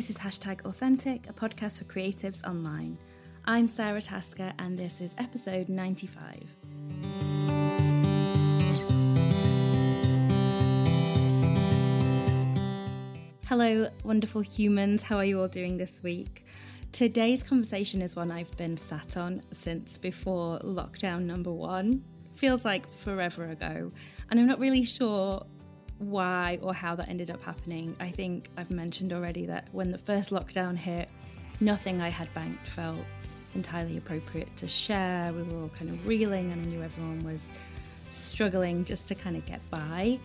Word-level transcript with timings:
This 0.00 0.08
is 0.08 0.16
Hashtag 0.16 0.64
Authentic, 0.64 1.28
a 1.28 1.32
podcast 1.34 1.76
for 1.76 1.84
creatives 1.84 2.42
online. 2.48 2.96
I'm 3.44 3.68
Sarah 3.68 4.00
Tasker, 4.00 4.54
and 4.58 4.78
this 4.78 5.02
is 5.02 5.14
episode 5.18 5.68
95. 5.68 6.56
Hello, 13.44 13.90
wonderful 14.02 14.40
humans. 14.40 15.02
How 15.02 15.18
are 15.18 15.24
you 15.26 15.38
all 15.38 15.48
doing 15.48 15.76
this 15.76 16.00
week? 16.02 16.46
Today's 16.92 17.42
conversation 17.42 18.00
is 18.00 18.16
one 18.16 18.30
I've 18.30 18.56
been 18.56 18.78
sat 18.78 19.18
on 19.18 19.42
since 19.52 19.98
before 19.98 20.60
lockdown 20.60 21.24
number 21.24 21.52
one. 21.52 22.04
Feels 22.36 22.64
like 22.64 22.90
forever 22.94 23.50
ago, 23.50 23.92
and 24.30 24.40
I'm 24.40 24.46
not 24.46 24.60
really 24.60 24.84
sure 24.84 25.44
why 26.00 26.58
or 26.62 26.74
how 26.74 26.94
that 26.96 27.08
ended 27.08 27.30
up 27.30 27.42
happening. 27.42 27.94
I 28.00 28.10
think 28.10 28.48
I've 28.56 28.70
mentioned 28.70 29.12
already 29.12 29.46
that 29.46 29.68
when 29.72 29.90
the 29.90 29.98
first 29.98 30.30
lockdown 30.30 30.76
hit, 30.76 31.08
nothing 31.60 32.00
I 32.00 32.08
had 32.08 32.32
banked 32.34 32.66
felt 32.66 32.98
entirely 33.54 33.98
appropriate 33.98 34.56
to 34.56 34.66
share. 34.66 35.32
We 35.32 35.42
were 35.42 35.62
all 35.62 35.70
kind 35.78 35.90
of 35.90 36.06
reeling, 36.06 36.50
and 36.52 36.62
I 36.62 36.64
knew 36.64 36.82
everyone 36.82 37.22
was 37.22 37.46
struggling 38.10 38.84
just 38.84 39.08
to 39.08 39.14
kind 39.14 39.36
of 39.36 39.44
get 39.44 39.60
by. 39.70 40.18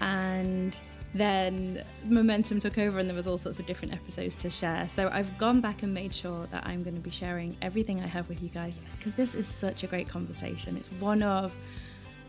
And 0.00 0.76
then 1.14 1.84
momentum 2.04 2.60
took 2.60 2.78
over, 2.78 2.98
and 2.98 3.08
there 3.08 3.16
was 3.16 3.26
all 3.26 3.38
sorts 3.38 3.58
of 3.58 3.66
different 3.66 3.94
episodes 3.94 4.34
to 4.36 4.50
share. 4.50 4.88
So 4.88 5.10
I've 5.12 5.36
gone 5.36 5.60
back 5.60 5.82
and 5.82 5.92
made 5.92 6.14
sure 6.14 6.46
that 6.50 6.66
I'm 6.66 6.82
going 6.82 6.96
to 6.96 7.02
be 7.02 7.10
sharing 7.10 7.54
everything 7.60 8.00
I 8.00 8.06
have 8.06 8.28
with 8.30 8.42
you 8.42 8.48
guys 8.48 8.80
because 8.96 9.14
this 9.14 9.34
is 9.34 9.46
such 9.46 9.84
a 9.84 9.86
great 9.86 10.08
conversation. 10.08 10.76
It's 10.76 10.90
one 10.92 11.22
of 11.22 11.54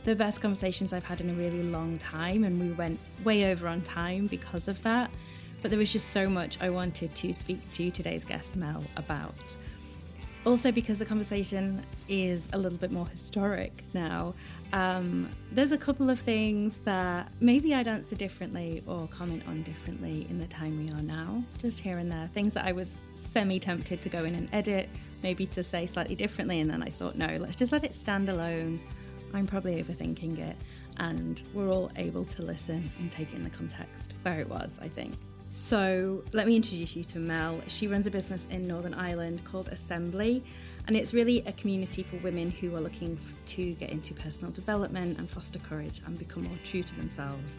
the 0.03 0.15
best 0.15 0.41
conversations 0.41 0.93
I've 0.93 1.03
had 1.03 1.21
in 1.21 1.29
a 1.29 1.33
really 1.33 1.63
long 1.63 1.97
time, 1.97 2.43
and 2.43 2.59
we 2.59 2.71
went 2.71 2.99
way 3.23 3.51
over 3.51 3.67
on 3.67 3.81
time 3.81 4.27
because 4.27 4.67
of 4.67 4.81
that. 4.83 5.11
But 5.61 5.71
there 5.71 5.77
was 5.77 5.91
just 5.91 6.09
so 6.09 6.29
much 6.29 6.57
I 6.61 6.69
wanted 6.69 7.13
to 7.15 7.33
speak 7.33 7.69
to 7.71 7.91
today's 7.91 8.23
guest, 8.23 8.55
Mel, 8.55 8.83
about. 8.95 9.35
Also, 10.45 10.71
because 10.71 10.97
the 10.97 11.05
conversation 11.05 11.85
is 12.07 12.47
a 12.53 12.57
little 12.57 12.77
bit 12.77 12.91
more 12.91 13.05
historic 13.07 13.83
now, 13.93 14.33
um, 14.71 15.29
there's 15.51 15.73
a 15.73 15.77
couple 15.77 16.09
of 16.09 16.17
things 16.17 16.77
that 16.85 17.29
maybe 17.41 17.75
I'd 17.75 17.89
answer 17.89 18.15
differently 18.15 18.81
or 18.87 19.07
comment 19.07 19.43
on 19.47 19.63
differently 19.63 20.25
in 20.29 20.39
the 20.39 20.47
time 20.47 20.79
we 20.79 20.91
are 20.93 21.01
now, 21.01 21.43
just 21.59 21.79
here 21.79 21.97
and 21.97 22.09
there. 22.09 22.29
Things 22.33 22.53
that 22.53 22.65
I 22.65 22.71
was 22.71 22.93
semi 23.17 23.59
tempted 23.59 24.01
to 24.01 24.09
go 24.09 24.23
in 24.23 24.33
and 24.33 24.47
edit, 24.53 24.87
maybe 25.23 25.45
to 25.47 25.61
say 25.61 25.85
slightly 25.85 26.15
differently, 26.15 26.61
and 26.61 26.69
then 26.69 26.81
I 26.81 26.89
thought, 26.89 27.15
no, 27.15 27.35
let's 27.37 27.57
just 27.57 27.73
let 27.73 27.83
it 27.83 27.93
stand 27.93 28.29
alone 28.29 28.79
I'm 29.33 29.47
probably 29.47 29.81
overthinking 29.83 30.39
it, 30.39 30.55
and 30.97 31.41
we're 31.53 31.69
all 31.69 31.91
able 31.95 32.25
to 32.25 32.41
listen 32.41 32.89
and 32.99 33.11
take 33.11 33.33
in 33.33 33.43
the 33.43 33.49
context 33.49 34.13
where 34.23 34.39
it 34.39 34.49
was, 34.49 34.79
I 34.81 34.87
think. 34.87 35.13
So, 35.51 36.23
let 36.31 36.45
me 36.45 36.55
introduce 36.55 36.95
you 36.95 37.03
to 37.05 37.19
Mel. 37.19 37.59
She 37.67 37.87
runs 37.87 38.05
a 38.05 38.11
business 38.11 38.45
in 38.51 38.67
Northern 38.67 38.93
Ireland 38.93 39.43
called 39.45 39.67
Assembly, 39.69 40.43
and 40.87 40.95
it's 40.95 41.13
really 41.13 41.43
a 41.47 41.51
community 41.53 42.03
for 42.03 42.17
women 42.17 42.51
who 42.51 42.75
are 42.75 42.81
looking 42.81 43.19
to 43.47 43.73
get 43.73 43.89
into 43.89 44.13
personal 44.13 44.51
development 44.51 45.17
and 45.17 45.29
foster 45.29 45.59
courage 45.59 46.01
and 46.05 46.17
become 46.19 46.43
more 46.43 46.57
true 46.63 46.83
to 46.83 46.95
themselves. 46.95 47.53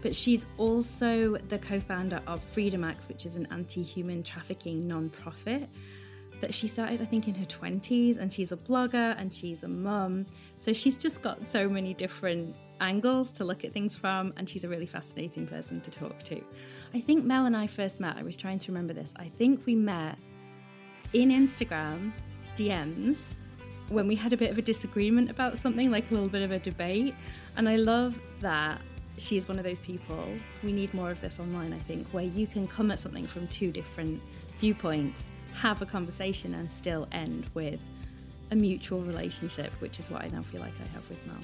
But 0.00 0.14
she's 0.14 0.46
also 0.58 1.36
the 1.48 1.58
co 1.58 1.80
founder 1.80 2.20
of 2.26 2.42
Freedom 2.42 2.84
Acts, 2.84 3.08
which 3.08 3.24
is 3.24 3.36
an 3.36 3.48
anti 3.50 3.82
human 3.82 4.22
trafficking 4.22 4.86
non 4.86 5.08
profit 5.08 5.68
she 6.52 6.66
started, 6.66 7.00
I 7.00 7.04
think, 7.04 7.28
in 7.28 7.34
her 7.36 7.46
20s, 7.46 8.18
and 8.18 8.32
she's 8.32 8.50
a 8.50 8.56
blogger 8.56 9.14
and 9.18 9.32
she's 9.32 9.62
a 9.62 9.68
mum. 9.68 10.26
So 10.58 10.72
she's 10.72 10.98
just 10.98 11.22
got 11.22 11.46
so 11.46 11.68
many 11.68 11.94
different 11.94 12.56
angles 12.80 13.30
to 13.32 13.44
look 13.44 13.64
at 13.64 13.72
things 13.72 13.94
from, 13.94 14.34
and 14.36 14.48
she's 14.48 14.64
a 14.64 14.68
really 14.68 14.86
fascinating 14.86 15.46
person 15.46 15.80
to 15.82 15.90
talk 15.90 16.22
to. 16.24 16.42
I 16.92 17.00
think 17.00 17.24
Mel 17.24 17.46
and 17.46 17.56
I 17.56 17.68
first 17.68 18.00
met, 18.00 18.16
I 18.16 18.22
was 18.22 18.36
trying 18.36 18.58
to 18.58 18.72
remember 18.72 18.92
this, 18.92 19.14
I 19.16 19.28
think 19.28 19.64
we 19.64 19.74
met 19.74 20.18
in 21.12 21.30
Instagram 21.30 22.12
DMs 22.56 23.36
when 23.88 24.08
we 24.08 24.14
had 24.14 24.32
a 24.32 24.36
bit 24.36 24.50
of 24.50 24.58
a 24.58 24.62
disagreement 24.62 25.30
about 25.30 25.58
something, 25.58 25.90
like 25.90 26.10
a 26.10 26.14
little 26.14 26.28
bit 26.28 26.42
of 26.42 26.50
a 26.50 26.58
debate. 26.58 27.14
And 27.56 27.68
I 27.68 27.76
love 27.76 28.20
that 28.40 28.80
she 29.18 29.36
is 29.36 29.46
one 29.46 29.58
of 29.58 29.64
those 29.64 29.80
people. 29.80 30.26
We 30.62 30.72
need 30.72 30.92
more 30.94 31.10
of 31.10 31.20
this 31.20 31.38
online, 31.38 31.72
I 31.72 31.78
think, 31.78 32.08
where 32.08 32.24
you 32.24 32.46
can 32.46 32.66
come 32.66 32.90
at 32.90 32.98
something 32.98 33.26
from 33.26 33.46
two 33.48 33.70
different 33.70 34.20
viewpoints 34.58 35.24
have 35.54 35.82
a 35.82 35.86
conversation 35.86 36.54
and 36.54 36.70
still 36.70 37.08
end 37.12 37.46
with 37.54 37.80
a 38.50 38.56
mutual 38.56 39.00
relationship, 39.00 39.72
which 39.80 39.98
is 39.98 40.10
what 40.10 40.22
I 40.22 40.28
now 40.28 40.42
feel 40.42 40.60
like 40.60 40.74
I 40.82 40.86
have 40.88 41.08
with 41.08 41.24
Mel. 41.26 41.36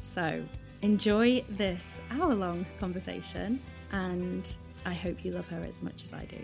So 0.00 0.42
enjoy 0.82 1.44
this 1.48 2.00
hour 2.10 2.34
long 2.34 2.66
conversation, 2.80 3.60
and 3.92 4.48
I 4.84 4.92
hope 4.92 5.24
you 5.24 5.32
love 5.32 5.48
her 5.48 5.64
as 5.68 5.80
much 5.82 6.04
as 6.04 6.12
I 6.12 6.24
do. 6.24 6.38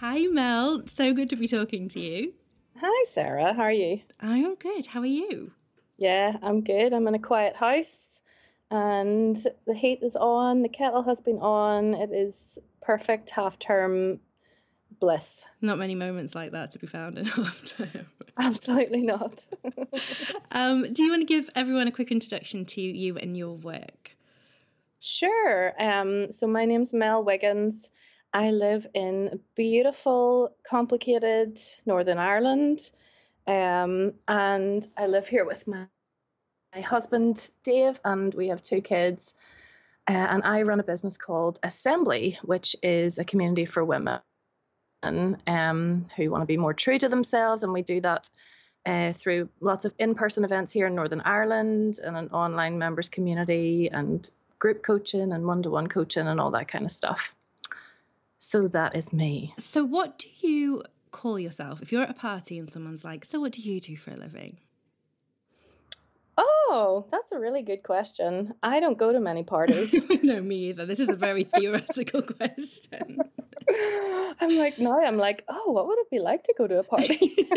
Hi, 0.00 0.26
Mel. 0.26 0.82
So 0.86 1.14
good 1.14 1.30
to 1.30 1.36
be 1.36 1.48
talking 1.48 1.88
to 1.90 2.00
you. 2.00 2.32
Hi, 2.78 3.04
Sarah. 3.08 3.54
How 3.54 3.62
are 3.62 3.72
you? 3.72 4.00
I'm 4.20 4.54
good. 4.56 4.86
How 4.86 5.00
are 5.00 5.06
you? 5.06 5.52
Yeah, 5.96 6.36
I'm 6.42 6.60
good. 6.62 6.92
I'm 6.92 7.08
in 7.08 7.14
a 7.14 7.18
quiet 7.18 7.56
house 7.56 8.22
and 8.70 9.36
the 9.66 9.74
heat 9.74 10.00
is 10.02 10.16
on, 10.16 10.62
the 10.62 10.68
kettle 10.68 11.02
has 11.04 11.20
been 11.20 11.38
on. 11.38 11.94
It 11.94 12.10
is 12.12 12.58
perfect 12.82 13.30
half 13.30 13.58
term 13.58 14.20
bliss. 14.98 15.46
Not 15.60 15.78
many 15.78 15.94
moments 15.94 16.34
like 16.34 16.52
that 16.52 16.72
to 16.72 16.78
be 16.78 16.86
found 16.86 17.18
in 17.18 17.24
half 17.26 17.64
term. 17.64 18.06
Absolutely 18.38 19.02
not. 19.02 19.46
um, 20.50 20.92
do 20.92 21.02
you 21.02 21.10
want 21.10 21.22
to 21.22 21.26
give 21.26 21.48
everyone 21.54 21.88
a 21.88 21.92
quick 21.92 22.10
introduction 22.10 22.64
to 22.66 22.80
you 22.80 23.16
and 23.16 23.36
your 23.36 23.54
work? 23.54 24.16
Sure. 25.00 25.72
Um, 25.80 26.32
so 26.32 26.46
my 26.46 26.64
name's 26.64 26.92
Mel 26.92 27.22
Wiggins. 27.24 27.90
I 28.32 28.50
live 28.50 28.86
in 28.94 29.40
beautiful, 29.54 30.54
complicated 30.68 31.60
Northern 31.86 32.18
Ireland. 32.18 32.90
Um, 33.46 34.14
and 34.28 34.86
I 34.96 35.06
live 35.06 35.28
here 35.28 35.44
with 35.44 35.66
my, 35.66 35.86
my 36.74 36.80
husband, 36.80 37.48
Dave, 37.62 38.00
and 38.04 38.34
we 38.34 38.48
have 38.48 38.62
two 38.62 38.80
kids. 38.80 39.36
Uh, 40.08 40.12
and 40.12 40.42
I 40.44 40.62
run 40.62 40.80
a 40.80 40.84
business 40.84 41.16
called 41.16 41.58
Assembly, 41.62 42.38
which 42.42 42.76
is 42.82 43.18
a 43.18 43.24
community 43.24 43.64
for 43.64 43.84
women 43.84 44.20
um, 45.46 46.06
who 46.16 46.30
want 46.30 46.42
to 46.42 46.46
be 46.46 46.56
more 46.56 46.74
true 46.74 46.98
to 46.98 47.08
themselves. 47.08 47.62
And 47.62 47.72
we 47.72 47.82
do 47.82 48.00
that 48.00 48.30
uh, 48.84 49.12
through 49.12 49.48
lots 49.60 49.84
of 49.84 49.92
in 49.98 50.14
person 50.14 50.44
events 50.44 50.72
here 50.72 50.86
in 50.86 50.94
Northern 50.94 51.20
Ireland 51.22 51.98
and 52.02 52.16
an 52.16 52.28
online 52.28 52.78
members 52.78 53.08
community 53.08 53.90
and 53.90 54.28
group 54.58 54.82
coaching 54.82 55.32
and 55.32 55.46
one 55.46 55.62
to 55.62 55.70
one 55.70 55.88
coaching 55.88 56.26
and 56.26 56.40
all 56.40 56.52
that 56.52 56.68
kind 56.68 56.84
of 56.84 56.92
stuff. 56.92 57.34
So 58.38 58.68
that 58.68 58.94
is 58.94 59.12
me. 59.12 59.54
So, 59.58 59.84
what 59.84 60.18
do 60.18 60.28
you 60.46 60.84
call 61.10 61.38
yourself 61.38 61.82
if 61.82 61.90
you're 61.90 62.02
at 62.02 62.10
a 62.10 62.14
party 62.14 62.58
and 62.58 62.70
someone's 62.70 63.04
like, 63.04 63.24
So, 63.24 63.40
what 63.40 63.52
do 63.52 63.62
you 63.62 63.80
do 63.80 63.96
for 63.96 64.12
a 64.12 64.16
living? 64.16 64.58
Oh, 66.38 67.06
that's 67.10 67.32
a 67.32 67.38
really 67.38 67.62
good 67.62 67.82
question. 67.82 68.54
I 68.62 68.80
don't 68.80 68.98
go 68.98 69.12
to 69.12 69.20
many 69.20 69.42
parties. 69.42 70.04
no, 70.22 70.40
me 70.42 70.68
either. 70.68 70.84
This 70.84 71.00
is 71.00 71.08
a 71.08 71.14
very 71.14 71.44
theoretical 71.44 72.22
question. 72.38 73.18
I'm 74.40 74.56
like, 74.56 74.78
no, 74.78 75.02
I'm 75.02 75.16
like, 75.18 75.44
oh, 75.48 75.72
what 75.72 75.86
would 75.86 75.98
it 75.98 76.10
be 76.10 76.18
like 76.18 76.44
to 76.44 76.54
go 76.56 76.66
to 76.66 76.78
a 76.78 76.82
party? 76.82 77.48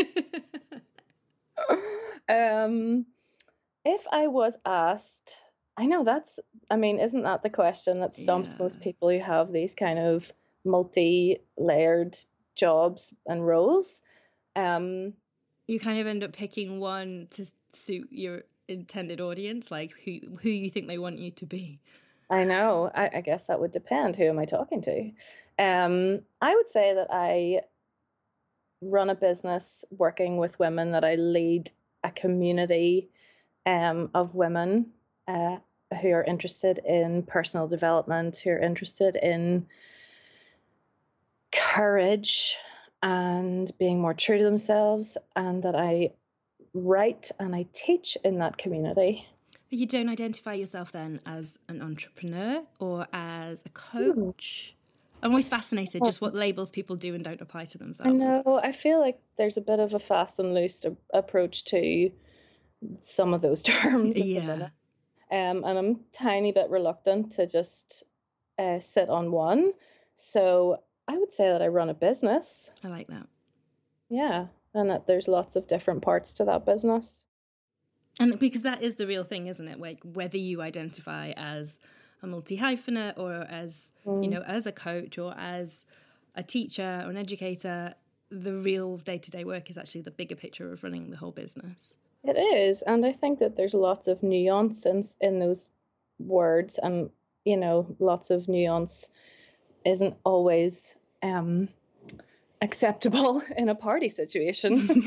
um, 2.28 3.06
if 3.84 4.02
I 4.10 4.28
was 4.28 4.56
asked, 4.64 5.34
I 5.76 5.86
know 5.86 6.04
that's, 6.04 6.40
I 6.70 6.76
mean, 6.76 6.98
isn't 6.98 7.22
that 7.22 7.42
the 7.42 7.50
question 7.50 8.00
that 8.00 8.14
stumps 8.14 8.52
yeah. 8.52 8.62
most 8.62 8.80
people 8.80 9.10
who 9.10 9.18
have 9.20 9.52
these 9.52 9.74
kind 9.74 9.98
of 9.98 10.32
multi 10.64 11.40
layered 11.56 12.18
jobs 12.54 13.12
and 13.26 13.46
roles? 13.46 14.00
Um, 14.56 15.14
you 15.66 15.78
kind 15.80 16.00
of 16.00 16.06
end 16.06 16.24
up 16.24 16.32
picking 16.32 16.80
one 16.80 17.28
to 17.32 17.46
suit 17.72 18.08
your 18.10 18.42
intended 18.68 19.20
audience, 19.20 19.70
like 19.70 19.92
who 20.04 20.18
who 20.42 20.48
you 20.48 20.70
think 20.70 20.86
they 20.86 20.98
want 20.98 21.18
you 21.18 21.30
to 21.32 21.46
be. 21.46 21.80
I 22.28 22.44
know. 22.44 22.90
I, 22.94 23.10
I 23.14 23.20
guess 23.20 23.46
that 23.46 23.60
would 23.60 23.72
depend. 23.72 24.16
Who 24.16 24.24
am 24.24 24.38
I 24.38 24.44
talking 24.44 24.82
to? 24.82 25.10
Um, 25.60 26.22
I 26.40 26.56
would 26.56 26.68
say 26.68 26.94
that 26.94 27.08
I 27.10 27.60
run 28.80 29.10
a 29.10 29.14
business 29.14 29.84
working 29.90 30.38
with 30.38 30.58
women, 30.58 30.92
that 30.92 31.04
I 31.04 31.16
lead 31.16 31.70
a 32.02 32.10
community 32.10 33.10
um, 33.66 34.10
of 34.14 34.34
women 34.34 34.92
uh, 35.28 35.58
who 36.00 36.12
are 36.12 36.24
interested 36.24 36.78
in 36.78 37.24
personal 37.24 37.68
development, 37.68 38.38
who 38.38 38.50
are 38.50 38.58
interested 38.58 39.16
in 39.16 39.66
courage 41.52 42.56
and 43.02 43.70
being 43.78 44.00
more 44.00 44.14
true 44.14 44.38
to 44.38 44.44
themselves, 44.44 45.18
and 45.36 45.64
that 45.64 45.76
I 45.76 46.12
write 46.72 47.32
and 47.38 47.54
I 47.54 47.66
teach 47.74 48.16
in 48.24 48.38
that 48.38 48.56
community. 48.56 49.26
But 49.68 49.78
you 49.78 49.86
don't 49.86 50.08
identify 50.08 50.54
yourself 50.54 50.92
then 50.92 51.20
as 51.26 51.58
an 51.68 51.82
entrepreneur 51.82 52.62
or 52.78 53.06
as 53.12 53.62
a 53.66 53.68
coach? 53.68 54.74
I'm 55.22 55.30
always 55.30 55.48
fascinated 55.48 56.02
just 56.04 56.20
what 56.20 56.34
labels 56.34 56.70
people 56.70 56.96
do 56.96 57.14
and 57.14 57.22
don't 57.22 57.40
apply 57.40 57.66
to 57.66 57.78
themselves. 57.78 58.10
I 58.10 58.12
know. 58.12 58.60
I 58.62 58.72
feel 58.72 59.00
like 59.00 59.20
there's 59.36 59.56
a 59.56 59.60
bit 59.60 59.78
of 59.78 59.94
a 59.94 59.98
fast 59.98 60.38
and 60.38 60.54
loose 60.54 60.82
approach 61.12 61.64
to 61.66 62.10
some 63.00 63.34
of 63.34 63.42
those 63.42 63.62
terms. 63.64 64.18
Yeah. 64.18 64.68
Um, 65.30 65.64
and 65.64 65.78
I'm 65.78 66.00
tiny 66.12 66.52
bit 66.52 66.70
reluctant 66.70 67.32
to 67.32 67.46
just 67.46 68.04
uh, 68.58 68.80
sit 68.80 69.08
on 69.08 69.30
one. 69.30 69.72
So 70.16 70.82
I 71.06 71.16
would 71.16 71.32
say 71.32 71.48
that 71.48 71.62
I 71.62 71.68
run 71.68 71.88
a 71.88 71.94
business. 71.94 72.70
I 72.84 72.88
like 72.88 73.08
that. 73.08 73.26
Yeah, 74.08 74.46
and 74.74 74.90
that 74.90 75.06
there's 75.06 75.28
lots 75.28 75.56
of 75.56 75.68
different 75.68 76.02
parts 76.02 76.34
to 76.34 76.46
that 76.46 76.66
business. 76.66 77.24
And 78.18 78.38
because 78.38 78.62
that 78.62 78.82
is 78.82 78.96
the 78.96 79.06
real 79.06 79.24
thing, 79.24 79.46
isn't 79.46 79.66
it? 79.66 79.80
Like 79.80 80.00
whether 80.02 80.36
you 80.36 80.60
identify 80.60 81.32
as 81.36 81.78
a 82.22 82.26
multi 82.26 82.58
hyphenate 82.58 83.18
or 83.18 83.32
as 83.32 83.92
mm. 84.06 84.22
you 84.22 84.30
know 84.30 84.42
as 84.42 84.66
a 84.66 84.72
coach 84.72 85.18
or 85.18 85.34
as 85.38 85.84
a 86.34 86.42
teacher 86.42 87.02
or 87.04 87.10
an 87.10 87.16
educator, 87.16 87.94
the 88.30 88.54
real 88.54 88.98
day 88.98 89.18
to 89.18 89.30
day 89.30 89.44
work 89.44 89.70
is 89.70 89.76
actually 89.76 90.02
the 90.02 90.10
bigger 90.10 90.36
picture 90.36 90.72
of 90.72 90.82
running 90.82 91.10
the 91.10 91.16
whole 91.16 91.32
business. 91.32 91.96
It 92.22 92.36
is, 92.36 92.82
and 92.82 93.04
I 93.04 93.12
think 93.12 93.38
that 93.38 93.56
there's 93.56 93.74
lots 93.74 94.06
of 94.06 94.22
nuance 94.22 94.84
in, 94.84 95.02
in 95.20 95.38
those 95.38 95.66
words, 96.18 96.78
and 96.78 97.10
you 97.44 97.56
know, 97.56 97.96
lots 97.98 98.30
of 98.30 98.46
nuance 98.48 99.10
isn't 99.84 100.14
always 100.24 100.94
um, 101.22 101.68
acceptable 102.60 103.42
in 103.56 103.68
a 103.68 103.74
party 103.74 104.08
situation. 104.08 105.04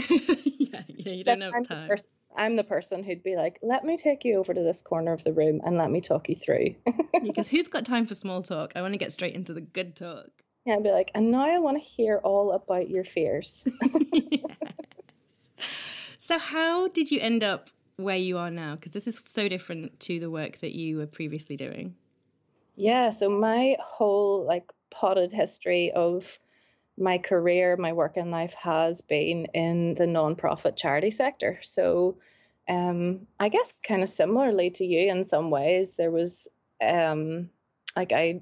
yeah, 0.57 0.81
yeah, 0.87 1.11
you 1.13 1.23
don't 1.23 1.41
have 1.41 1.67
time. 1.67 1.87
I'm 2.35 2.55
the 2.55 2.63
person 2.63 3.03
who'd 3.03 3.23
be 3.23 3.35
like, 3.35 3.59
let 3.61 3.83
me 3.83 3.97
take 3.97 4.25
you 4.25 4.37
over 4.37 4.53
to 4.53 4.61
this 4.61 4.81
corner 4.81 5.13
of 5.13 5.23
the 5.23 5.33
room 5.33 5.61
and 5.65 5.77
let 5.77 5.91
me 5.91 6.01
talk 6.01 6.29
you 6.29 6.35
through. 6.35 6.75
because 7.23 7.47
who's 7.47 7.67
got 7.67 7.85
time 7.85 8.05
for 8.05 8.15
small 8.15 8.41
talk? 8.41 8.73
I 8.75 8.81
want 8.81 8.93
to 8.93 8.97
get 8.97 9.11
straight 9.11 9.35
into 9.35 9.53
the 9.53 9.61
good 9.61 9.95
talk. 9.95 10.27
Yeah, 10.65 10.75
I'd 10.75 10.83
be 10.83 10.91
like, 10.91 11.11
and 11.13 11.31
now 11.31 11.45
I 11.45 11.59
want 11.59 11.81
to 11.81 11.87
hear 11.87 12.19
all 12.23 12.53
about 12.53 12.89
your 12.89 13.03
fears. 13.03 13.63
yeah. 14.11 14.39
So, 16.25 16.39
how 16.39 16.87
did 16.87 17.11
you 17.11 17.19
end 17.19 17.43
up 17.43 17.69
where 17.97 18.15
you 18.15 18.37
are 18.37 18.49
now? 18.49 18.75
Because 18.75 18.93
this 18.93 19.09
is 19.09 19.21
so 19.25 19.49
different 19.49 19.99
to 19.99 20.21
the 20.21 20.29
work 20.29 20.61
that 20.61 20.71
you 20.71 20.95
were 20.95 21.05
previously 21.05 21.57
doing. 21.57 21.95
Yeah, 22.77 23.09
so 23.09 23.29
my 23.29 23.75
whole 23.81 24.45
like 24.45 24.71
potted 24.89 25.33
history 25.33 25.91
of 25.91 26.39
my 26.97 27.17
career, 27.17 27.75
my 27.77 27.93
work 27.93 28.17
in 28.17 28.31
life 28.31 28.53
has 28.53 29.01
been 29.01 29.45
in 29.53 29.95
the 29.95 30.05
nonprofit 30.05 30.75
charity 30.75 31.11
sector. 31.11 31.59
So, 31.61 32.17
um, 32.69 33.27
I 33.39 33.49
guess 33.49 33.79
kind 33.85 34.03
of 34.03 34.09
similarly 34.09 34.69
to 34.71 34.85
you 34.85 35.11
in 35.11 35.23
some 35.23 35.49
ways, 35.49 35.95
there 35.95 36.11
was 36.11 36.47
um, 36.81 37.49
like 37.95 38.11
I 38.11 38.41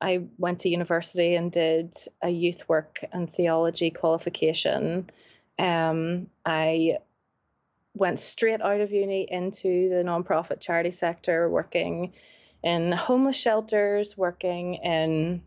I 0.00 0.24
went 0.38 0.60
to 0.60 0.68
university 0.68 1.34
and 1.34 1.52
did 1.52 1.96
a 2.22 2.30
youth 2.30 2.68
work 2.68 3.04
and 3.12 3.28
theology 3.28 3.90
qualification 3.90 5.10
um, 5.60 6.28
I 6.44 6.98
went 7.94 8.18
straight 8.18 8.62
out 8.62 8.80
of 8.80 8.92
uni 8.92 9.26
into 9.30 9.90
the 9.90 10.02
nonprofit 10.02 10.60
charity 10.60 10.90
sector, 10.90 11.50
working 11.50 12.14
in 12.62 12.92
homeless 12.92 13.36
shelters, 13.36 14.16
working 14.16 14.76
in 14.76 15.42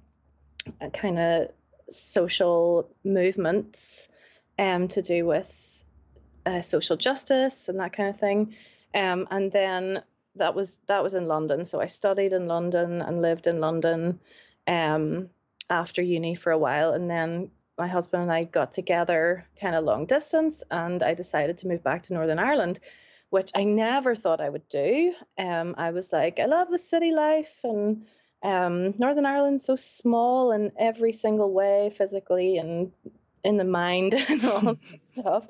kind 0.93 1.17
of 1.17 1.49
social 1.89 2.89
movements 3.03 4.09
um, 4.57 4.87
to 4.89 5.01
do 5.01 5.25
with 5.25 5.83
uh, 6.45 6.61
social 6.61 6.97
justice 6.97 7.69
and 7.69 7.79
that 7.79 7.93
kind 7.93 8.09
of 8.09 8.19
thing. 8.19 8.55
Um, 8.93 9.27
and 9.31 9.51
then 9.51 10.03
that 10.35 10.55
was 10.55 10.75
that 10.87 11.03
was 11.03 11.13
in 11.13 11.27
London. 11.27 11.65
So 11.65 11.79
I 11.79 11.85
studied 11.85 12.33
in 12.33 12.47
London 12.47 13.01
and 13.01 13.21
lived 13.21 13.47
in 13.47 13.59
London 13.59 14.19
um, 14.67 15.29
after 15.69 16.01
uni 16.01 16.35
for 16.35 16.51
a 16.51 16.57
while, 16.57 16.93
and 16.93 17.09
then 17.09 17.51
my 17.77 17.87
husband 17.87 18.23
and 18.23 18.31
I 18.31 18.43
got 18.43 18.73
together 18.73 19.45
kind 19.59 19.75
of 19.75 19.83
long 19.83 20.05
distance, 20.05 20.63
and 20.69 21.01
I 21.01 21.13
decided 21.13 21.59
to 21.59 21.67
move 21.67 21.83
back 21.83 22.03
to 22.03 22.13
Northern 22.13 22.39
Ireland, 22.39 22.79
which 23.29 23.51
I 23.55 23.63
never 23.63 24.15
thought 24.15 24.41
I 24.41 24.49
would 24.49 24.67
do. 24.69 25.13
Um, 25.37 25.75
I 25.77 25.91
was 25.91 26.13
like, 26.13 26.39
I 26.39 26.45
love 26.45 26.69
the 26.69 26.77
city 26.77 27.11
life, 27.11 27.55
and 27.63 28.05
um, 28.43 28.93
Northern 28.97 29.25
Ireland's 29.25 29.65
so 29.65 29.75
small 29.75 30.51
in 30.51 30.71
every 30.77 31.13
single 31.13 31.51
way, 31.51 31.93
physically 31.97 32.57
and 32.57 32.91
in 33.43 33.57
the 33.57 33.63
mind 33.63 34.13
and 34.29 34.45
all 34.45 34.61
that 34.61 34.77
stuff. 35.11 35.47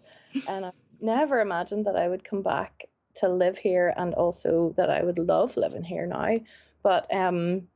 And 0.48 0.66
I 0.68 0.72
never 1.02 1.40
imagined 1.40 1.88
that 1.88 1.96
I 1.96 2.08
would 2.08 2.24
come 2.24 2.42
back 2.42 2.88
to 3.16 3.30
live 3.30 3.58
here, 3.58 3.94
and 3.96 4.14
also 4.14 4.74
that 4.78 4.90
I 4.90 5.04
would 5.04 5.20
love 5.20 5.58
living 5.58 5.84
here 5.84 6.08
now. 6.08 6.36
But 6.82 7.14
um, 7.14 7.68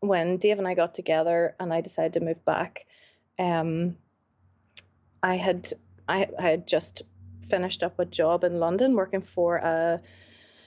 when 0.00 0.38
Dave 0.38 0.58
and 0.58 0.66
I 0.66 0.74
got 0.74 0.94
together, 0.94 1.54
and 1.60 1.72
I 1.72 1.80
decided 1.80 2.14
to 2.14 2.20
move 2.20 2.44
back 2.44 2.86
um, 3.38 3.96
I 5.22 5.36
had 5.36 5.72
I, 6.08 6.28
I 6.38 6.42
had 6.42 6.66
just 6.66 7.02
finished 7.48 7.82
up 7.82 7.98
a 7.98 8.04
job 8.04 8.44
in 8.44 8.60
London 8.60 8.94
working 8.94 9.22
for 9.22 9.56
a 9.56 10.00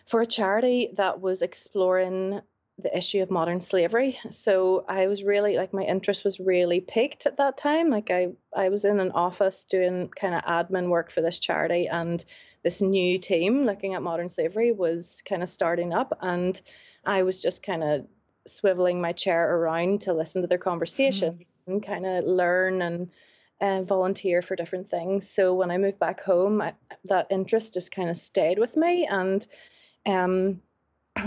for 0.06 0.22
a 0.22 0.26
charity 0.26 0.90
that 0.98 1.22
was 1.22 1.42
exploring 1.42 2.42
the 2.84 2.98
issue 2.98 3.22
of 3.22 3.32
modern 3.32 3.62
slavery. 3.62 4.20
So 4.30 4.86
I 4.88 5.08
was 5.08 5.24
really 5.24 5.56
like 5.58 5.74
my 5.74 5.84
interest 5.84 6.24
was 6.24 6.40
really 6.40 6.82
piqued 6.82 7.26
at 7.26 7.38
that 7.38 7.58
time. 7.58 7.90
Like 7.90 8.12
I 8.12 8.30
I 8.56 8.70
was 8.70 8.86
in 8.86 9.00
an 9.00 9.12
office 9.12 9.64
doing 9.66 10.10
kind 10.10 10.36
of 10.36 10.44
admin 10.44 10.90
work 10.90 11.12
for 11.12 11.22
this 11.22 11.40
charity 11.40 11.88
and 11.88 12.24
this 12.64 12.82
new 12.82 13.18
team 13.18 13.66
looking 13.66 13.96
at 13.96 14.04
modern 14.04 14.30
slavery 14.30 14.72
was 14.72 15.24
kind 15.28 15.42
of 15.42 15.50
starting 15.50 15.94
up 15.94 16.18
and 16.22 16.60
I 17.06 17.24
was 17.24 17.42
just 17.42 17.64
kind 17.64 17.84
of 17.84 18.08
swiveling 18.48 19.02
my 19.02 19.14
chair 19.14 19.56
around 19.56 20.02
to 20.02 20.14
listen 20.14 20.42
to 20.42 20.48
their 20.48 20.58
conversations 20.58 21.48
mm. 21.48 21.74
and 21.74 21.86
kind 21.86 22.06
of 22.06 22.26
learn 22.26 22.82
and 22.82 23.10
uh, 23.62 23.82
volunteer 23.84 24.42
for 24.42 24.56
different 24.56 24.90
things. 24.90 25.30
So 25.30 25.54
when 25.54 25.72
I 25.72 25.78
moved 25.78 26.00
back 26.00 26.24
home, 26.24 26.62
I, 26.62 26.74
that 27.06 27.28
interest 27.30 27.76
just 27.76 27.92
kind 27.92 28.10
of 28.10 28.18
stayed 28.18 28.58
with 28.58 28.76
me, 28.76 29.06
and 29.06 29.46
um, 30.06 30.62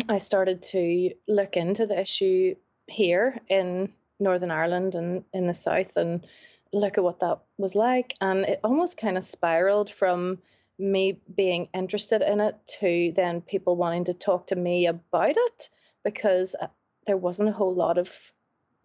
I 0.08 0.18
started 0.18 0.62
to 0.64 1.14
look 1.26 1.56
into 1.56 1.86
the 1.86 2.00
issue 2.00 2.56
here 2.86 3.38
in 3.48 3.92
Northern 4.20 4.50
Ireland 4.50 4.94
and 4.94 5.24
in 5.32 5.46
the 5.46 5.54
south, 5.54 5.96
and 5.96 6.26
look 6.72 6.98
at 6.98 7.04
what 7.04 7.20
that 7.20 7.40
was 7.58 7.74
like. 7.74 8.14
And 8.20 8.44
it 8.44 8.60
almost 8.64 8.96
kind 8.96 9.16
of 9.16 9.24
spiraled 9.24 9.90
from 9.90 10.38
me 10.78 11.20
being 11.34 11.68
interested 11.72 12.22
in 12.22 12.40
it 12.40 12.56
to 12.80 13.12
then 13.14 13.40
people 13.40 13.76
wanting 13.76 14.04
to 14.04 14.14
talk 14.14 14.48
to 14.48 14.56
me 14.56 14.86
about 14.86 15.36
it 15.36 15.68
because 16.02 16.56
uh, 16.60 16.66
there 17.06 17.16
wasn't 17.16 17.48
a 17.48 17.52
whole 17.52 17.74
lot 17.74 17.96
of 17.96 18.32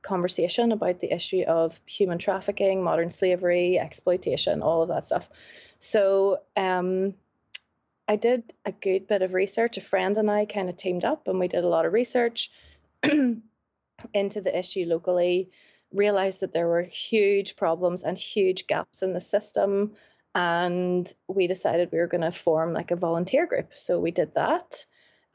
conversation 0.01 0.71
about 0.71 0.99
the 0.99 1.11
issue 1.13 1.43
of 1.47 1.79
human 1.85 2.17
trafficking, 2.17 2.83
modern 2.83 3.09
slavery, 3.09 3.79
exploitation, 3.79 4.61
all 4.61 4.83
of 4.83 4.89
that 4.89 5.05
stuff. 5.05 5.29
So 5.79 6.41
um, 6.55 7.15
I 8.09 8.15
did 8.15 8.51
a 8.65 8.71
good 8.71 9.07
bit 9.07 9.21
of 9.21 9.35
research. 9.35 9.77
A 9.77 9.81
friend 9.81 10.17
and 10.17 10.31
I 10.31 10.45
kind 10.45 10.67
of 10.67 10.75
teamed 10.75 11.05
up 11.05 11.27
and 11.27 11.37
we 11.37 11.47
did 11.47 11.63
a 11.63 11.67
lot 11.69 11.85
of 11.85 11.93
research 11.93 12.49
into 13.03 14.41
the 14.41 14.57
issue 14.57 14.85
locally, 14.87 15.51
realized 15.93 16.39
that 16.39 16.51
there 16.51 16.67
were 16.67 16.81
huge 16.81 17.55
problems 17.55 18.03
and 18.03 18.17
huge 18.17 18.65
gaps 18.65 19.03
in 19.03 19.13
the 19.13 19.21
system. 19.21 19.91
And 20.33 21.11
we 21.27 21.45
decided 21.45 21.91
we 21.91 21.99
were 21.99 22.07
going 22.07 22.21
to 22.21 22.31
form 22.31 22.73
like 22.73 22.89
a 22.89 22.95
volunteer 22.95 23.45
group. 23.45 23.73
So 23.75 23.99
we 23.99 24.09
did 24.09 24.33
that 24.33 24.85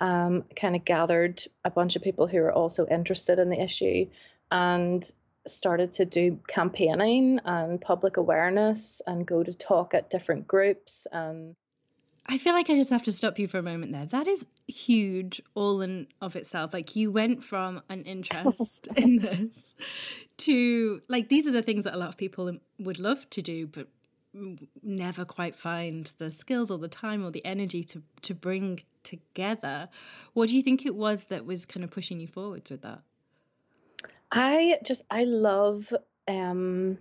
um, 0.00 0.44
kind 0.56 0.74
of 0.74 0.84
gathered 0.84 1.44
a 1.64 1.70
bunch 1.70 1.94
of 1.94 2.02
people 2.02 2.26
who 2.26 2.38
were 2.38 2.52
also 2.52 2.86
interested 2.86 3.38
in 3.38 3.50
the 3.50 3.62
issue 3.62 4.08
and 4.50 5.08
started 5.46 5.92
to 5.92 6.04
do 6.04 6.40
campaigning 6.48 7.38
and 7.44 7.80
public 7.80 8.16
awareness 8.16 9.00
and 9.06 9.26
go 9.26 9.42
to 9.42 9.52
talk 9.52 9.94
at 9.94 10.10
different 10.10 10.48
groups 10.48 11.06
and 11.12 11.54
I 12.26 12.38
feel 12.38 12.54
like 12.54 12.70
I 12.70 12.74
just 12.74 12.90
have 12.90 13.02
to 13.04 13.12
stop 13.12 13.38
you 13.38 13.46
for 13.46 13.58
a 13.58 13.62
moment 13.62 13.92
there. 13.92 14.06
That 14.06 14.26
is 14.26 14.46
huge 14.66 15.42
all 15.54 15.82
in 15.82 16.08
of 16.20 16.36
itself. 16.36 16.72
Like 16.72 16.96
you 16.96 17.10
went 17.10 17.44
from 17.44 17.82
an 17.88 18.02
interest 18.04 18.88
in 18.96 19.16
this 19.16 19.74
to 20.38 21.02
like 21.08 21.28
these 21.28 21.46
are 21.46 21.50
the 21.50 21.62
things 21.62 21.84
that 21.84 21.94
a 21.94 21.98
lot 21.98 22.08
of 22.08 22.16
people 22.16 22.50
would 22.78 22.98
love 22.98 23.28
to 23.30 23.42
do 23.42 23.66
but 23.66 23.88
never 24.82 25.24
quite 25.24 25.54
find 25.54 26.12
the 26.18 26.32
skills 26.32 26.70
or 26.70 26.78
the 26.78 26.88
time 26.88 27.24
or 27.24 27.30
the 27.30 27.44
energy 27.44 27.84
to 27.84 28.02
to 28.22 28.34
bring 28.34 28.80
together. 29.02 29.88
What 30.32 30.48
do 30.48 30.56
you 30.56 30.62
think 30.62 30.86
it 30.86 30.94
was 30.94 31.24
that 31.24 31.44
was 31.44 31.66
kind 31.66 31.84
of 31.84 31.90
pushing 31.90 32.20
you 32.20 32.26
forwards 32.26 32.70
with 32.70 32.82
that? 32.82 33.02
I 34.32 34.78
just 34.82 35.04
I 35.10 35.24
love 35.24 35.92
um 36.26 36.98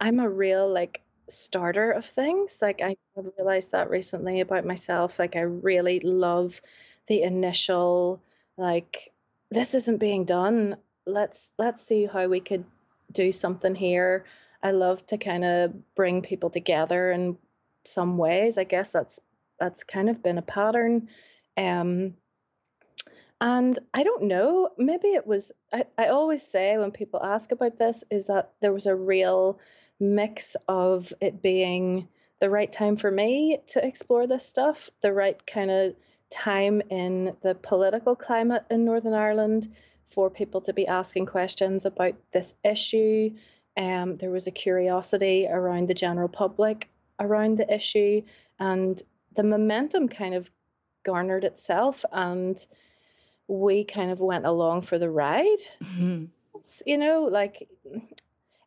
I'm 0.00 0.20
a 0.20 0.28
real 0.28 0.72
like 0.72 1.02
starter 1.30 1.90
of 1.92 2.04
things. 2.04 2.60
Like 2.60 2.80
I 2.82 2.96
realized 3.16 3.72
that 3.72 3.90
recently 3.90 4.40
about 4.40 4.64
myself. 4.64 5.18
Like 5.18 5.36
I 5.36 5.40
really 5.40 6.00
love 6.00 6.60
the 7.06 7.22
initial 7.22 8.22
like 8.56 9.12
this 9.50 9.74
isn't 9.74 9.98
being 9.98 10.24
done. 10.24 10.76
Let's 11.06 11.52
let's 11.58 11.82
see 11.82 12.06
how 12.06 12.26
we 12.28 12.40
could 12.40 12.64
do 13.12 13.32
something 13.32 13.74
here. 13.74 14.24
I 14.62 14.72
love 14.72 15.06
to 15.06 15.18
kind 15.18 15.44
of 15.44 15.94
bring 15.94 16.22
people 16.22 16.50
together 16.50 17.10
in 17.10 17.38
some 17.84 18.18
ways. 18.18 18.58
I 18.58 18.64
guess 18.64 18.90
that's 18.90 19.20
that's 19.58 19.84
kind 19.84 20.08
of 20.08 20.22
been 20.22 20.38
a 20.38 20.42
pattern. 20.42 21.08
Um, 21.56 22.14
and 23.40 23.78
I 23.94 24.02
don't 24.02 24.24
know, 24.24 24.70
maybe 24.76 25.08
it 25.08 25.26
was, 25.26 25.52
I, 25.72 25.84
I 25.96 26.08
always 26.08 26.46
say 26.46 26.76
when 26.76 26.90
people 26.90 27.22
ask 27.22 27.52
about 27.52 27.78
this, 27.78 28.04
is 28.10 28.26
that 28.26 28.52
there 28.60 28.72
was 28.72 28.86
a 28.86 28.94
real 28.94 29.58
mix 30.00 30.56
of 30.66 31.12
it 31.20 31.42
being 31.42 32.08
the 32.40 32.50
right 32.50 32.72
time 32.72 32.96
for 32.96 33.10
me 33.10 33.60
to 33.68 33.86
explore 33.86 34.26
this 34.26 34.46
stuff, 34.46 34.90
the 35.02 35.12
right 35.12 35.46
kind 35.46 35.70
of 35.70 35.94
time 36.30 36.80
in 36.90 37.36
the 37.42 37.54
political 37.54 38.16
climate 38.16 38.64
in 38.70 38.84
Northern 38.84 39.14
Ireland 39.14 39.68
for 40.10 40.30
people 40.30 40.60
to 40.62 40.72
be 40.72 40.86
asking 40.86 41.26
questions 41.26 41.84
about 41.84 42.14
this 42.32 42.54
issue. 42.64 43.30
Um, 43.76 44.16
there 44.16 44.30
was 44.30 44.46
a 44.46 44.52
curiosity 44.52 45.46
around 45.48 45.88
the 45.88 45.94
general 45.94 46.28
public 46.28 46.88
around 47.20 47.58
the 47.58 47.72
issue, 47.72 48.22
and 48.58 49.00
the 49.36 49.42
momentum 49.42 50.08
kind 50.08 50.34
of 50.34 50.50
garnered 51.04 51.44
itself, 51.44 52.04
and 52.10 52.64
we 53.46 53.84
kind 53.84 54.10
of 54.10 54.20
went 54.20 54.46
along 54.46 54.82
for 54.82 54.98
the 54.98 55.10
ride. 55.10 55.60
Mm-hmm. 55.82 56.24
You 56.86 56.98
know, 56.98 57.24
like 57.24 57.68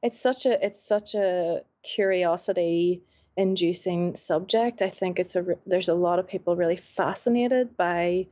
it's 0.04 0.20
such 0.20 0.46
a 0.46 0.64
it's 0.64 0.86
such 0.86 1.16
a 1.16 1.62
curiosity 1.82 3.02
inducing 3.36 4.16
subject. 4.16 4.82
I 4.82 4.90
think 4.90 5.18
it's 5.18 5.36
a 5.36 5.46
there's 5.66 5.88
a 5.88 5.96
lot 5.96 6.20
of 6.20 6.28
people 6.28 6.56
really 6.56 6.76
fascinated 6.76 7.76
by 7.78 8.28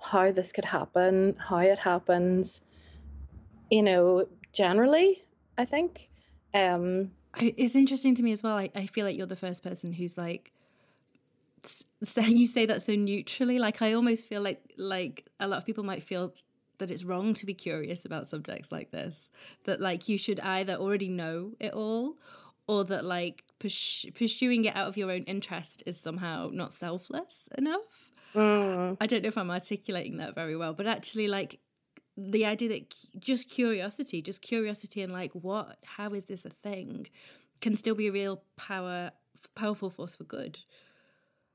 how 0.00 0.30
this 0.30 0.52
could 0.52 0.64
happen, 0.64 1.36
how 1.36 1.58
it 1.58 1.80
happens, 1.80 2.64
you 3.70 3.82
know, 3.82 4.28
generally, 4.52 5.22
I 5.58 5.64
think. 5.64 6.08
Um, 6.54 7.10
it's 7.38 7.74
interesting 7.74 8.14
to 8.14 8.22
me 8.22 8.32
as 8.32 8.42
well. 8.42 8.56
I, 8.56 8.70
I 8.74 8.86
feel 8.86 9.04
like 9.04 9.16
you're 9.16 9.26
the 9.26 9.36
first 9.36 9.62
person 9.62 9.92
who's 9.92 10.16
like, 10.16 10.52
say 12.04 12.28
you 12.28 12.46
say 12.46 12.66
that 12.66 12.82
so 12.82 12.94
neutrally. 12.94 13.58
Like 13.58 13.82
I 13.82 13.94
almost 13.94 14.26
feel 14.26 14.42
like 14.42 14.62
like 14.76 15.26
a 15.40 15.48
lot 15.48 15.58
of 15.58 15.66
people 15.66 15.82
might 15.82 16.04
feel 16.04 16.32
that 16.78 16.90
it's 16.90 17.04
wrong 17.04 17.34
to 17.34 17.46
be 17.46 17.54
curious 17.54 18.04
about 18.04 18.28
subjects 18.28 18.70
like 18.72 18.90
this. 18.90 19.30
That 19.64 19.80
like 19.80 20.08
you 20.08 20.18
should 20.18 20.40
either 20.40 20.74
already 20.74 21.08
know 21.08 21.52
it 21.60 21.72
all, 21.72 22.16
or 22.66 22.84
that 22.84 23.04
like 23.04 23.44
pers- 23.58 24.06
pursuing 24.14 24.64
it 24.64 24.76
out 24.76 24.88
of 24.88 24.96
your 24.96 25.10
own 25.10 25.22
interest 25.24 25.82
is 25.86 25.98
somehow 25.98 26.50
not 26.52 26.72
selfless 26.72 27.48
enough. 27.56 28.10
Mm. 28.34 28.96
I 29.00 29.06
don't 29.06 29.22
know 29.22 29.28
if 29.28 29.38
I'm 29.38 29.50
articulating 29.50 30.18
that 30.18 30.34
very 30.34 30.56
well, 30.56 30.74
but 30.74 30.86
actually, 30.86 31.28
like 31.28 31.58
the 32.16 32.46
idea 32.46 32.68
that 32.70 32.94
just 33.18 33.48
curiosity, 33.50 34.22
just 34.22 34.42
curiosity, 34.42 35.02
and 35.02 35.12
like, 35.12 35.32
what, 35.32 35.78
how 35.84 36.10
is 36.10 36.26
this 36.26 36.44
a 36.44 36.50
thing, 36.50 37.06
can 37.60 37.76
still 37.76 37.94
be 37.94 38.08
a 38.08 38.12
real 38.12 38.42
power, 38.56 39.10
powerful 39.54 39.90
force 39.90 40.16
for 40.16 40.24
good. 40.24 40.58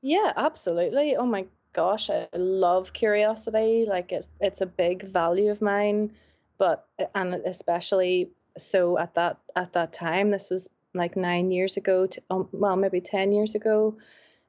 Yeah, 0.02 0.32
absolutely. 0.36 1.16
Oh 1.16 1.26
my 1.26 1.46
gosh, 1.72 2.10
I 2.10 2.28
love 2.34 2.92
curiosity. 2.92 3.86
Like 3.88 4.12
it, 4.12 4.26
it's 4.40 4.60
a 4.60 4.66
big 4.66 5.04
value 5.04 5.50
of 5.50 5.62
mine, 5.62 6.12
but 6.58 6.86
and 7.14 7.34
especially 7.34 8.30
so 8.58 8.98
at 8.98 9.14
that 9.14 9.38
at 9.56 9.72
that 9.74 9.92
time, 9.92 10.30
this 10.30 10.50
was 10.50 10.68
like 10.94 11.16
nine 11.16 11.50
years 11.50 11.76
ago, 11.76 12.06
to, 12.06 12.22
um, 12.30 12.48
well 12.52 12.76
maybe 12.76 13.00
ten 13.00 13.32
years 13.32 13.54
ago 13.54 13.96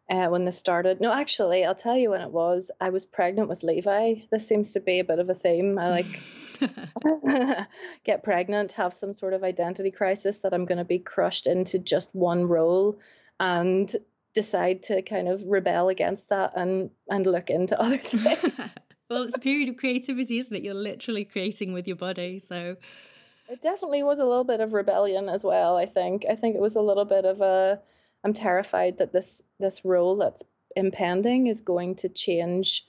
uh, 0.09 0.27
when 0.27 0.45
this 0.45 0.57
started. 0.57 0.99
No, 0.99 1.13
actually, 1.13 1.65
I'll 1.65 1.75
tell 1.75 1.97
you 1.97 2.11
when 2.11 2.21
it 2.21 2.31
was. 2.31 2.71
I 2.79 2.89
was 2.89 3.05
pregnant 3.05 3.49
with 3.49 3.63
Levi. 3.63 4.15
This 4.31 4.47
seems 4.47 4.73
to 4.73 4.79
be 4.79 4.99
a 4.99 5.03
bit 5.03 5.19
of 5.19 5.29
a 5.29 5.33
theme. 5.33 5.79
I 5.79 5.89
like 5.89 6.19
get 8.03 8.23
pregnant, 8.23 8.73
have 8.73 8.93
some 8.93 9.13
sort 9.13 9.33
of 9.33 9.43
identity 9.43 9.91
crisis 9.91 10.39
that 10.39 10.53
I'm 10.53 10.65
going 10.65 10.77
to 10.77 10.85
be 10.85 10.99
crushed 10.99 11.47
into 11.47 11.79
just 11.79 12.13
one 12.13 12.47
role, 12.47 12.99
and 13.39 13.93
decide 14.33 14.83
to 14.83 15.01
kind 15.01 15.27
of 15.27 15.43
rebel 15.45 15.89
against 15.89 16.29
that 16.29 16.53
and 16.55 16.89
and 17.09 17.25
look 17.25 17.49
into 17.49 17.79
other 17.79 17.97
things. 17.99 18.53
well, 19.09 19.23
it's 19.23 19.35
a 19.35 19.39
period 19.39 19.69
of 19.69 19.77
creativity, 19.77 20.39
isn't 20.39 20.55
it? 20.55 20.63
You're 20.63 20.73
literally 20.73 21.25
creating 21.25 21.73
with 21.73 21.87
your 21.87 21.97
body, 21.97 22.39
so. 22.39 22.75
It 23.49 23.61
definitely 23.61 24.03
was 24.03 24.19
a 24.19 24.25
little 24.25 24.45
bit 24.45 24.61
of 24.61 24.73
rebellion 24.73 25.29
as 25.29 25.43
well. 25.43 25.75
I 25.77 25.85
think. 25.85 26.25
I 26.29 26.35
think 26.35 26.55
it 26.55 26.61
was 26.61 26.75
a 26.75 26.81
little 26.81 27.05
bit 27.05 27.25
of 27.25 27.41
a 27.41 27.79
I'm 28.23 28.33
terrified 28.33 28.97
that 28.99 29.11
this 29.11 29.41
this 29.59 29.83
role 29.83 30.15
that's 30.15 30.43
impending 30.75 31.47
is 31.47 31.61
going 31.61 31.95
to 31.95 32.09
change 32.09 32.85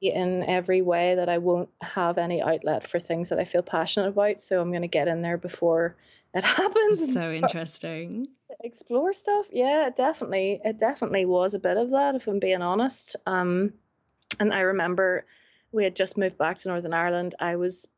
in 0.00 0.44
every 0.44 0.82
way 0.82 1.16
that 1.16 1.28
I 1.28 1.38
won't 1.38 1.68
have 1.80 2.18
any 2.18 2.40
outlet 2.42 2.86
for 2.86 2.98
things 2.98 3.28
that 3.28 3.38
I 3.38 3.44
feel 3.44 3.62
passionate 3.62 4.08
about. 4.08 4.40
So 4.40 4.60
I'm 4.60 4.70
going 4.70 4.82
to 4.82 4.88
get 4.88 5.08
in 5.08 5.22
there 5.22 5.36
before 5.36 5.96
it 6.32 6.44
happens. 6.44 7.12
So 7.12 7.32
interesting. 7.32 8.26
Explore 8.62 9.12
stuff. 9.12 9.46
Yeah, 9.50 9.88
it 9.88 9.96
definitely. 9.96 10.60
It 10.64 10.78
definitely 10.78 11.24
was 11.24 11.54
a 11.54 11.58
bit 11.58 11.76
of 11.76 11.90
that, 11.90 12.14
if 12.14 12.26
I'm 12.26 12.38
being 12.38 12.62
honest. 12.62 13.16
Um, 13.26 13.74
and 14.40 14.52
I 14.52 14.60
remember 14.60 15.26
we 15.72 15.84
had 15.84 15.96
just 15.96 16.18
moved 16.18 16.38
back 16.38 16.58
to 16.58 16.68
Northern 16.68 16.94
Ireland. 16.94 17.34
I 17.40 17.56
was 17.56 17.88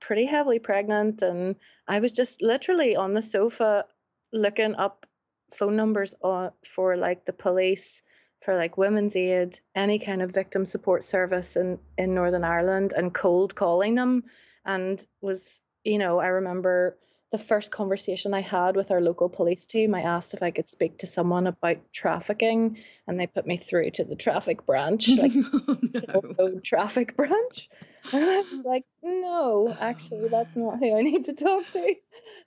pretty 0.00 0.26
heavily 0.26 0.58
pregnant, 0.58 1.22
and 1.22 1.56
I 1.88 2.00
was 2.00 2.12
just 2.12 2.42
literally 2.42 2.96
on 2.96 3.14
the 3.14 3.22
sofa 3.22 3.86
looking 4.32 4.74
up 4.74 5.06
phone 5.52 5.76
numbers 5.76 6.14
on, 6.20 6.50
for 6.68 6.96
like 6.96 7.24
the 7.24 7.32
police, 7.32 8.02
for 8.42 8.56
like 8.56 8.76
women's 8.76 9.16
aid, 9.16 9.58
any 9.74 9.98
kind 9.98 10.22
of 10.22 10.32
victim 10.32 10.64
support 10.64 11.04
service 11.04 11.56
in, 11.56 11.78
in 11.96 12.14
Northern 12.14 12.44
Ireland 12.44 12.92
and 12.96 13.14
cold 13.14 13.54
calling 13.54 13.94
them. 13.94 14.24
And 14.66 15.04
was, 15.20 15.60
you 15.84 15.98
know, 15.98 16.18
I 16.18 16.26
remember 16.26 16.98
the 17.34 17.38
first 17.38 17.72
conversation 17.72 18.32
I 18.32 18.42
had 18.42 18.76
with 18.76 18.92
our 18.92 19.00
local 19.00 19.28
police 19.28 19.66
team, 19.66 19.92
I 19.92 20.02
asked 20.02 20.34
if 20.34 20.42
I 20.44 20.52
could 20.52 20.68
speak 20.68 20.98
to 20.98 21.08
someone 21.08 21.48
about 21.48 21.78
trafficking, 21.92 22.78
and 23.08 23.18
they 23.18 23.26
put 23.26 23.44
me 23.44 23.56
through 23.56 23.90
to 23.90 24.04
the 24.04 24.14
traffic 24.14 24.64
branch, 24.64 25.08
like 25.16 25.32
oh, 25.34 26.22
no. 26.38 26.60
traffic 26.60 27.16
branch. 27.16 27.68
And 28.12 28.24
I 28.24 28.38
was 28.38 28.52
like, 28.64 28.84
no, 29.02 29.76
actually, 29.80 30.28
that's 30.28 30.54
not 30.54 30.78
who 30.78 30.96
I 30.96 31.02
need 31.02 31.24
to 31.24 31.32
talk 31.32 31.64
to. 31.72 31.94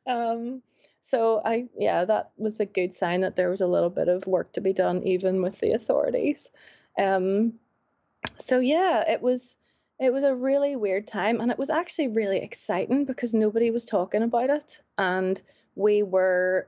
Um, 0.10 0.62
so 1.02 1.42
I 1.44 1.66
yeah, 1.78 2.06
that 2.06 2.32
was 2.38 2.62
a 2.62 2.66
good 2.66 2.96
sign 2.96 3.22
that 3.22 3.36
there 3.36 3.50
was 3.50 3.60
a 3.60 3.68
little 3.68 3.90
bit 3.90 4.08
of 4.08 4.26
work 4.26 4.54
to 4.54 4.62
be 4.62 4.72
done 4.72 5.04
even 5.04 5.42
with 5.42 5.60
the 5.60 5.74
authorities. 5.74 6.50
Um 6.98 7.56
so 8.38 8.60
yeah, 8.60 9.04
it 9.10 9.22
was 9.22 9.58
it 10.00 10.14
was 10.14 10.24
a 10.24 10.36
really 10.36 10.76
weird 10.76 11.08
time 11.08 11.42
and 11.42 11.52
it 11.52 11.58
was 11.58 11.70
actually 11.70 12.10
really 12.10 12.38
exciting 12.38 13.06
because 13.06 13.34
nobody 13.34 13.72
was 13.72 13.86
talking 13.86 14.24
about 14.24 14.50
it 14.50 14.80
and 14.98 15.42
we 15.76 16.04
were 16.04 16.68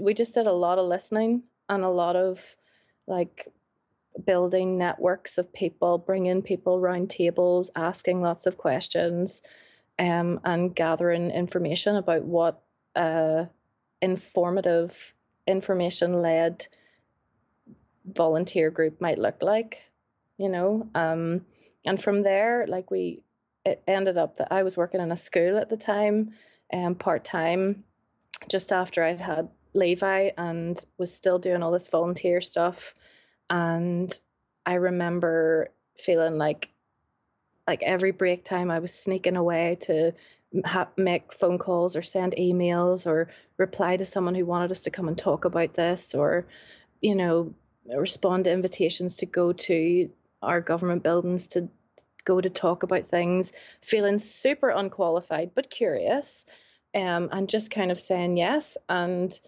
we 0.00 0.14
just 0.14 0.34
did 0.34 0.46
a 0.46 0.52
lot 0.52 0.78
of 0.78 0.86
listening 0.86 1.42
and 1.68 1.84
a 1.84 1.88
lot 1.88 2.16
of 2.16 2.40
like 3.06 3.48
building 4.24 4.78
networks 4.78 5.38
of 5.38 5.52
people, 5.52 5.98
bringing 5.98 6.42
people 6.42 6.76
around 6.76 7.10
tables, 7.10 7.70
asking 7.74 8.22
lots 8.22 8.46
of 8.46 8.58
questions, 8.58 9.42
um, 9.98 10.40
and 10.44 10.74
gathering 10.74 11.30
information 11.30 11.96
about 11.96 12.22
what 12.22 12.62
uh, 12.94 13.46
informative, 14.00 15.14
information 15.46 16.14
led 16.14 16.66
volunteer 18.04 18.70
group 18.70 19.00
might 19.00 19.18
look 19.18 19.42
like, 19.42 19.82
you 20.36 20.48
know. 20.48 20.88
Um, 20.94 21.44
and 21.86 22.02
from 22.02 22.22
there, 22.22 22.66
like 22.68 22.90
we, 22.90 23.22
it 23.64 23.82
ended 23.86 24.18
up 24.18 24.38
that 24.38 24.52
I 24.52 24.62
was 24.62 24.76
working 24.76 25.00
in 25.00 25.12
a 25.12 25.16
school 25.16 25.58
at 25.58 25.68
the 25.68 25.76
time, 25.76 26.32
um, 26.72 26.94
part 26.94 27.24
time, 27.24 27.84
just 28.48 28.72
after 28.72 29.02
I'd 29.04 29.20
had 29.20 29.48
Levi 29.74 30.30
and 30.36 30.82
was 30.98 31.14
still 31.14 31.38
doing 31.38 31.62
all 31.62 31.72
this 31.72 31.88
volunteer 31.88 32.40
stuff. 32.40 32.94
And 33.48 34.18
I 34.64 34.74
remember 34.74 35.70
feeling 35.98 36.38
like, 36.38 36.68
like 37.66 37.82
every 37.82 38.10
break 38.10 38.44
time 38.44 38.70
I 38.70 38.80
was 38.80 38.94
sneaking 38.94 39.36
away 39.36 39.78
to 39.82 40.12
ha- 40.64 40.88
make 40.96 41.32
phone 41.32 41.58
calls 41.58 41.96
or 41.96 42.02
send 42.02 42.34
emails 42.38 43.06
or 43.06 43.28
reply 43.56 43.96
to 43.96 44.04
someone 44.04 44.34
who 44.34 44.46
wanted 44.46 44.70
us 44.70 44.82
to 44.82 44.90
come 44.90 45.08
and 45.08 45.16
talk 45.16 45.44
about 45.44 45.74
this 45.74 46.14
or 46.14 46.46
you 47.00 47.14
know 47.14 47.54
respond 47.86 48.44
to 48.44 48.52
invitations 48.52 49.16
to 49.16 49.26
go 49.26 49.52
to 49.52 50.10
our 50.42 50.60
government 50.60 51.02
buildings 51.02 51.48
to 51.48 51.68
go 52.24 52.40
to 52.40 52.50
talk 52.50 52.82
about 52.82 53.06
things 53.06 53.52
feeling 53.80 54.18
super 54.18 54.68
unqualified 54.68 55.50
but 55.54 55.70
curious 55.70 56.46
um, 56.94 57.28
and 57.32 57.48
just 57.48 57.70
kind 57.70 57.90
of 57.90 58.00
saying 58.00 58.36
yes 58.36 58.76
and 58.88 59.38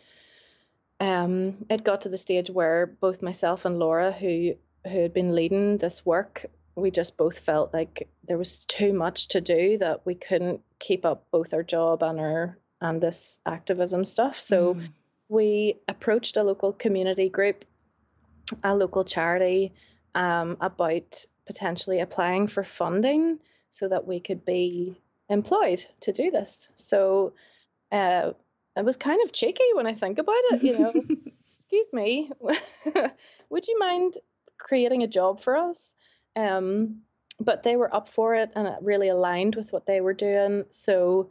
um, 1.00 1.66
it 1.68 1.84
got 1.84 2.02
to 2.02 2.08
the 2.08 2.18
stage 2.18 2.50
where 2.50 2.86
both 2.86 3.22
myself 3.22 3.64
and 3.64 3.78
Laura 3.78 4.12
who 4.12 4.54
who 4.84 5.00
had 5.00 5.14
been 5.14 5.34
leading 5.34 5.78
this 5.78 6.04
work 6.04 6.46
we 6.74 6.90
just 6.90 7.16
both 7.16 7.38
felt 7.38 7.72
like 7.72 8.08
there 8.26 8.38
was 8.38 8.58
too 8.58 8.92
much 8.92 9.28
to 9.28 9.40
do 9.40 9.78
that 9.78 10.04
we 10.04 10.14
couldn't 10.14 10.60
keep 10.78 11.04
up 11.04 11.26
both 11.30 11.54
our 11.54 11.62
job 11.62 12.02
and 12.02 12.18
our 12.18 12.58
and 12.84 13.00
this 13.00 13.40
activism 13.46 14.04
stuff. 14.04 14.38
So 14.38 14.74
mm. 14.74 14.88
we 15.28 15.80
approached 15.88 16.36
a 16.36 16.42
local 16.42 16.72
community 16.72 17.28
group, 17.28 17.64
a 18.62 18.74
local 18.74 19.04
charity, 19.04 19.72
um, 20.14 20.56
about 20.60 21.24
potentially 21.46 22.00
applying 22.00 22.46
for 22.46 22.64
funding 22.64 23.38
so 23.70 23.88
that 23.88 24.06
we 24.06 24.20
could 24.20 24.44
be 24.44 24.96
employed 25.28 25.84
to 26.00 26.12
do 26.12 26.30
this. 26.30 26.68
So 26.74 27.32
uh, 27.90 28.32
it 28.76 28.84
was 28.84 28.96
kind 28.96 29.22
of 29.24 29.32
cheeky 29.32 29.64
when 29.74 29.86
I 29.86 29.94
think 29.94 30.18
about 30.18 30.42
it. 30.52 30.62
You 30.62 30.78
know, 30.78 30.92
excuse 31.52 31.92
me, 31.92 32.30
would 33.50 33.66
you 33.66 33.78
mind 33.78 34.14
creating 34.58 35.02
a 35.02 35.08
job 35.08 35.40
for 35.40 35.56
us? 35.56 35.94
Um, 36.36 37.02
but 37.40 37.62
they 37.62 37.76
were 37.76 37.94
up 37.94 38.08
for 38.08 38.34
it 38.34 38.52
and 38.54 38.66
it 38.66 38.76
really 38.80 39.08
aligned 39.08 39.56
with 39.56 39.72
what 39.72 39.86
they 39.86 40.00
were 40.00 40.14
doing. 40.14 40.64
So, 40.70 41.30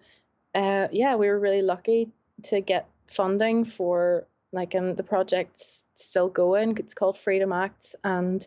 uh, 0.54 0.88
yeah, 0.92 1.16
we 1.16 1.28
were 1.28 1.40
really 1.40 1.62
lucky 1.62 2.10
to 2.44 2.62
get 2.62 2.90
funding 3.08 3.64
for 3.64 4.28
like, 4.54 4.74
and 4.76 4.96
the 4.96 5.04
project's 5.04 5.86
still 5.96 6.30
going. 6.30 6.78
It's 6.78 6.94
called 6.94 7.18
Freedom 7.18 7.52
Acts, 7.52 7.96
and 8.04 8.46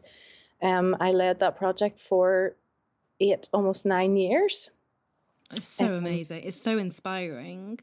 um, 0.63 0.97
I 1.01 1.11
led 1.11 1.41
that 1.41 1.57
project 1.57 2.01
for 2.01 2.55
eight, 3.21 3.49
almost 3.53 3.85
nine 3.85 4.17
years. 4.17 4.71
It's 5.53 5.69
so 5.69 5.87
um, 5.87 5.93
amazing. 5.95 6.45
It's 6.45 6.61
so 6.61 6.79
inspiring. 6.79 7.81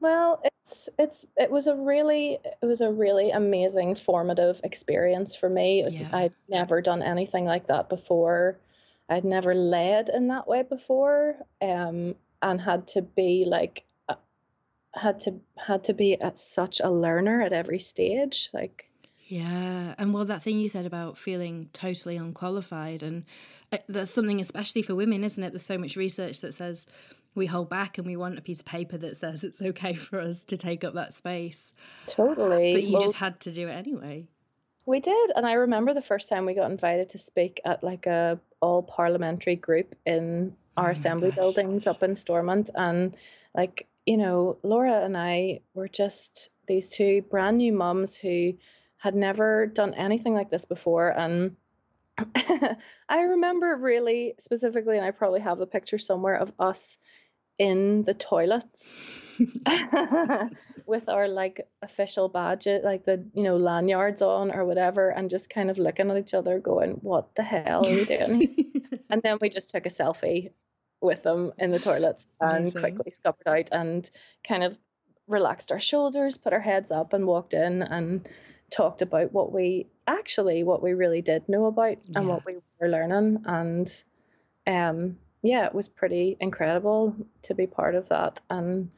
Well, 0.00 0.42
it's 0.44 0.90
it's 0.98 1.26
it 1.36 1.50
was 1.50 1.66
a 1.66 1.74
really 1.74 2.38
it 2.62 2.66
was 2.66 2.80
a 2.80 2.90
really 2.90 3.30
amazing 3.30 3.94
formative 3.94 4.60
experience 4.62 5.34
for 5.34 5.48
me. 5.48 5.80
It 5.80 5.84
was 5.84 6.00
yeah. 6.00 6.10
I'd 6.12 6.34
never 6.48 6.82
done 6.82 7.02
anything 7.02 7.44
like 7.46 7.68
that 7.68 7.88
before. 7.88 8.58
I'd 9.08 9.24
never 9.24 9.54
led 9.54 10.08
in 10.08 10.28
that 10.28 10.46
way 10.46 10.62
before, 10.62 11.36
um, 11.62 12.16
and 12.42 12.60
had 12.60 12.88
to 12.88 13.02
be 13.02 13.44
like 13.46 13.84
had 14.94 15.20
to 15.20 15.40
had 15.56 15.84
to 15.84 15.94
be 15.94 16.20
at 16.20 16.38
such 16.38 16.80
a 16.82 16.90
learner 16.90 17.42
at 17.42 17.52
every 17.52 17.80
stage, 17.80 18.48
like. 18.52 18.90
Yeah, 19.26 19.94
and 19.96 20.12
well, 20.12 20.26
that 20.26 20.42
thing 20.42 20.58
you 20.58 20.68
said 20.68 20.84
about 20.84 21.16
feeling 21.16 21.70
totally 21.72 22.16
unqualified, 22.16 23.02
and 23.02 23.24
uh, 23.72 23.78
that's 23.88 24.10
something 24.10 24.40
especially 24.40 24.82
for 24.82 24.94
women, 24.94 25.24
isn't 25.24 25.42
it? 25.42 25.50
There's 25.50 25.64
so 25.64 25.78
much 25.78 25.96
research 25.96 26.40
that 26.40 26.52
says 26.52 26.86
we 27.34 27.46
hold 27.46 27.68
back 27.68 27.98
and 27.98 28.06
we 28.06 28.16
want 28.16 28.38
a 28.38 28.42
piece 28.42 28.60
of 28.60 28.66
paper 28.66 28.96
that 28.98 29.16
says 29.16 29.42
it's 29.42 29.60
okay 29.60 29.94
for 29.94 30.20
us 30.20 30.40
to 30.44 30.56
take 30.56 30.84
up 30.84 30.94
that 30.94 31.14
space. 31.14 31.74
Totally. 32.06 32.74
But 32.74 32.84
you 32.84 32.92
well, 32.92 33.02
just 33.02 33.16
had 33.16 33.40
to 33.40 33.50
do 33.50 33.66
it 33.68 33.72
anyway. 33.72 34.28
We 34.86 35.00
did, 35.00 35.32
and 35.34 35.46
I 35.46 35.54
remember 35.54 35.94
the 35.94 36.02
first 36.02 36.28
time 36.28 36.44
we 36.44 36.54
got 36.54 36.70
invited 36.70 37.10
to 37.10 37.18
speak 37.18 37.60
at 37.64 37.82
like 37.82 38.06
a 38.06 38.38
all 38.60 38.82
parliamentary 38.82 39.56
group 39.56 39.94
in 40.04 40.54
our 40.76 40.88
oh 40.88 40.92
assembly 40.92 41.30
gosh. 41.30 41.38
buildings 41.38 41.86
up 41.86 42.02
in 42.02 42.14
Stormont, 42.14 42.68
and 42.74 43.16
like 43.54 43.86
you 44.06 44.16
know, 44.16 44.58
Laura 44.62 45.04
and 45.04 45.16
I 45.16 45.60
were 45.74 45.88
just 45.88 46.50
these 46.66 46.90
two 46.90 47.22
brand 47.30 47.58
new 47.58 47.72
mums 47.72 48.14
who 48.14 48.54
had 48.96 49.14
never 49.14 49.66
done 49.66 49.94
anything 49.94 50.34
like 50.34 50.50
this 50.50 50.64
before, 50.64 51.08
and 51.08 51.56
I 53.08 53.22
remember 53.22 53.76
really 53.76 54.34
specifically, 54.38 54.96
and 54.96 55.04
I 55.04 55.10
probably 55.10 55.40
have 55.40 55.58
the 55.58 55.66
picture 55.66 55.98
somewhere 55.98 56.36
of 56.36 56.52
us 56.58 56.98
in 57.58 58.02
the 58.02 58.14
toilets 58.14 59.04
with 60.86 61.08
our 61.08 61.28
like 61.28 61.66
official 61.82 62.28
badges, 62.28 62.84
like 62.84 63.04
the 63.04 63.24
you 63.34 63.42
know 63.42 63.56
lanyards 63.56 64.22
on 64.22 64.52
or 64.52 64.64
whatever, 64.64 65.10
and 65.10 65.30
just 65.30 65.50
kind 65.50 65.70
of 65.70 65.78
looking 65.78 66.10
at 66.10 66.16
each 66.16 66.34
other, 66.34 66.58
going, 66.60 66.92
"What 67.02 67.34
the 67.34 67.42
hell 67.42 67.86
are 67.86 67.90
we 67.90 68.04
doing?" 68.04 68.72
and 69.10 69.22
then 69.22 69.38
we 69.40 69.48
just 69.48 69.70
took 69.70 69.86
a 69.86 69.90
selfie 69.90 70.50
with 71.04 71.22
them 71.22 71.52
in 71.58 71.70
the 71.70 71.78
toilets 71.78 72.28
and 72.40 72.68
Amazing. 72.68 72.80
quickly 72.80 73.10
scuppered 73.10 73.46
out 73.46 73.68
and 73.72 74.10
kind 74.46 74.64
of 74.64 74.76
relaxed 75.28 75.72
our 75.72 75.78
shoulders, 75.78 76.36
put 76.36 76.52
our 76.52 76.60
heads 76.60 76.90
up, 76.90 77.12
and 77.12 77.26
walked 77.26 77.54
in 77.54 77.82
and 77.82 78.28
talked 78.70 79.02
about 79.02 79.32
what 79.32 79.52
we 79.52 79.86
actually 80.06 80.64
what 80.64 80.82
we 80.82 80.92
really 80.92 81.22
did 81.22 81.48
know 81.48 81.66
about 81.66 81.98
yeah. 82.04 82.18
and 82.18 82.28
what 82.28 82.44
we 82.44 82.56
were 82.80 82.88
learning 82.88 83.42
and 83.46 84.02
um 84.66 85.16
yeah, 85.44 85.66
it 85.66 85.74
was 85.74 85.90
pretty 85.90 86.38
incredible 86.40 87.14
to 87.42 87.54
be 87.54 87.66
part 87.66 87.94
of 87.94 88.08
that 88.08 88.40
and 88.48 88.90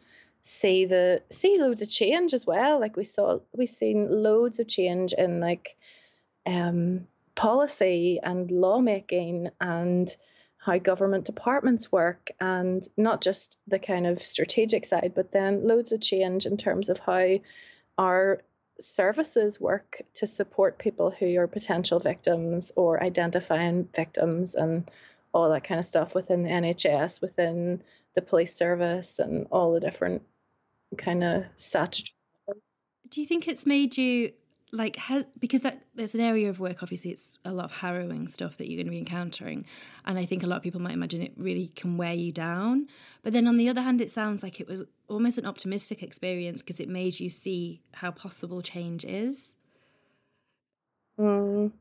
see 0.42 0.84
the 0.84 1.20
see 1.28 1.58
loads 1.58 1.82
of 1.82 1.90
change 1.90 2.34
as 2.34 2.46
well. 2.46 2.78
Like 2.78 2.96
we 2.96 3.02
saw, 3.02 3.40
we've 3.52 3.68
seen 3.68 4.22
loads 4.22 4.60
of 4.60 4.68
change 4.68 5.12
in 5.12 5.40
like 5.40 5.76
um, 6.46 7.08
policy 7.34 8.20
and 8.22 8.48
lawmaking 8.52 9.50
and 9.60 10.16
how 10.66 10.78
government 10.78 11.25
departments 11.25 11.92
work, 11.92 12.32
and 12.40 12.87
not 12.96 13.23
just 13.23 13.56
the 13.68 13.78
kind 13.78 14.04
of 14.04 14.20
strategic 14.20 14.85
side, 14.85 15.12
but 15.14 15.30
then 15.30 15.66
loads 15.66 15.92
of 15.92 16.00
change 16.00 16.44
in 16.44 16.56
terms 16.56 16.88
of 16.88 16.99
how 16.99 17.37
our 17.96 18.42
services 18.80 19.61
work 19.61 20.02
to 20.14 20.26
support 20.26 20.76
people 20.76 21.11
who 21.11 21.38
are 21.38 21.46
potential 21.46 22.00
victims 22.00 22.73
or 22.75 23.00
identifying 23.00 23.88
victims 23.94 24.56
and 24.56 24.90
all 25.32 25.50
that 25.50 25.62
kind 25.62 25.78
of 25.78 25.87
stuff 25.87 26.16
within 26.16 26.42
the 26.42 26.50
NHS, 26.50 27.23
within 27.23 27.80
the 28.14 28.23
police 28.23 28.54
service, 28.54 29.20
and 29.20 29.46
all 29.52 29.73
the 29.73 29.80
different 29.80 30.23
kind 30.99 31.23
of 31.23 31.45
statutory. 31.54 32.12
Do 33.08 33.21
you 33.21 33.26
think 33.26 33.47
it's 33.47 33.67
made 33.67 33.97
you 33.97 34.32
like 34.76 34.99
because 35.39 35.62
that 35.62 35.82
there's 35.95 36.15
an 36.15 36.21
area 36.21 36.49
of 36.49 36.60
work 36.60 36.82
obviously 36.82 37.10
it's 37.10 37.39
a 37.45 37.50
lot 37.50 37.65
of 37.65 37.73
harrowing 37.73 38.28
stuff 38.28 38.56
that 38.58 38.69
you're 38.69 38.76
going 38.76 38.86
to 38.86 38.91
be 38.91 38.99
encountering 38.99 39.65
and 40.04 40.19
i 40.19 40.25
think 40.25 40.43
a 40.43 40.47
lot 40.47 40.56
of 40.56 40.62
people 40.62 40.80
might 40.80 40.93
imagine 40.93 41.23
it 41.23 41.32
really 41.36 41.69
can 41.69 41.97
wear 41.97 42.15
you 42.15 42.32
down. 42.32 42.86
But 43.23 43.32
then 43.32 43.49
on 43.49 43.56
the 43.56 43.69
other 43.69 43.82
hand 43.82 44.00
it 44.00 44.10
sounds 44.10 44.43
like 44.43 44.60
it 44.60 44.69
was 44.69 44.84
almost 45.08 45.39
an 45.39 45.47
optimistic 45.47 46.02
experience 46.02 46.62
because 46.62 46.78
it 46.78 46.89
made 46.89 47.19
you 47.19 47.28
see 47.28 47.82
how 47.93 48.10
possible 48.12 48.62
change 48.62 49.04
is. 49.04 49.56
Mm, 51.19 51.73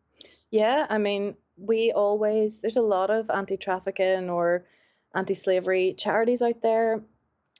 yeah 0.49 0.88
i 0.89 0.97
mean 0.97 1.36
we 1.58 1.91
always 1.91 2.62
there's 2.62 2.77
a 2.77 2.81
lot 2.81 3.10
of 3.10 3.29
anti-trafficking 3.29 4.29
or 4.29 4.65
anti-slavery 5.13 5.93
charities 5.97 6.41
out 6.41 6.62
there 6.62 7.03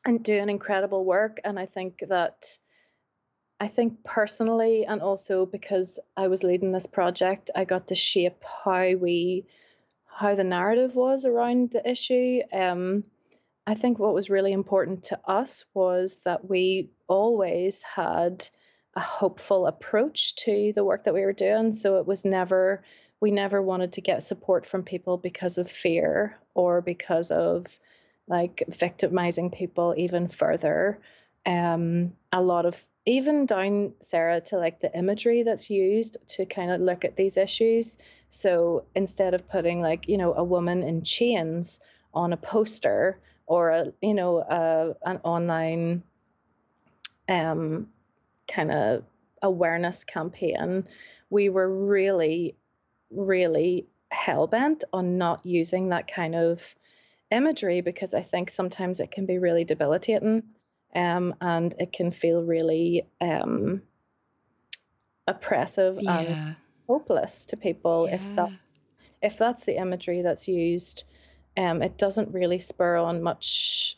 and 0.06 0.24
doing 0.24 0.50
incredible 0.50 1.04
work 1.04 1.39
and 1.43 1.60
i 1.60 1.65
think 1.65 2.00
that 2.08 2.58
i 3.60 3.68
think 3.68 4.04
personally 4.04 4.86
and 4.86 5.02
also 5.02 5.46
because 5.46 6.00
i 6.18 6.28
was 6.28 6.44
leading 6.44 6.72
this 6.72 6.88
project 6.88 7.52
i 7.56 7.65
got 7.65 7.88
to 7.88 7.96
shape 7.96 8.44
how 8.63 8.94
we 8.96 9.46
how 10.06 10.36
the 10.36 10.44
narrative 10.44 10.96
was 10.96 11.26
around 11.26 11.72
the 11.72 11.89
issue 11.89 12.39
um, 12.54 13.04
i 13.68 13.74
think 13.74 14.00
what 14.00 14.13
was 14.13 14.30
really 14.30 14.52
important 14.54 15.04
to 15.04 15.20
us 15.26 15.65
was 15.74 16.20
that 16.26 16.50
we 16.50 16.89
always 17.08 17.84
had 17.84 18.48
a 18.96 19.02
hopeful 19.02 19.68
approach 19.68 20.36
to 20.36 20.72
the 20.74 20.84
work 20.84 21.04
that 21.04 21.13
we 21.13 21.22
were 21.22 21.34
doing 21.34 21.74
so 21.74 22.00
it 22.00 22.08
was 22.08 22.26
never 22.26 22.84
we 23.20 23.32
never 23.32 23.62
wanted 23.62 23.94
to 23.94 24.02
get 24.02 24.24
support 24.24 24.65
from 24.65 24.84
people 24.84 25.18
because 25.18 25.58
of 25.58 25.70
fear 25.70 26.38
or 26.54 26.82
because 26.82 27.32
of 27.32 27.65
like 28.28 28.63
victimizing 28.68 29.52
people 29.52 29.94
even 29.98 30.28
further. 30.28 31.00
Um, 31.46 32.13
a 32.32 32.41
lot 32.41 32.65
of 32.65 32.84
even 33.06 33.46
down 33.46 33.94
Sarah 34.00 34.41
to 34.41 34.58
like 34.58 34.80
the 34.80 34.96
imagery 34.98 35.44
that's 35.44 35.70
used 35.70 36.18
to 36.30 36.46
kind 36.46 36.72
of 36.72 36.82
look 36.82 37.06
at 37.06 37.15
these 37.15 37.38
issues. 37.38 37.98
So 38.30 38.86
instead 38.96 39.34
of 39.34 39.48
putting 39.48 39.82
like 39.82 40.08
you 40.08 40.18
know 40.18 40.34
a 40.34 40.44
woman 40.44 40.84
in 40.84 41.04
chains 41.04 41.80
on 42.13 42.34
a 42.34 42.38
poster 42.38 43.20
or 43.46 43.70
a 43.70 43.94
you 44.02 44.13
know 44.13 44.39
a, 44.39 44.96
an 45.08 45.20
online 45.24 46.04
um 47.30 47.88
kind 48.48 48.72
of 48.72 49.04
awareness 49.41 50.04
campaign, 50.04 50.88
we 51.30 51.50
were 51.50 51.70
really 51.70 52.56
really 53.12 53.88
hell 54.12 54.48
bent 54.48 54.84
on 54.91 55.18
not 55.18 55.46
using 55.46 55.89
that 55.89 56.08
kind 56.08 56.36
of 56.36 56.76
imagery 57.32 57.82
because 57.82 58.13
I 58.13 58.22
think 58.22 58.50
sometimes 58.50 59.00
it 59.00 59.12
can 59.12 59.26
be 59.26 59.38
really 59.38 59.63
debilitating 59.63 60.44
um, 60.95 61.36
and 61.41 61.75
it 61.77 61.91
can 61.91 62.12
feel 62.12 62.41
really 62.41 63.05
um, 63.19 63.81
oppressive 65.27 65.99
yeah. 66.01 66.19
and 66.19 66.55
hopeless 66.88 67.47
to 67.47 67.58
people 67.58 68.08
yeah. 68.08 68.15
if 68.15 68.36
that's 68.36 68.86
if 69.21 69.38
that's 69.38 69.65
the 69.65 69.77
imagery 69.77 70.21
that's 70.21 70.47
used. 70.47 71.03
Um, 71.58 71.81
it 71.81 71.97
doesn't 71.97 72.34
really 72.34 72.60
spur 72.60 72.97
on 72.97 73.23
much 73.23 73.97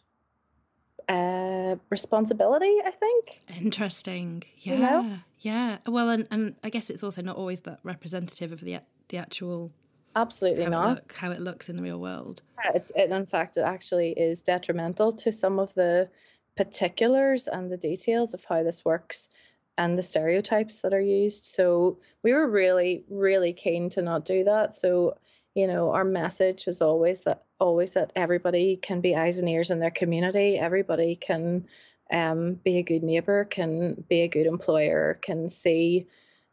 uh, 1.10 1.76
responsibility, 1.90 2.78
I 2.86 2.92
think. 2.92 3.42
Interesting. 3.60 4.44
Yeah. 4.60 4.74
You 4.74 4.80
know? 4.80 5.18
Yeah. 5.40 5.78
Well, 5.88 6.10
and, 6.10 6.28
and 6.30 6.56
I 6.64 6.70
guess 6.70 6.90
it's 6.90 7.04
also 7.04 7.22
not 7.22 7.36
always 7.36 7.62
that 7.62 7.80
representative 7.84 8.52
of 8.52 8.62
the 8.62 8.80
the 9.10 9.18
actual 9.18 9.72
absolutely 10.16 10.64
how 10.66 10.70
not 10.70 10.90
it 10.90 10.96
look, 10.96 11.14
how 11.14 11.32
it 11.32 11.42
looks 11.42 11.70
in 11.70 11.78
the 11.78 11.82
real 11.82 12.00
world. 12.00 12.42
Yeah, 12.64 12.72
it's 12.76 12.92
it, 12.96 13.12
in 13.12 13.26
fact 13.26 13.58
it 13.58 13.62
actually 13.62 14.12
is 14.12 14.42
detrimental 14.42 15.12
to 15.14 15.32
some 15.32 15.60
of 15.60 15.74
the 15.76 16.10
particulars 16.58 17.48
and 17.48 17.72
the 17.72 17.78
details 17.78 18.34
of 18.34 18.44
how 18.44 18.64
this 18.64 18.84
works 18.84 19.30
and 19.78 19.98
the 19.98 20.04
stereotypes 20.04 20.82
that 20.82 20.94
are 20.94 21.00
used. 21.00 21.46
So 21.46 22.00
we 22.24 22.34
were 22.34 22.50
really 22.50 23.06
really 23.10 23.54
keen 23.54 23.90
to 23.92 24.02
not 24.02 24.26
do 24.26 24.44
that. 24.46 24.76
So 24.76 25.18
you 25.54 25.68
know 25.68 25.92
our 25.92 26.04
message 26.04 26.68
is 26.68 26.82
always 26.82 27.24
that 27.24 27.44
always 27.60 27.94
that 27.94 28.12
everybody 28.16 28.76
can 28.76 29.02
be 29.02 29.16
eyes 29.16 29.40
and 29.40 29.50
ears 29.50 29.72
in 29.72 29.80
their 29.80 29.92
community. 29.92 30.58
Everybody 30.58 31.16
can 31.16 31.68
um, 32.12 32.54
be 32.56 32.78
a 32.78 32.84
good 32.84 33.04
neighbor, 33.04 33.46
can 33.46 34.04
be 34.08 34.22
a 34.22 34.28
good 34.28 34.46
employer, 34.46 35.20
can 35.22 35.50
see 35.50 36.08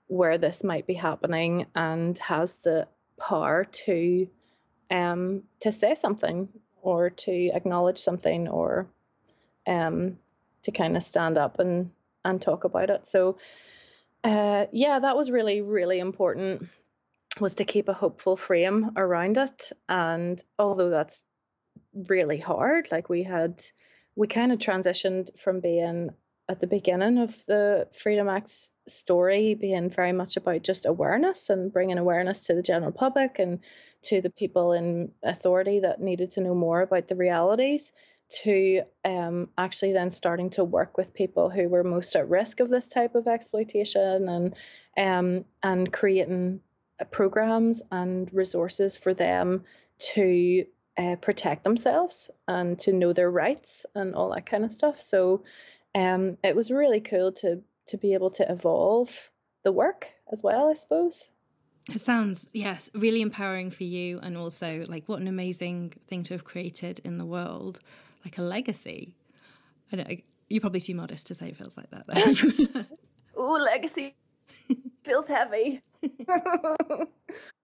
where 0.07 0.38
this 0.38 0.64
might 0.64 0.87
be 0.87 0.95
happening 0.95 1.67
and 1.75 2.19
has 2.19 2.57
the 2.57 2.87
power 3.19 3.64
to 3.64 4.29
um 4.90 5.43
to 5.61 5.73
say 5.73 5.95
something 5.95 6.49
or 6.83 7.11
to 7.11 7.51
acknowledge 7.55 7.99
something 7.99 8.49
or 8.49 8.87
um 9.66 10.18
to 10.62 10.72
kind 10.72 10.96
of 10.96 11.03
stand 11.03 11.38
up 11.38 11.59
and 11.59 11.90
and 12.24 12.40
talk 12.40 12.64
about 12.64 12.90
it. 12.90 13.07
So 13.07 13.38
uh 14.22 14.66
yeah 14.72 14.98
that 14.98 15.16
was 15.16 15.31
really 15.31 15.61
really 15.61 15.98
important 15.98 16.68
was 17.40 17.57
to 17.57 17.64
keep 17.64 17.88
a 17.88 17.94
hopeful 17.94 18.37
frame 18.37 18.92
around 18.96 19.37
it. 19.37 19.72
And 19.88 20.42
although 20.59 20.90
that's 20.90 21.24
really 22.09 22.38
hard 22.38 22.88
like 22.90 23.09
we 23.09 23.22
had 23.22 23.64
we 24.16 24.27
kind 24.27 24.53
of 24.53 24.59
transitioned 24.59 25.37
from 25.38 25.61
being 25.61 26.11
at 26.48 26.61
the 26.61 26.66
beginning 26.66 27.18
of 27.18 27.35
the 27.46 27.88
Freedom 27.92 28.29
Acts 28.29 28.70
story 28.87 29.55
being 29.55 29.88
very 29.88 30.12
much 30.12 30.37
about 30.37 30.62
just 30.62 30.87
awareness 30.87 31.50
and 31.50 31.72
bringing 31.72 31.98
awareness 31.98 32.46
to 32.46 32.55
the 32.55 32.62
general 32.62 32.92
public 32.92 33.38
and 33.38 33.61
to 34.03 34.20
the 34.20 34.31
people 34.31 34.72
in 34.72 35.12
authority 35.22 35.81
that 35.81 36.00
needed 36.00 36.33
to 36.33 36.42
know 36.42 36.55
more 36.55 36.83
about 36.83 37.09
the 37.09 37.16
realities 37.16 37.92
to 38.42 38.83
um, 39.05 39.49
actually 39.57 39.92
then 39.92 40.11
starting 40.11 40.51
to 40.51 40.64
work 40.64 40.97
with 40.97 41.14
people 41.14 41.51
who 41.51 41.68
were 41.68 41.85
most 41.85 42.16
at 42.16 42.29
risk 42.29 42.61
of 42.61 42.70
this 42.70 42.88
type 42.88 43.14
of 43.14 43.29
exploitation 43.29 44.29
and 44.29 44.55
um, 44.97 45.44
and 45.62 45.92
creating 45.92 46.61
uh, 47.01 47.05
programs 47.05 47.83
and 47.90 48.33
resources 48.33 48.97
for 48.97 49.14
them 49.14 49.64
to 49.99 50.66
uh, 50.97 51.16
protect 51.16 51.64
themselves 51.64 52.31
and 52.47 52.79
to 52.81 52.92
know 52.92 53.12
their 53.12 53.31
rights 53.31 53.87
and 53.94 54.14
all 54.14 54.33
that 54.33 54.47
kind 54.47 54.64
of 54.64 54.73
stuff. 54.73 55.03
So 55.03 55.42
um, 55.94 56.38
it 56.42 56.55
was 56.55 56.70
really 56.70 57.01
cool 57.01 57.33
to 57.33 57.62
to 57.88 57.97
be 57.97 58.14
able 58.14 58.31
to 58.31 58.51
evolve 58.51 59.31
the 59.62 59.73
work 59.73 60.09
as 60.33 60.42
well, 60.42 60.70
I 60.70 60.75
suppose. 60.75 61.29
It 61.88 62.01
sounds, 62.01 62.49
yes, 62.55 62.88
really 62.94 63.20
empowering 63.20 63.70
for 63.70 63.85
you, 63.85 64.18
and 64.20 64.38
also 64.38 64.85
like 64.88 65.07
what 65.07 65.20
an 65.20 65.29
amazing 65.29 65.92
thing 66.07 66.23
to 66.25 66.35
have 66.35 66.44
created 66.44 67.01
in 67.05 67.18
the 67.18 67.27
world, 67.27 67.81
like 68.24 68.38
a 68.38 68.42
legacy. 68.42 69.14
I 69.92 69.96
don't, 69.96 70.22
you're 70.48 70.60
probably 70.60 70.80
too 70.80 70.94
modest 70.94 71.26
to 71.28 71.34
say 71.34 71.48
it 71.48 71.56
feels 71.56 71.76
like 71.76 71.90
that. 71.90 72.87
oh, 73.37 73.52
legacy 73.52 74.14
feels 75.04 75.28
heavy. 75.28 75.82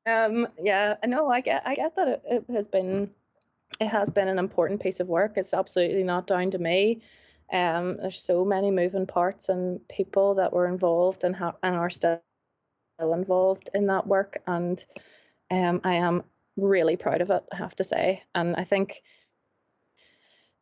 um, 0.07 0.49
yeah, 0.63 0.97
no, 1.07 1.31
I 1.31 1.41
get, 1.41 1.63
I 1.67 1.75
get 1.75 1.97
that 1.97 2.09
it, 2.09 2.23
it 2.49 2.55
has 2.55 2.69
been, 2.69 3.11
it 3.81 3.89
has 3.89 4.11
been 4.11 4.29
an 4.29 4.39
important 4.39 4.83
piece 4.83 5.01
of 5.01 5.09
work. 5.09 5.35
It's 5.37 5.55
absolutely 5.55 6.03
not 6.03 6.27
down 6.27 6.51
to 6.53 6.59
me. 6.59 7.03
Um, 7.53 7.97
there's 7.97 8.21
so 8.21 8.45
many 8.45 8.71
moving 8.71 9.07
parts 9.07 9.49
and 9.49 9.87
people 9.89 10.35
that 10.35 10.53
were 10.53 10.67
involved 10.67 11.25
and 11.25 11.35
ha- 11.35 11.57
and 11.63 11.75
are 11.75 11.91
still 11.91 12.21
involved 13.01 13.71
in 13.75 13.87
that 13.87 14.07
work, 14.07 14.39
and 14.47 14.85
um, 15.51 15.81
I 15.83 15.95
am 15.95 16.23
really 16.57 16.97
proud 16.97 17.21
of 17.23 17.31
it. 17.31 17.43
I 17.53 17.57
have 17.57 17.75
to 17.77 17.85
say, 17.85 18.23
and 18.35 18.55
I 18.55 18.63
think 18.63 19.03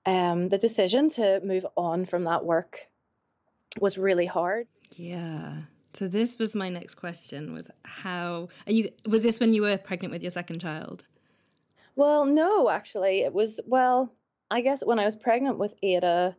um, 0.09 0.49
the 0.49 0.59
decision 0.59 1.11
to 1.11 1.41
move 1.45 1.67
on 1.77 2.07
from 2.07 2.25
that 2.25 2.45
work 2.45 2.81
was 3.79 3.99
really 3.99 4.25
hard. 4.27 4.67
Yeah. 4.97 5.59
So 5.93 6.09
this 6.09 6.39
was 6.39 6.55
my 6.55 6.71
next 6.71 6.95
question: 6.95 7.53
was 7.53 7.71
how 7.85 8.49
are 8.67 8.73
you? 8.73 8.91
Was 9.07 9.23
this 9.23 9.39
when 9.39 9.53
you 9.53 9.63
were 9.63 9.77
pregnant 9.77 10.13
with 10.13 10.23
your 10.23 10.31
second 10.31 10.61
child? 10.61 11.05
Well, 11.95 12.25
no, 12.25 12.71
actually, 12.71 13.21
it 13.21 13.33
was 13.33 13.61
well. 13.67 14.13
I 14.51 14.63
guess 14.63 14.83
when 14.83 14.99
I 14.99 15.05
was 15.05 15.15
pregnant 15.15 15.59
with 15.59 15.75
Ada, 15.83 16.35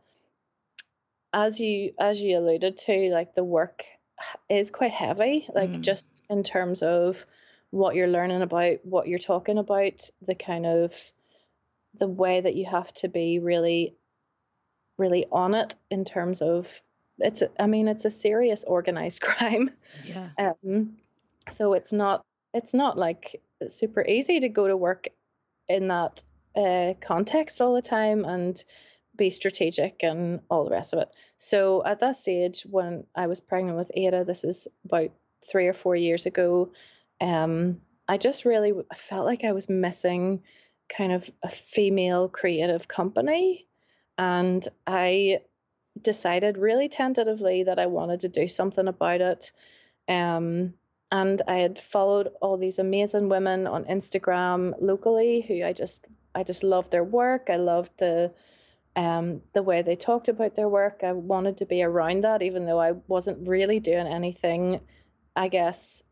as 1.31 1.59
you 1.59 1.93
as 1.99 2.19
you 2.19 2.39
alluded 2.39 2.77
to, 2.79 3.09
like 3.11 3.35
the 3.35 3.43
work 3.43 3.83
is 4.49 4.71
quite 4.71 4.91
heavy, 4.91 5.47
like 5.53 5.69
mm. 5.69 5.81
just 5.81 6.23
in 6.29 6.41
terms 6.41 6.81
of 6.81 7.23
what 7.69 7.95
you're 7.95 8.07
learning 8.07 8.41
about, 8.41 8.83
what 8.83 9.07
you're 9.07 9.19
talking 9.19 9.59
about, 9.59 10.09
the 10.25 10.33
kind 10.33 10.65
of 10.65 10.93
the 11.95 12.07
way 12.07 12.41
that 12.41 12.55
you 12.55 12.65
have 12.65 12.93
to 12.93 13.07
be 13.07 13.39
really 13.39 13.95
really 14.97 15.25
on 15.31 15.55
it 15.55 15.75
in 15.89 16.05
terms 16.05 16.41
of 16.41 16.81
it's 17.19 17.43
I 17.59 17.67
mean 17.67 17.87
it's 17.87 18.05
a 18.05 18.09
serious 18.09 18.63
organized 18.63 19.21
crime. 19.21 19.71
Yeah. 20.05 20.29
Um 20.37 20.97
so 21.49 21.73
it's 21.73 21.93
not 21.93 22.23
it's 22.53 22.73
not 22.73 22.97
like 22.97 23.41
super 23.67 24.05
easy 24.05 24.39
to 24.41 24.49
go 24.49 24.67
to 24.67 24.77
work 24.77 25.07
in 25.67 25.89
that 25.89 26.23
uh, 26.55 26.93
context 26.99 27.61
all 27.61 27.75
the 27.75 27.81
time 27.81 28.25
and 28.25 28.63
be 29.15 29.29
strategic 29.29 30.01
and 30.03 30.39
all 30.49 30.63
the 30.63 30.71
rest 30.71 30.93
of 30.93 30.99
it. 30.99 31.15
So 31.37 31.85
at 31.85 31.99
that 31.99 32.15
stage, 32.15 32.65
when 32.69 33.05
I 33.15 33.27
was 33.27 33.39
pregnant 33.39 33.77
with 33.77 33.91
Ada, 33.93 34.23
this 34.23 34.43
is 34.43 34.67
about 34.85 35.11
three 35.49 35.67
or 35.67 35.73
four 35.73 35.95
years 35.95 36.25
ago, 36.25 36.71
um, 37.21 37.81
I 38.07 38.17
just 38.17 38.45
really 38.45 38.73
I 38.91 38.95
felt 38.95 39.25
like 39.25 39.43
I 39.43 39.51
was 39.51 39.69
missing 39.69 40.41
kind 40.89 41.13
of 41.13 41.29
a 41.43 41.49
female 41.49 42.29
creative 42.29 42.87
company. 42.87 43.67
And 44.17 44.67
I 44.85 45.41
decided 46.01 46.57
really 46.57 46.89
tentatively 46.89 47.63
that 47.63 47.79
I 47.79 47.85
wanted 47.85 48.21
to 48.21 48.29
do 48.29 48.47
something 48.47 48.87
about 48.87 49.21
it. 49.21 49.51
Um, 50.07 50.73
and 51.11 51.41
I 51.47 51.57
had 51.57 51.79
followed 51.79 52.31
all 52.41 52.57
these 52.57 52.79
amazing 52.79 53.29
women 53.29 53.67
on 53.67 53.85
Instagram 53.85 54.73
locally 54.79 55.41
who 55.41 55.63
I 55.63 55.73
just 55.73 56.05
I 56.35 56.43
just 56.43 56.63
loved 56.63 56.91
their 56.91 57.03
work. 57.03 57.47
I 57.49 57.55
loved 57.55 57.91
the 57.97 58.31
um, 58.95 59.41
the 59.53 59.63
way 59.63 59.81
they 59.81 59.95
talked 59.95 60.29
about 60.29 60.55
their 60.55 60.69
work. 60.69 61.01
I 61.03 61.13
wanted 61.13 61.57
to 61.57 61.65
be 61.65 61.83
around 61.83 62.23
that, 62.23 62.41
even 62.41 62.65
though 62.65 62.79
I 62.79 62.93
wasn't 63.07 63.47
really 63.47 63.79
doing 63.79 64.07
anything, 64.07 64.81
I 65.35 65.47
guess, 65.47 66.03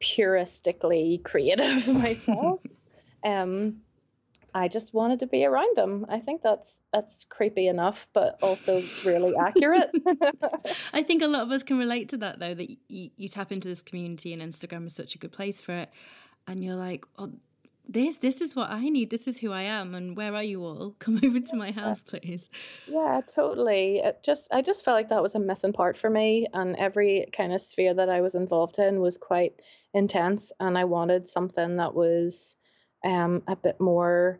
puristically 0.00 1.20
creative 1.22 1.86
myself. 1.94 2.60
um, 3.24 3.82
I 4.54 4.68
just 4.68 4.92
wanted 4.92 5.20
to 5.20 5.26
be 5.26 5.44
around 5.44 5.76
them. 5.76 6.06
I 6.08 6.20
think 6.20 6.42
that's 6.42 6.82
that's 6.92 7.24
creepy 7.24 7.68
enough, 7.68 8.06
but 8.12 8.38
also 8.42 8.82
really 9.04 9.34
accurate. 9.40 9.90
I 10.92 11.02
think 11.02 11.22
a 11.22 11.26
lot 11.26 11.42
of 11.42 11.50
us 11.50 11.62
can 11.62 11.78
relate 11.78 12.10
to 12.10 12.18
that, 12.18 12.38
though. 12.38 12.54
That 12.54 12.70
you, 12.88 13.10
you 13.16 13.28
tap 13.28 13.50
into 13.50 13.68
this 13.68 13.82
community, 13.82 14.32
and 14.32 14.42
Instagram 14.42 14.86
is 14.86 14.94
such 14.94 15.14
a 15.14 15.18
good 15.18 15.32
place 15.32 15.60
for 15.60 15.72
it, 15.72 15.90
and 16.46 16.62
you're 16.62 16.74
like, 16.74 17.06
oh, 17.18 17.32
this 17.88 18.16
this 18.16 18.42
is 18.42 18.54
what 18.54 18.70
I 18.70 18.88
need. 18.88 19.08
This 19.08 19.26
is 19.26 19.38
who 19.38 19.52
I 19.52 19.62
am. 19.62 19.94
And 19.94 20.16
where 20.16 20.34
are 20.34 20.42
you 20.42 20.62
all? 20.62 20.96
Come 20.98 21.18
over 21.24 21.40
to 21.40 21.56
my 21.56 21.72
house, 21.72 22.02
please. 22.02 22.48
Yeah, 22.86 23.22
totally. 23.34 23.98
It 23.98 24.22
just 24.22 24.52
I 24.52 24.60
just 24.60 24.84
felt 24.84 24.96
like 24.96 25.08
that 25.08 25.22
was 25.22 25.34
a 25.34 25.40
missing 25.40 25.72
part 25.72 25.96
for 25.96 26.10
me, 26.10 26.46
and 26.52 26.76
every 26.76 27.26
kind 27.32 27.54
of 27.54 27.60
sphere 27.60 27.94
that 27.94 28.10
I 28.10 28.20
was 28.20 28.34
involved 28.34 28.78
in 28.78 29.00
was 29.00 29.16
quite 29.16 29.62
intense, 29.94 30.52
and 30.60 30.76
I 30.76 30.84
wanted 30.84 31.26
something 31.26 31.76
that 31.76 31.94
was 31.94 32.56
um 33.04 33.42
a 33.46 33.56
bit 33.56 33.80
more 33.80 34.38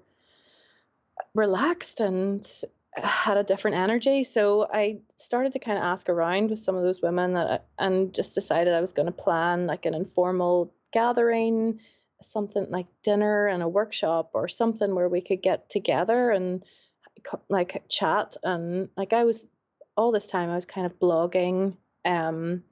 relaxed 1.34 2.00
and 2.00 2.46
had 2.96 3.38
a 3.38 3.42
different 3.42 3.78
energy. 3.78 4.22
So 4.22 4.68
I 4.70 5.00
started 5.16 5.52
to 5.52 5.58
kind 5.58 5.78
of 5.78 5.84
ask 5.84 6.08
around 6.08 6.50
with 6.50 6.60
some 6.60 6.76
of 6.76 6.82
those 6.82 7.00
women 7.00 7.34
that 7.34 7.66
and 7.78 8.14
just 8.14 8.34
decided 8.34 8.74
I 8.74 8.80
was 8.80 8.92
going 8.92 9.06
to 9.06 9.12
plan 9.12 9.66
like 9.66 9.86
an 9.86 9.94
informal 9.94 10.74
gathering 10.92 11.80
something 12.24 12.66
like 12.70 12.86
dinner 13.02 13.46
and 13.46 13.62
a 13.62 13.68
workshop 13.68 14.30
or 14.34 14.48
something 14.48 14.94
where 14.94 15.08
we 15.08 15.20
could 15.20 15.42
get 15.42 15.68
together 15.68 16.30
and 16.30 16.64
like 17.48 17.84
chat 17.88 18.36
and 18.42 18.88
like 18.96 19.12
I 19.12 19.24
was 19.24 19.46
all 19.96 20.12
this 20.12 20.26
time 20.26 20.50
I 20.50 20.54
was 20.54 20.64
kind 20.64 20.86
of 20.86 20.98
blogging 20.98 21.76
um 22.04 22.62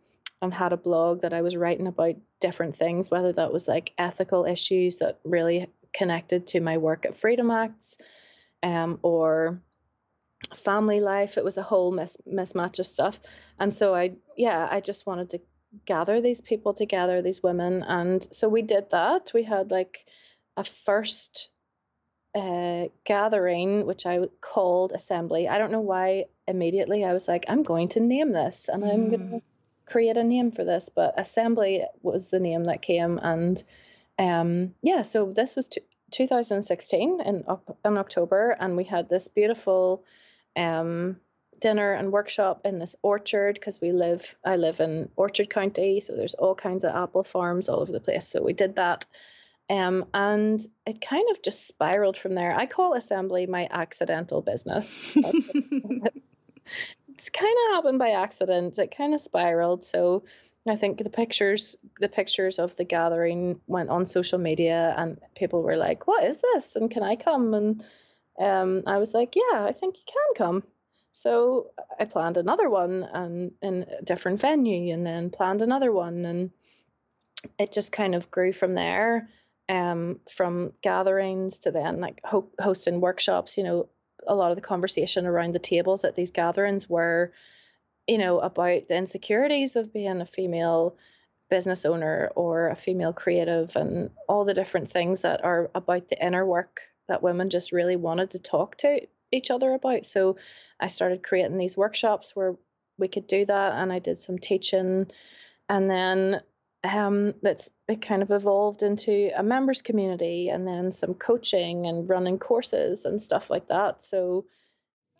and 0.42 0.54
had 0.54 0.72
a 0.72 0.78
blog 0.78 1.22
that 1.22 1.34
I 1.34 1.42
was 1.42 1.56
writing 1.56 1.86
about 1.86 2.16
different 2.40 2.76
things 2.76 3.10
whether 3.10 3.32
that 3.32 3.52
was 3.52 3.68
like 3.68 3.92
ethical 3.98 4.46
issues 4.46 4.98
that 4.98 5.18
really 5.24 5.68
connected 5.92 6.46
to 6.48 6.60
my 6.60 6.78
work 6.78 7.06
at 7.06 7.16
Freedom 7.16 7.50
Acts 7.50 7.98
um 8.62 8.98
or 9.02 9.60
family 10.54 11.00
life 11.00 11.38
it 11.38 11.44
was 11.44 11.58
a 11.58 11.62
whole 11.62 11.92
mis- 11.92 12.16
mismatch 12.26 12.78
of 12.78 12.86
stuff 12.86 13.20
and 13.58 13.74
so 13.74 13.94
I 13.94 14.12
yeah 14.36 14.66
I 14.70 14.80
just 14.80 15.06
wanted 15.06 15.30
to 15.30 15.40
gather 15.86 16.20
these 16.20 16.40
people 16.40 16.74
together, 16.74 17.22
these 17.22 17.42
women. 17.42 17.82
And 17.82 18.26
so 18.32 18.48
we 18.48 18.62
did 18.62 18.90
that. 18.90 19.30
We 19.34 19.44
had 19.44 19.70
like 19.70 20.04
a 20.56 20.64
first 20.64 21.48
uh, 22.34 22.86
gathering, 23.04 23.86
which 23.86 24.06
I 24.06 24.20
called 24.40 24.92
assembly. 24.92 25.48
I 25.48 25.58
don't 25.58 25.72
know 25.72 25.80
why 25.80 26.26
immediately 26.46 27.04
I 27.04 27.12
was 27.12 27.28
like, 27.28 27.46
I'm 27.48 27.62
going 27.62 27.88
to 27.90 28.00
name 28.00 28.32
this 28.32 28.68
and 28.68 28.82
mm. 28.82 28.92
I'm 28.92 29.08
going 29.08 29.30
to 29.30 29.42
create 29.86 30.16
a 30.16 30.24
name 30.24 30.50
for 30.50 30.64
this. 30.64 30.90
But 30.94 31.18
assembly 31.18 31.84
was 32.02 32.30
the 32.30 32.40
name 32.40 32.64
that 32.64 32.82
came. 32.82 33.18
And 33.18 33.62
um, 34.20 34.74
yeah, 34.82 35.02
so 35.02 35.32
this 35.32 35.56
was 35.56 35.66
t- 35.68 35.80
2016 36.10 37.20
in, 37.20 37.44
in 37.84 37.98
October, 37.98 38.50
and 38.50 38.76
we 38.76 38.84
had 38.84 39.08
this 39.08 39.28
beautiful 39.28 40.04
um, 40.54 41.16
dinner 41.58 41.94
and 41.94 42.12
workshop 42.12 42.60
in 42.66 42.78
this 42.78 42.96
orchard 43.02 43.54
because 43.54 43.80
we 43.80 43.92
live 43.92 44.36
I 44.44 44.56
live 44.56 44.80
in 44.80 45.08
Orchard 45.16 45.48
County, 45.48 46.00
so 46.00 46.14
there's 46.14 46.34
all 46.34 46.54
kinds 46.54 46.84
of 46.84 46.94
apple 46.94 47.24
farms 47.24 47.70
all 47.70 47.80
over 47.80 47.92
the 47.92 48.00
place. 48.00 48.28
So 48.28 48.42
we 48.42 48.52
did 48.52 48.76
that. 48.76 49.06
Um, 49.70 50.04
and 50.12 50.60
it 50.84 51.00
kind 51.00 51.30
of 51.30 51.40
just 51.42 51.66
spiraled 51.66 52.18
from 52.18 52.34
there. 52.34 52.54
I 52.54 52.66
call 52.66 52.92
assembly 52.94 53.46
my 53.46 53.68
accidental 53.70 54.42
business. 54.42 55.06
it's 55.14 56.10
kind 57.30 57.56
of 57.68 57.76
happened 57.76 57.98
by 57.98 58.10
accident. 58.10 58.78
It 58.78 58.94
kind 58.94 59.14
of 59.14 59.20
spiraled. 59.20 59.84
So 59.84 60.24
I 60.68 60.76
think 60.76 60.98
the 60.98 61.10
pictures 61.10 61.76
the 61.98 62.08
pictures 62.08 62.58
of 62.58 62.76
the 62.76 62.84
gathering 62.84 63.60
went 63.66 63.88
on 63.88 64.06
social 64.06 64.38
media 64.38 64.94
and 64.96 65.18
people 65.34 65.62
were 65.62 65.76
like, 65.76 66.06
What 66.06 66.24
is 66.24 66.40
this? 66.40 66.76
And 66.76 66.90
can 66.90 67.02
I 67.02 67.16
come? 67.16 67.54
And 67.54 67.84
um, 68.38 68.82
I 68.86 68.98
was 68.98 69.14
like, 69.14 69.34
Yeah, 69.36 69.64
I 69.64 69.72
think 69.72 69.96
you 69.96 70.04
can 70.06 70.34
come. 70.36 70.62
So 71.12 71.70
I 71.98 72.04
planned 72.04 72.36
another 72.36 72.68
one 72.68 73.02
and 73.02 73.52
in 73.62 73.86
a 73.98 74.02
different 74.02 74.40
venue 74.40 74.92
and 74.92 75.04
then 75.04 75.30
planned 75.30 75.62
another 75.62 75.90
one 75.92 76.24
and 76.24 76.50
it 77.58 77.72
just 77.72 77.90
kind 77.90 78.14
of 78.14 78.30
grew 78.30 78.52
from 78.52 78.74
there 78.74 79.28
um, 79.68 80.20
from 80.30 80.72
gatherings 80.82 81.60
to 81.60 81.70
then 81.70 82.00
like 82.00 82.20
ho- 82.24 82.50
hosting 82.60 83.00
workshops 83.00 83.56
you 83.56 83.64
know 83.64 83.88
a 84.26 84.34
lot 84.34 84.50
of 84.50 84.56
the 84.56 84.62
conversation 84.62 85.26
around 85.26 85.54
the 85.54 85.58
tables 85.58 86.04
at 86.04 86.14
these 86.14 86.30
gatherings 86.30 86.88
were, 86.88 87.32
you 88.10 88.18
know, 88.18 88.40
about 88.40 88.88
the 88.88 88.96
insecurities 88.96 89.76
of 89.76 89.92
being 89.92 90.20
a 90.20 90.26
female 90.26 90.96
business 91.48 91.84
owner 91.84 92.32
or 92.34 92.68
a 92.68 92.74
female 92.74 93.12
creative 93.12 93.76
and 93.76 94.10
all 94.28 94.44
the 94.44 94.52
different 94.52 94.90
things 94.90 95.22
that 95.22 95.44
are 95.44 95.70
about 95.76 96.08
the 96.08 96.20
inner 96.20 96.44
work 96.44 96.80
that 97.06 97.22
women 97.22 97.50
just 97.50 97.70
really 97.70 97.94
wanted 97.94 98.30
to 98.30 98.40
talk 98.40 98.76
to 98.78 99.06
each 99.30 99.52
other 99.52 99.72
about. 99.74 100.06
So 100.06 100.38
I 100.80 100.88
started 100.88 101.22
creating 101.22 101.56
these 101.56 101.76
workshops 101.76 102.34
where 102.34 102.56
we 102.98 103.06
could 103.06 103.28
do 103.28 103.46
that 103.46 103.74
and 103.74 103.92
I 103.92 104.00
did 104.00 104.18
some 104.18 104.40
teaching 104.40 105.06
and 105.68 105.88
then 105.88 106.40
um, 106.82 107.34
that's 107.42 107.70
it 107.86 108.02
kind 108.02 108.22
of 108.22 108.32
evolved 108.32 108.82
into 108.82 109.30
a 109.36 109.44
members 109.44 109.82
community 109.82 110.48
and 110.48 110.66
then 110.66 110.90
some 110.90 111.14
coaching 111.14 111.86
and 111.86 112.10
running 112.10 112.40
courses 112.40 113.04
and 113.04 113.22
stuff 113.22 113.50
like 113.50 113.68
that. 113.68 114.02
So 114.02 114.46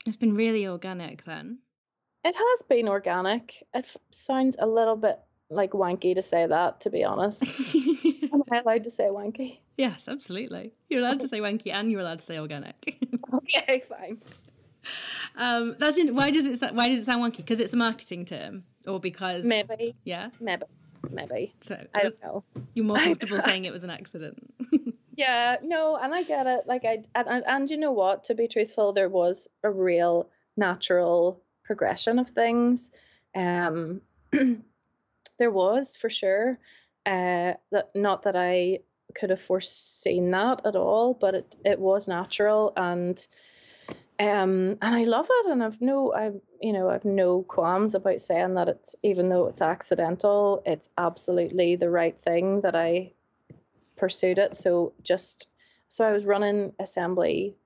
it's 0.07 0.17
been 0.17 0.35
really 0.35 0.67
organic 0.67 1.25
then. 1.25 1.61
It 2.25 2.35
has 2.35 2.63
been 2.69 2.89
organic. 2.89 3.67
It 3.75 3.87
sounds 4.11 4.57
a 4.59 4.67
little 4.67 4.97
bit 4.97 5.19
like 5.49 5.73
wanky 5.73 6.15
to 6.15 6.23
say 6.23 6.47
that, 6.47 6.81
to 6.83 6.91
be 6.91 7.03
honest. 7.03 7.75
Am 8.33 8.43
I 8.51 8.59
allowed 8.59 8.85
to 8.85 8.91
say 8.91 9.05
wanky? 9.05 9.59
Yes, 9.77 10.07
absolutely. 10.07 10.73
You're 10.89 11.01
allowed 11.01 11.21
to 11.21 11.29
say 11.29 11.41
wanky 11.41 11.73
and 11.73 11.91
you're 11.91 12.01
allowed 12.01 12.21
to 12.21 12.25
say 12.25 12.39
organic. 12.39 12.99
okay, 13.35 13.83
fine. 13.89 14.21
Um, 15.37 15.77
that's 15.79 15.99
in, 15.99 16.15
why 16.15 16.31
does 16.31 16.47
it 16.47 16.75
why 16.75 16.89
does 16.89 17.01
it 17.01 17.05
sound 17.05 17.23
wonky? 17.23 17.39
Because 17.39 17.61
it's 17.61 17.73
a 17.73 17.77
marketing 17.77 18.25
term, 18.25 18.65
or 18.87 18.99
because 18.99 19.45
maybe 19.45 19.95
yeah 20.05 20.31
maybe 20.41 20.65
maybe. 21.11 21.55
So 21.61 21.87
I 21.95 22.03
don't 22.03 22.23
know. 22.23 22.45
You're 22.75 22.87
more 22.87 22.97
comfortable 22.97 23.41
saying 23.45 23.65
it 23.65 23.73
was 23.73 23.85
an 23.85 23.91
accident. 23.91 24.39
yeah, 25.17 25.57
no, 25.63 25.97
and 25.97 26.15
I 26.15 26.23
get 26.23 26.47
it. 26.47 26.67
Like 26.67 26.85
I 26.85 27.05
and, 27.15 27.29
and 27.29 27.45
and 27.47 27.71
you 27.71 27.77
know 27.77 27.93
what? 27.93 28.25
To 28.25 28.35
be 28.35 28.49
truthful, 28.49 28.93
there 28.93 29.09
was 29.09 29.49
a 29.63 29.71
real 29.71 30.31
natural 30.57 31.43
progression 31.65 32.19
of 32.19 32.29
things. 32.31 32.93
Um, 33.35 34.01
there 35.39 35.51
was 35.51 35.97
for 35.97 36.11
sure. 36.11 36.59
Uh, 37.07 37.55
that 37.73 37.91
not 37.95 38.23
that 38.25 38.37
I 38.37 38.81
could 39.15 39.31
have 39.31 39.41
foreseen 39.41 40.31
that 40.31 40.67
at 40.67 40.77
all, 40.77 41.15
but 41.15 41.35
it 41.35 41.57
it 41.65 41.79
was 41.79 42.09
natural 42.09 42.73
and 42.77 43.27
um, 44.21 44.77
and 44.83 44.95
I 44.95 45.05
love 45.05 45.29
it, 45.31 45.47
and 45.51 45.65
I've 45.65 45.81
no, 45.81 46.13
I've 46.13 46.39
you 46.61 46.75
know, 46.75 46.91
I've 46.91 47.07
no 47.07 47.43
qualms 47.43 47.95
about 47.95 48.21
saying 48.21 48.53
that 48.55 48.69
it's 48.69 48.95
even 49.03 49.31
though 49.31 49.47
it's 49.47 49.63
accidental, 49.63 50.63
it's 50.67 50.91
absolutely 50.99 51.77
the 51.77 51.89
right 51.89 52.19
thing 52.21 52.61
that 52.61 52.77
I 52.77 53.13
pursued 53.97 54.39
it. 54.39 54.59
So 54.59 54.93
just 55.03 55.49
so 55.89 56.05
I 56.07 56.13
was 56.13 56.27
running 56.27 56.75
assembly, 56.79 57.57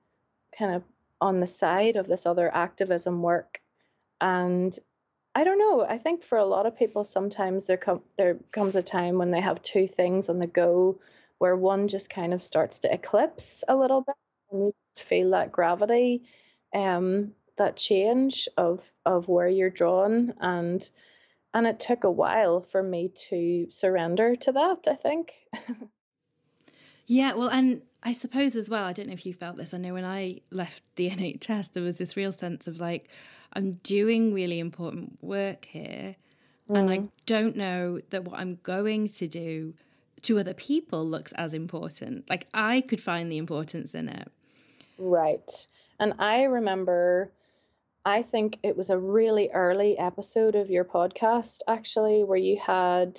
kind 0.57 0.75
of 0.75 0.83
on 1.19 1.41
the 1.41 1.47
side 1.47 1.97
of 1.97 2.07
this 2.07 2.25
other 2.25 2.49
activism 2.55 3.21
work, 3.21 3.59
and 4.21 4.77
I 5.33 5.43
don't 5.43 5.59
know. 5.59 5.85
I 5.87 5.97
think 5.97 6.23
for 6.23 6.37
a 6.37 6.45
lot 6.45 6.65
of 6.65 6.77
people, 6.77 7.03
sometimes 7.03 7.67
there 7.67 7.77
come 7.77 8.01
there 8.17 8.37
comes 8.51 8.75
a 8.75 8.81
time 8.81 9.17
when 9.17 9.31
they 9.31 9.41
have 9.41 9.61
two 9.61 9.87
things 9.87 10.29
on 10.29 10.39
the 10.39 10.47
go, 10.47 10.99
where 11.37 11.55
one 11.55 11.87
just 11.87 12.09
kind 12.09 12.33
of 12.33 12.41
starts 12.41 12.79
to 12.79 12.93
eclipse 12.93 13.63
a 13.67 13.75
little 13.75 14.01
bit, 14.01 14.15
and 14.51 14.65
you 14.67 14.73
feel 14.95 15.31
that 15.31 15.51
gravity 15.51 16.23
um, 16.75 17.31
that 17.57 17.77
change 17.77 18.47
of 18.57 18.91
of 19.05 19.27
where 19.27 19.47
you're 19.47 19.69
drawn 19.69 20.33
and 20.39 20.89
and 21.53 21.65
it 21.65 21.79
took 21.79 22.03
a 22.03 22.11
while 22.11 22.59
for 22.59 22.83
me 22.83 23.09
to 23.29 23.67
surrender 23.69 24.35
to 24.35 24.51
that 24.51 24.87
i 24.89 24.93
think 24.93 25.33
yeah 27.07 27.33
well 27.33 27.47
and 27.47 27.81
i 28.03 28.11
suppose 28.11 28.57
as 28.57 28.69
well 28.69 28.83
i 28.83 28.91
don't 28.91 29.07
know 29.07 29.13
if 29.13 29.25
you 29.25 29.33
felt 29.33 29.55
this 29.55 29.73
i 29.73 29.77
know 29.77 29.93
when 29.93 30.03
i 30.03 30.41
left 30.51 30.81
the 30.97 31.09
nhs 31.09 31.71
there 31.71 31.83
was 31.83 31.97
this 31.97 32.17
real 32.17 32.33
sense 32.33 32.67
of 32.67 32.77
like 32.79 33.07
i'm 33.55 33.73
doing 33.83 34.33
really 34.33 34.59
important 34.59 35.17
work 35.21 35.65
here 35.65 36.15
mm. 36.69 36.77
and 36.77 36.89
i 36.89 36.97
mm. 36.97 37.09
don't 37.25 37.55
know 37.55 37.99
that 38.09 38.23
what 38.23 38.39
i'm 38.39 38.59
going 38.63 39.07
to 39.09 39.27
do 39.27 39.73
to 40.21 40.39
other 40.39 40.53
people 40.53 41.05
looks 41.07 41.31
as 41.33 41.53
important 41.53 42.27
like 42.29 42.47
i 42.53 42.81
could 42.81 43.01
find 43.01 43.31
the 43.31 43.37
importance 43.37 43.93
in 43.93 44.09
it 44.09 44.31
right 44.97 45.67
and 45.99 46.13
I 46.19 46.43
remember, 46.43 47.31
I 48.05 48.21
think 48.21 48.59
it 48.63 48.75
was 48.75 48.89
a 48.89 48.97
really 48.97 49.49
early 49.53 49.97
episode 49.97 50.55
of 50.55 50.69
your 50.69 50.83
podcast, 50.83 51.61
actually, 51.67 52.23
where 52.23 52.37
you 52.37 52.59
had, 52.59 53.17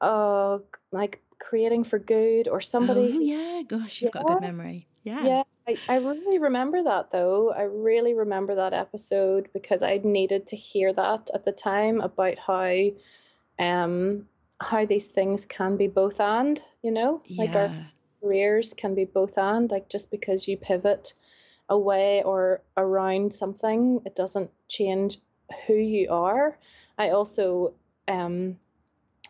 uh, 0.00 0.58
like 0.90 1.22
creating 1.38 1.84
for 1.84 1.98
good 1.98 2.48
or 2.48 2.60
somebody. 2.60 3.12
Oh, 3.14 3.20
yeah. 3.20 3.62
Gosh, 3.66 4.02
you've 4.02 4.12
yeah. 4.14 4.22
got 4.22 4.30
a 4.30 4.34
good 4.34 4.42
memory. 4.42 4.86
Yeah. 5.04 5.24
Yeah. 5.24 5.42
I, 5.66 5.78
I 5.88 5.96
really 5.96 6.38
remember 6.38 6.82
that 6.82 7.10
though. 7.10 7.50
I 7.52 7.62
really 7.62 8.14
remember 8.14 8.56
that 8.56 8.74
episode 8.74 9.48
because 9.52 9.82
I 9.82 9.98
needed 10.02 10.48
to 10.48 10.56
hear 10.56 10.92
that 10.92 11.30
at 11.32 11.44
the 11.44 11.52
time 11.52 12.00
about 12.00 12.38
how 12.38 12.90
um 13.58 14.28
how 14.60 14.84
these 14.86 15.10
things 15.10 15.46
can 15.46 15.76
be 15.76 15.86
both 15.88 16.20
and, 16.20 16.62
you 16.82 16.90
know? 16.90 17.22
Yeah. 17.26 17.42
Like 17.42 17.54
our 17.56 17.74
careers 18.22 18.74
can 18.74 18.94
be 18.94 19.04
both 19.04 19.36
and, 19.38 19.70
like 19.70 19.88
just 19.88 20.10
because 20.10 20.46
you 20.48 20.56
pivot 20.56 21.14
away 21.68 22.22
or 22.22 22.62
around 22.76 23.34
something, 23.34 24.00
it 24.04 24.14
doesn't 24.14 24.50
change 24.68 25.18
who 25.66 25.74
you 25.74 26.08
are. 26.10 26.56
I 26.96 27.10
also 27.10 27.74
um, 28.06 28.58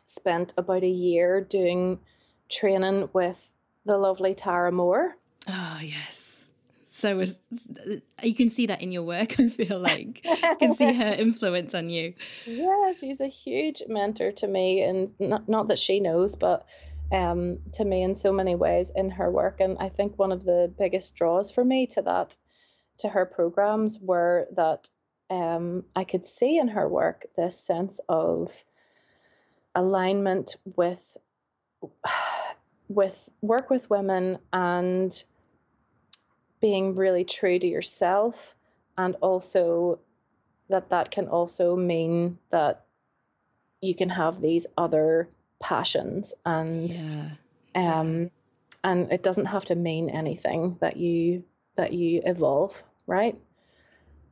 spent 0.06 0.54
about 0.56 0.82
a 0.82 0.88
year 0.88 1.40
doing 1.40 2.00
training 2.48 3.08
with 3.12 3.52
the 3.86 3.96
lovely 3.96 4.34
Tara 4.34 4.70
Mohr. 4.72 5.12
Oh, 5.48 5.80
yes. 5.82 6.23
So 6.96 7.24
you 8.22 8.34
can 8.36 8.48
see 8.48 8.66
that 8.66 8.80
in 8.80 8.92
your 8.92 9.02
work, 9.02 9.34
I 9.40 9.48
feel 9.48 9.80
like. 9.80 10.24
you 10.24 10.56
can 10.60 10.76
see 10.76 10.92
her 10.92 11.12
influence 11.18 11.74
on 11.74 11.90
you. 11.90 12.14
Yeah, 12.46 12.92
she's 12.92 13.20
a 13.20 13.26
huge 13.26 13.82
mentor 13.88 14.30
to 14.30 14.46
me. 14.46 14.80
And 14.82 15.12
not, 15.18 15.48
not 15.48 15.68
that 15.68 15.78
she 15.80 15.98
knows, 15.98 16.36
but 16.36 16.68
um, 17.10 17.58
to 17.72 17.84
me 17.84 18.04
in 18.04 18.14
so 18.14 18.30
many 18.30 18.54
ways 18.54 18.92
in 18.94 19.10
her 19.10 19.28
work. 19.28 19.58
And 19.58 19.76
I 19.80 19.88
think 19.88 20.20
one 20.20 20.30
of 20.30 20.44
the 20.44 20.72
biggest 20.78 21.16
draws 21.16 21.50
for 21.50 21.64
me 21.64 21.88
to 21.88 22.02
that, 22.02 22.36
to 22.98 23.08
her 23.08 23.26
programs, 23.26 23.98
were 23.98 24.46
that 24.52 24.88
um, 25.30 25.82
I 25.96 26.04
could 26.04 26.24
see 26.24 26.58
in 26.58 26.68
her 26.68 26.88
work 26.88 27.26
this 27.36 27.58
sense 27.58 28.00
of 28.08 28.52
alignment 29.74 30.54
with 30.76 31.16
with 32.88 33.28
work 33.42 33.68
with 33.68 33.90
women 33.90 34.38
and 34.52 35.24
being 36.64 36.96
really 36.96 37.24
true 37.24 37.58
to 37.58 37.66
yourself 37.66 38.54
and 38.96 39.16
also 39.20 39.98
that 40.70 40.88
that 40.88 41.10
can 41.10 41.28
also 41.28 41.76
mean 41.76 42.38
that 42.48 42.86
you 43.82 43.94
can 43.94 44.08
have 44.08 44.40
these 44.40 44.66
other 44.78 45.28
passions 45.60 46.32
and 46.46 46.90
yeah. 46.90 47.98
um 47.98 48.30
and 48.82 49.12
it 49.12 49.22
doesn't 49.22 49.44
have 49.44 49.66
to 49.66 49.74
mean 49.74 50.08
anything 50.08 50.78
that 50.80 50.96
you 50.96 51.44
that 51.74 51.92
you 51.92 52.22
evolve 52.24 52.82
right? 53.06 53.38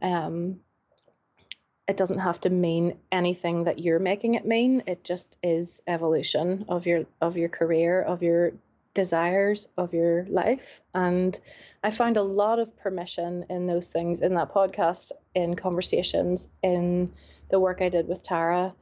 Um 0.00 0.60
it 1.86 1.98
doesn't 1.98 2.20
have 2.20 2.40
to 2.40 2.48
mean 2.48 2.96
anything 3.10 3.64
that 3.64 3.78
you're 3.78 3.98
making 3.98 4.36
it 4.36 4.46
mean. 4.46 4.84
It 4.86 5.04
just 5.04 5.36
is 5.42 5.82
evolution 5.86 6.64
of 6.70 6.86
your 6.86 7.04
of 7.20 7.36
your 7.36 7.50
career 7.50 8.00
of 8.00 8.22
your 8.22 8.52
desires 8.94 9.68
of 9.76 9.94
your 9.94 10.26
life. 10.28 10.80
And 10.94 11.38
i 11.84 11.90
found 11.90 12.16
a 12.16 12.22
lot 12.22 12.58
of 12.58 12.76
permission 12.76 13.46
in 13.50 13.66
those 13.66 13.92
things 13.92 14.20
in 14.20 14.34
that 14.34 14.52
podcast 14.52 15.12
in 15.34 15.56
conversations 15.56 16.48
in 16.62 17.12
the 17.50 17.58
work 17.58 17.82
i 17.82 17.88
did 17.88 18.08
with 18.08 18.22
tara. 18.22 18.74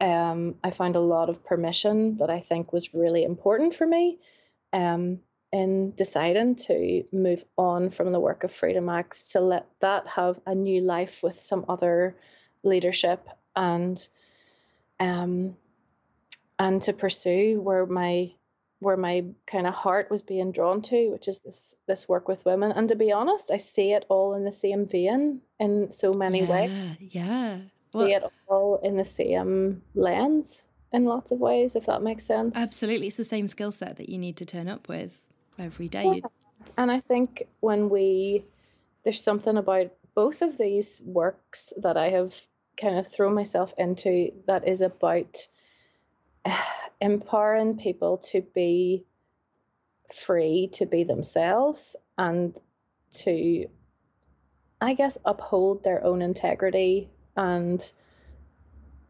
Um, 0.00 0.54
I 0.62 0.70
found 0.70 0.94
a 0.94 1.00
lot 1.00 1.28
of 1.28 1.44
permission 1.44 2.18
that 2.18 2.30
I 2.30 2.38
think 2.38 2.72
was 2.72 2.94
really 2.94 3.24
important 3.24 3.74
for 3.74 3.84
me 3.84 4.18
um, 4.72 5.18
in 5.52 5.92
deciding 5.96 6.54
to 6.54 7.04
move 7.10 7.44
on 7.56 7.90
from 7.90 8.12
the 8.12 8.20
work 8.20 8.44
of 8.44 8.52
Freedom 8.52 8.88
Acts 8.88 9.28
to 9.28 9.40
let 9.40 9.66
that 9.80 10.06
have 10.06 10.38
a 10.46 10.54
new 10.54 10.82
life 10.82 11.20
with 11.22 11.40
some 11.40 11.64
other 11.68 12.16
leadership 12.62 13.28
and 13.56 14.06
um, 15.00 15.56
and 16.60 16.82
to 16.82 16.92
pursue 16.92 17.60
where 17.60 17.86
my 17.86 18.32
where 18.80 18.96
my 18.96 19.24
kind 19.46 19.66
of 19.66 19.74
heart 19.74 20.10
was 20.10 20.22
being 20.22 20.52
drawn 20.52 20.82
to, 20.82 21.10
which 21.10 21.28
is 21.28 21.42
this 21.42 21.74
this 21.86 22.08
work 22.08 22.28
with 22.28 22.44
women. 22.44 22.72
And 22.72 22.88
to 22.90 22.96
be 22.96 23.12
honest, 23.12 23.50
I 23.50 23.56
see 23.56 23.92
it 23.92 24.04
all 24.08 24.34
in 24.34 24.44
the 24.44 24.52
same 24.52 24.86
vein 24.86 25.40
in 25.58 25.90
so 25.90 26.12
many 26.12 26.40
yeah, 26.40 26.50
ways. 26.50 26.96
Yeah 27.00 27.58
well, 27.92 28.06
see 28.06 28.14
it 28.14 28.24
all 28.46 28.80
in 28.82 28.96
the 28.96 29.04
same 29.04 29.82
lens 29.94 30.64
in 30.92 31.04
lots 31.04 31.32
of 31.32 31.38
ways, 31.38 31.76
if 31.76 31.86
that 31.86 32.02
makes 32.02 32.24
sense. 32.24 32.56
Absolutely. 32.56 33.06
It's 33.06 33.16
the 33.16 33.24
same 33.24 33.48
skill 33.48 33.72
set 33.72 33.96
that 33.96 34.08
you 34.08 34.18
need 34.18 34.36
to 34.38 34.44
turn 34.44 34.68
up 34.68 34.88
with 34.88 35.18
every 35.58 35.88
day. 35.88 36.04
Yeah. 36.22 36.28
And 36.76 36.90
I 36.90 37.00
think 37.00 37.44
when 37.60 37.88
we, 37.88 38.44
there's 39.04 39.22
something 39.22 39.56
about 39.56 39.92
both 40.14 40.42
of 40.42 40.56
these 40.56 41.02
works 41.04 41.72
that 41.78 41.96
I 41.96 42.10
have 42.10 42.34
kind 42.80 42.98
of 42.98 43.06
thrown 43.06 43.34
myself 43.34 43.74
into 43.76 44.32
that 44.46 44.66
is 44.66 44.82
about 44.82 45.46
empowering 47.00 47.76
people 47.76 48.18
to 48.18 48.40
be 48.40 49.04
free 50.12 50.68
to 50.72 50.86
be 50.86 51.04
themselves 51.04 51.96
and 52.16 52.58
to 53.12 53.68
I 54.80 54.94
guess, 54.94 55.18
uphold 55.24 55.82
their 55.82 56.04
own 56.04 56.22
integrity 56.22 57.10
and, 57.36 57.92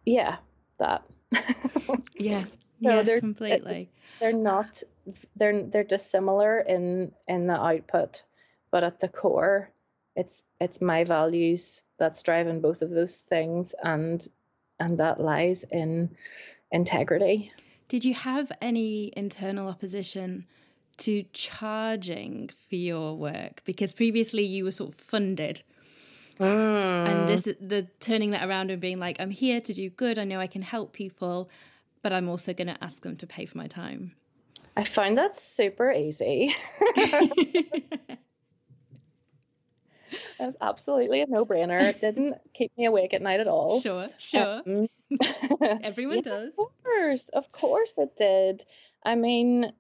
yeah, 0.05 0.37
that. 0.79 1.03
yeah. 2.15 2.43
So 2.43 2.51
yeah, 2.81 3.19
completely. 3.19 3.91
They're 4.21 4.33
not. 4.33 4.83
They're 5.37 5.63
they're 5.63 5.85
dissimilar 5.85 6.61
in 6.61 7.13
in 7.27 7.47
the 7.47 7.55
output, 7.55 8.23
but 8.71 8.85
at 8.85 9.01
the 9.01 9.09
core, 9.09 9.71
it's 10.17 10.43
it's 10.61 10.81
my 10.81 11.05
values 11.05 11.83
that's 11.99 12.23
driving 12.23 12.61
both 12.61 12.83
of 12.83 12.91
those 12.91 13.19
things, 13.19 13.75
and 13.83 14.27
and 14.81 14.99
that 14.99 15.21
lies 15.21 15.65
in 15.65 16.17
integrity. 16.71 17.53
Did 17.89 18.05
you 18.05 18.15
have 18.15 18.53
any 18.61 19.13
internal 19.17 19.69
opposition 19.69 20.47
to 20.99 21.25
charging 21.33 22.51
for 22.69 22.77
your 22.77 23.17
work? 23.17 23.63
Because 23.65 23.93
previously 23.93 24.45
you 24.45 24.65
were 24.65 24.71
sort 24.71 24.95
of 24.95 25.01
funded. 25.01 25.63
Mm. 26.39 27.09
And 27.09 27.29
this 27.29 27.43
the 27.61 27.89
turning 27.99 28.31
that 28.31 28.47
around 28.47 28.71
and 28.71 28.81
being 28.81 28.99
like, 28.99 29.21
I'm 29.21 29.31
here 29.31 29.61
to 29.61 29.73
do 29.73 29.91
good. 29.91 30.19
I 30.19 30.25
know 30.25 30.39
I 30.39 30.47
can 30.47 30.63
help 30.63 30.93
people, 30.93 31.51
but 32.03 32.13
I'm 32.13 32.29
also 32.29 32.53
going 32.53 32.69
to 32.69 32.85
ask 32.85 33.03
them 33.03 33.17
to 33.17 33.27
pay 33.27 33.47
for 33.47 33.59
my 33.59 33.67
time. 33.67 34.13
I 34.77 34.85
find 34.85 35.19
that 35.19 35.35
super 35.35 35.91
easy. 35.91 36.55
That 40.39 40.47
was 40.47 40.57
absolutely 40.61 41.21
a 41.23 41.27
no 41.27 41.45
brainer. 41.45 41.81
It 41.81 42.01
didn't 42.01 42.35
keep 42.55 42.73
me 42.77 42.87
awake 42.87 43.15
at 43.15 43.23
night 43.23 43.41
at 43.41 43.49
all. 43.49 43.81
Sure, 43.81 44.07
sure. 44.19 44.63
Um, 44.67 44.89
Everyone 45.83 46.17
yeah, 46.17 46.23
does. 46.23 46.55
Of 46.59 46.67
course, 46.85 47.29
of 47.31 47.53
course 47.53 47.99
it 47.99 48.17
did. 48.17 48.65
I 49.05 49.15
mean, 49.15 49.73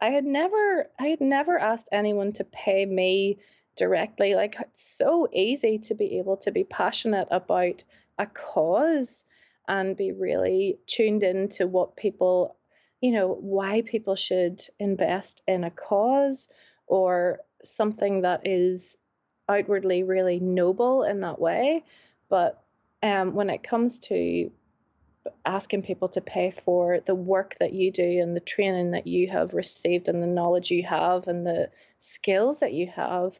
I 0.00 0.10
had 0.10 0.24
never, 0.24 0.90
I 0.98 1.06
had 1.06 1.20
never 1.20 1.58
asked 1.58 1.88
anyone 1.90 2.32
to 2.34 2.44
pay 2.44 2.84
me 2.84 3.38
directly. 3.76 4.34
Like 4.34 4.56
it's 4.60 4.82
so 4.82 5.28
easy 5.32 5.78
to 5.78 5.94
be 5.94 6.18
able 6.18 6.36
to 6.38 6.50
be 6.50 6.64
passionate 6.64 7.28
about 7.30 7.82
a 8.18 8.26
cause 8.26 9.24
and 9.66 9.96
be 9.96 10.12
really 10.12 10.78
tuned 10.86 11.22
into 11.22 11.66
what 11.66 11.96
people, 11.96 12.56
you 13.00 13.12
know, 13.12 13.28
why 13.28 13.82
people 13.82 14.16
should 14.16 14.62
invest 14.78 15.42
in 15.46 15.64
a 15.64 15.70
cause 15.70 16.48
or 16.86 17.40
something 17.62 18.22
that 18.22 18.46
is 18.46 18.98
outwardly 19.50 20.02
really 20.02 20.38
noble 20.38 21.02
in 21.02 21.20
that 21.20 21.40
way. 21.40 21.84
But 22.28 22.62
um, 23.02 23.34
when 23.34 23.50
it 23.50 23.62
comes 23.62 23.98
to 24.00 24.50
asking 25.44 25.82
people 25.82 26.08
to 26.08 26.20
pay 26.20 26.50
for 26.64 27.00
the 27.00 27.14
work 27.14 27.56
that 27.56 27.72
you 27.72 27.90
do 27.90 28.20
and 28.20 28.34
the 28.34 28.40
training 28.40 28.92
that 28.92 29.06
you 29.06 29.28
have 29.28 29.54
received 29.54 30.08
and 30.08 30.22
the 30.22 30.26
knowledge 30.26 30.70
you 30.70 30.82
have 30.84 31.28
and 31.28 31.46
the 31.46 31.70
skills 31.98 32.60
that 32.60 32.72
you 32.72 32.86
have, 32.86 33.38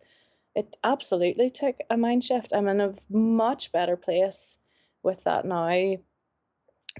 it 0.54 0.76
absolutely 0.82 1.50
took 1.50 1.76
a 1.88 1.96
mind 1.96 2.24
shift. 2.24 2.52
I'm 2.52 2.68
in 2.68 2.80
a 2.80 2.94
much 3.08 3.72
better 3.72 3.96
place 3.96 4.58
with 5.02 5.24
that 5.24 5.44
now 5.44 5.96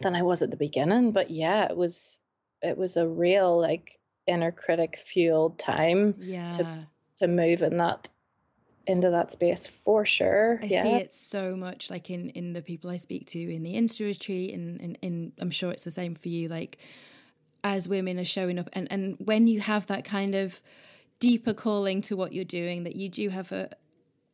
than 0.01 0.15
I 0.15 0.23
was 0.23 0.43
at 0.43 0.51
the 0.51 0.57
beginning. 0.57 1.13
But 1.13 1.31
yeah, 1.31 1.65
it 1.65 1.77
was 1.77 2.21
it 2.63 2.79
was 2.79 2.97
a 2.97 3.09
real 3.09 3.61
like 3.61 3.99
inner 4.27 4.53
critic 4.53 5.03
fueled 5.05 5.59
time 5.59 6.15
yeah. 6.21 6.51
to 6.53 6.87
to 7.17 7.29
move 7.29 7.63
in 7.63 7.79
that 7.79 8.09
into 8.91 9.11
that 9.11 9.33
space 9.33 9.67
for 9.67 10.05
sure. 10.05 10.61
I 10.63 10.67
yeah. 10.67 10.83
see 10.83 10.93
it 10.93 11.13
so 11.13 11.57
much 11.57 11.91
like 11.91 12.11
in 12.11 12.31
in 12.31 12.53
the 12.53 12.63
people 12.63 12.91
I 12.91 12.99
speak 12.99 13.27
to 13.29 13.39
in 13.39 13.63
the 13.63 13.73
industry 13.73 14.53
and 14.53 14.81
in, 14.81 14.97
in, 14.97 14.97
in 15.03 15.33
I'm 15.39 15.51
sure 15.51 15.71
it's 15.71 15.85
the 15.85 15.91
same 15.91 16.15
for 16.15 16.29
you 16.29 16.49
like 16.49 16.79
as 17.65 17.89
women 17.89 18.19
are 18.19 18.25
showing 18.25 18.59
up 18.59 18.69
and 18.73 18.91
and 18.91 19.17
when 19.19 19.47
you 19.47 19.61
have 19.61 19.87
that 19.87 20.05
kind 20.05 20.35
of 20.35 20.61
deeper 21.19 21.55
calling 21.55 22.03
to 22.03 22.17
what 22.17 22.33
you're 22.33 22.45
doing 22.45 22.85
that 22.85 22.97
you 22.97 23.09
do 23.09 23.29
have 23.29 23.53
a 23.53 23.71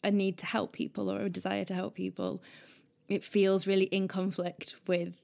a 0.03 0.11
need 0.11 0.39
to 0.39 0.47
help 0.47 0.73
people 0.73 1.11
or 1.11 1.23
a 1.23 1.29
desire 1.29 1.65
to 1.65 1.75
help 1.75 1.95
people 1.95 2.43
it 3.09 3.25
feels 3.25 3.67
really 3.67 3.87
in 3.87 4.09
conflict 4.09 4.77
with 4.87 5.15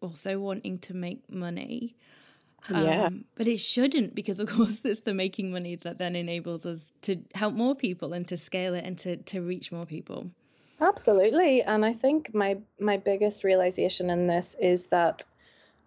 also 0.00 0.38
wanting 0.38 0.78
to 0.78 0.94
make 0.94 1.30
money 1.30 1.96
yeah. 2.70 3.06
Um, 3.06 3.24
but 3.34 3.46
it 3.48 3.58
shouldn't 3.58 4.14
because, 4.14 4.40
of 4.40 4.48
course, 4.56 4.80
it's 4.84 5.00
the 5.00 5.14
making 5.14 5.50
money 5.50 5.76
that 5.76 5.98
then 5.98 6.16
enables 6.16 6.66
us 6.66 6.92
to 7.02 7.16
help 7.34 7.54
more 7.54 7.74
people 7.74 8.12
and 8.12 8.26
to 8.28 8.36
scale 8.36 8.74
it 8.74 8.84
and 8.84 8.98
to, 8.98 9.16
to 9.16 9.40
reach 9.40 9.72
more 9.72 9.86
people. 9.86 10.30
Absolutely. 10.80 11.62
And 11.62 11.84
I 11.84 11.92
think 11.92 12.34
my, 12.34 12.58
my 12.78 12.98
biggest 12.98 13.44
realization 13.44 14.10
in 14.10 14.26
this 14.26 14.56
is 14.60 14.86
that 14.86 15.24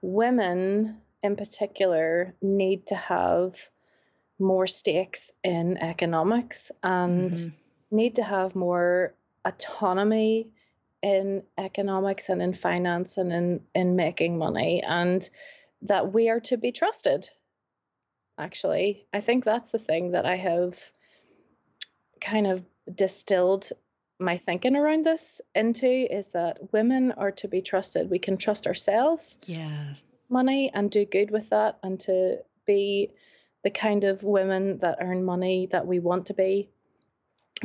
women 0.02 0.98
in 1.22 1.36
particular 1.36 2.34
need 2.42 2.88
to 2.88 2.96
have 2.96 3.56
more 4.40 4.68
stakes 4.68 5.34
in 5.44 5.78
economics 5.78 6.72
and 6.82 7.32
mm-hmm. 7.32 7.96
need 7.96 8.16
to 8.16 8.24
have 8.24 8.56
more 8.56 9.14
autonomy 9.46 10.48
in 11.02 11.44
economics 11.58 12.30
and 12.30 12.42
in 12.42 12.54
finance 12.54 13.18
and 13.18 13.32
in, 13.32 13.62
in 13.76 13.96
making 13.96 14.38
money. 14.38 14.82
And 14.82 15.30
that 15.84 16.14
we 16.14 16.30
are 16.30 16.40
to 16.42 16.58
be 16.58 16.72
trusted. 16.72 17.30
Actually, 18.38 19.06
I 19.14 19.22
think 19.22 19.44
that's 19.44 19.72
the 19.72 19.80
thing 19.80 20.12
that 20.12 20.26
I 20.26 20.36
have 20.36 20.80
kind 22.22 22.48
of 22.48 22.64
distilled 22.94 23.72
my 24.20 24.38
thinking 24.38 24.76
around 24.76 25.06
this 25.06 25.42
into 25.56 25.88
is 25.88 26.30
that 26.30 26.74
women 26.74 27.14
are 27.14 27.32
to 27.32 27.48
be 27.48 27.62
trusted. 27.62 28.10
We 28.10 28.20
can 28.20 28.38
trust 28.38 28.68
ourselves. 28.68 29.38
Yeah. 29.46 29.94
Money 30.30 30.72
and 30.74 30.92
do 30.92 31.06
good 31.06 31.32
with 31.32 31.50
that 31.50 31.80
and 31.82 32.00
to 32.02 32.40
be 32.66 33.12
the 33.64 33.70
kind 33.70 34.04
of 34.04 34.24
women 34.24 34.80
that 34.80 34.98
earn 35.02 35.24
money 35.24 35.68
that 35.72 35.88
we 35.88 36.00
want 36.00 36.28
to 36.28 36.34
be 36.34 36.70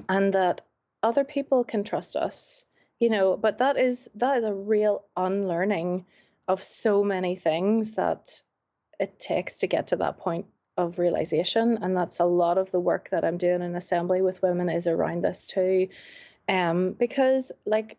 and 0.08 0.32
that 0.32 0.60
other 1.02 1.24
people 1.24 1.64
can 1.64 1.84
trust 1.84 2.16
us 2.16 2.64
you 2.98 3.10
know 3.10 3.36
but 3.36 3.58
that 3.58 3.76
is 3.76 4.10
that 4.14 4.38
is 4.38 4.44
a 4.44 4.52
real 4.52 5.04
unlearning 5.16 6.06
of 6.48 6.62
so 6.62 7.02
many 7.02 7.36
things 7.36 7.94
that 7.94 8.42
it 9.00 9.18
takes 9.18 9.58
to 9.58 9.66
get 9.66 9.88
to 9.88 9.96
that 9.96 10.18
point 10.18 10.46
of 10.76 10.98
realization 10.98 11.78
and 11.82 11.96
that's 11.96 12.20
a 12.20 12.24
lot 12.24 12.58
of 12.58 12.70
the 12.72 12.80
work 12.80 13.08
that 13.10 13.24
i'm 13.24 13.38
doing 13.38 13.62
in 13.62 13.76
assembly 13.76 14.22
with 14.22 14.42
women 14.42 14.68
is 14.68 14.86
around 14.86 15.22
this 15.22 15.46
too. 15.46 15.88
Um 16.48 16.92
because 16.92 17.52
like 17.64 17.96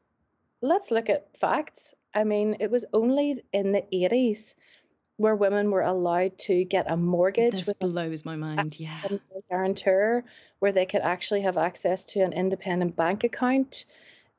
let's 0.61 0.91
look 0.91 1.09
at 1.09 1.37
facts. 1.37 1.93
I 2.13 2.25
mean 2.25 2.57
it 2.59 2.69
was 2.69 2.85
only 2.93 3.43
in 3.53 3.71
the 3.71 3.83
80s 3.93 4.55
where 5.17 5.35
women 5.35 5.71
were 5.71 5.81
allowed 5.81 6.37
to 6.37 6.65
get 6.65 6.91
a 6.91 6.97
mortgage 6.97 7.65
this 7.65 7.73
blows 7.79 8.25
my 8.25 8.35
mind 8.35 8.77
yeah. 8.77 9.01
guarantor 9.49 10.25
where 10.59 10.73
they 10.73 10.85
could 10.85 11.01
actually 11.01 11.41
have 11.41 11.57
access 11.57 12.03
to 12.03 12.19
an 12.19 12.33
independent 12.33 12.97
bank 12.97 13.23
account 13.23 13.85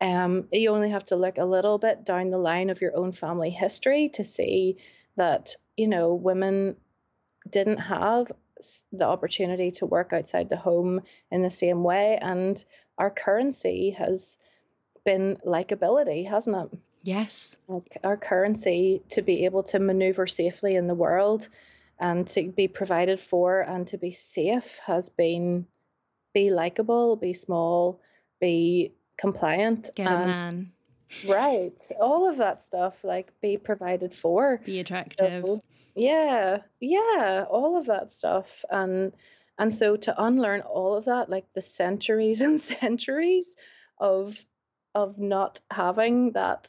um, 0.00 0.48
you 0.52 0.70
only 0.70 0.90
have 0.90 1.06
to 1.06 1.16
look 1.16 1.38
a 1.38 1.44
little 1.44 1.78
bit 1.78 2.04
down 2.04 2.30
the 2.30 2.38
line 2.38 2.70
of 2.70 2.80
your 2.80 2.96
own 2.96 3.12
family 3.12 3.50
history 3.50 4.10
to 4.14 4.24
see 4.24 4.76
that, 5.16 5.56
you 5.76 5.88
know, 5.88 6.14
women 6.14 6.76
didn't 7.48 7.78
have 7.78 8.30
the 8.92 9.04
opportunity 9.04 9.70
to 9.70 9.86
work 9.86 10.12
outside 10.12 10.48
the 10.48 10.56
home 10.56 11.00
in 11.30 11.42
the 11.42 11.50
same 11.50 11.82
way. 11.82 12.18
And 12.20 12.62
our 12.98 13.10
currency 13.10 13.90
has 13.90 14.38
been 15.04 15.38
likability, 15.46 16.28
hasn't 16.28 16.56
it? 16.72 16.78
Yes. 17.02 17.56
Like 17.68 17.98
our 18.02 18.16
currency 18.16 19.02
to 19.10 19.22
be 19.22 19.44
able 19.44 19.62
to 19.64 19.78
maneuver 19.78 20.26
safely 20.26 20.74
in 20.74 20.88
the 20.88 20.94
world 20.94 21.48
and 21.98 22.26
to 22.28 22.50
be 22.50 22.68
provided 22.68 23.20
for 23.20 23.60
and 23.60 23.86
to 23.88 23.98
be 23.98 24.10
safe 24.10 24.80
has 24.84 25.08
been 25.08 25.66
be 26.34 26.50
likable, 26.50 27.16
be 27.16 27.32
small, 27.32 28.00
be 28.40 28.92
compliant. 29.18 29.90
Get 29.94 30.06
a 30.06 30.10
man. 30.10 30.56
Right. 31.26 31.80
All 32.00 32.28
of 32.28 32.38
that 32.38 32.62
stuff, 32.62 32.94
like 33.02 33.32
be 33.40 33.56
provided 33.56 34.14
for. 34.14 34.60
Be 34.64 34.80
attractive. 34.80 35.42
So, 35.44 35.62
yeah. 35.94 36.58
Yeah. 36.80 37.44
All 37.48 37.78
of 37.78 37.86
that 37.86 38.10
stuff. 38.10 38.64
And 38.70 39.12
and 39.58 39.74
so 39.74 39.96
to 39.96 40.22
unlearn 40.22 40.60
all 40.60 40.94
of 40.94 41.06
that, 41.06 41.30
like 41.30 41.46
the 41.54 41.62
centuries 41.62 42.40
and 42.42 42.60
centuries 42.60 43.56
of 43.98 44.36
of 44.94 45.18
not 45.18 45.60
having 45.70 46.32
that 46.32 46.68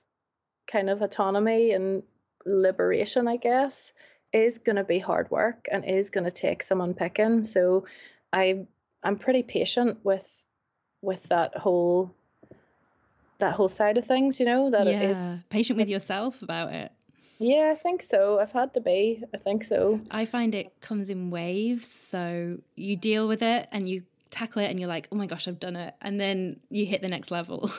kind 0.70 0.90
of 0.90 1.02
autonomy 1.02 1.72
and 1.72 2.04
liberation, 2.46 3.28
I 3.28 3.38
guess, 3.38 3.94
is 4.34 4.58
going 4.60 4.76
to 4.76 4.84
be 4.84 5.00
hard 5.00 5.32
work 5.32 5.68
and 5.72 5.86
is 5.86 6.10
going 6.10 6.26
to 6.26 6.32
take 6.32 6.62
some 6.62 6.82
unpicking. 6.82 7.46
So 7.46 7.86
I 8.32 8.66
I'm 9.04 9.18
pretty 9.18 9.44
patient 9.44 10.00
with 10.04 10.46
with 11.02 11.24
that 11.30 11.58
whole 11.58 12.14
that 13.40 13.54
whole 13.54 13.70
side 13.70 13.98
of 13.98 14.06
things, 14.06 14.40
you 14.40 14.46
know, 14.46 14.72
that 14.72 14.88
yeah. 14.88 15.02
it 15.02 15.10
is 15.10 15.22
patient 15.50 15.78
with 15.78 15.88
yourself 15.88 16.42
about 16.42 16.74
it. 16.74 16.92
Yeah, 17.40 17.72
I 17.72 17.76
think 17.76 18.02
so. 18.02 18.40
I've 18.40 18.52
had 18.52 18.74
to 18.74 18.82
be. 18.82 19.24
I 19.34 19.38
think 19.38 19.64
so. 19.64 20.00
I 20.10 20.26
find 20.26 20.56
it 20.56 20.82
comes 20.82 21.10
in 21.10 21.30
waves. 21.30 21.92
So 21.92 22.58
you 22.76 22.96
deal 22.96 23.28
with 23.28 23.44
it 23.44 23.68
and 23.72 23.88
you 23.88 24.04
tackle 24.32 24.64
it 24.64 24.70
and 24.70 24.80
you're 24.80 24.90
like, 24.90 25.08
oh 25.12 25.16
my 25.16 25.28
gosh, 25.28 25.48
I've 25.48 25.60
done 25.60 25.76
it. 25.76 25.94
And 26.02 26.20
then 26.20 26.60
you 26.70 26.86
hit 26.86 27.02
the 27.02 27.08
next 27.08 27.32
level. 27.32 27.72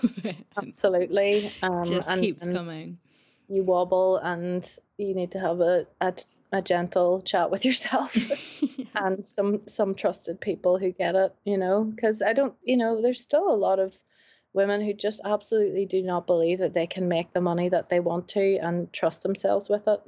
Absolutely. 0.57 1.53
Um, 1.63 1.85
Just 1.85 2.09
and, 2.09 2.21
keeps 2.21 2.43
and 2.43 2.55
coming. 2.55 2.99
You 3.49 3.65
wobble 3.65 4.19
and 4.19 4.65
you 4.97 5.15
need 5.15 5.33
to 5.33 5.41
have 5.41 5.61
a, 5.61 5.87
a, 6.01 6.15
a 6.53 6.63
gentle 6.63 7.23
chat 7.23 7.51
with 7.51 7.65
yourself 7.65 8.15
yeah. 8.61 8.85
and 8.95 9.27
some 9.27 9.63
some 9.67 9.95
trusted 9.95 10.41
people 10.41 10.79
who 10.79 10.93
get 10.93 11.15
it, 11.15 11.35
you 11.45 11.59
know, 11.59 11.83
because 11.85 12.23
I 12.23 12.33
don't, 12.33 12.55
you 12.63 12.77
know, 12.77 13.03
there's 13.03 13.21
still 13.21 13.51
a 13.51 13.57
lot 13.57 13.79
of 13.79 13.99
women 14.59 14.85
who 14.85 14.93
just 14.93 15.21
absolutely 15.25 15.87
do 15.87 16.03
not 16.03 16.27
believe 16.27 16.59
that 16.59 16.75
they 16.75 16.87
can 16.87 17.09
make 17.09 17.33
the 17.33 17.41
money 17.41 17.69
that 17.69 17.89
they 17.89 18.01
want 18.01 18.29
to 18.29 18.59
and 18.59 18.93
trust 18.93 19.23
themselves 19.23 19.69
with 19.69 19.87
it. 19.87 20.01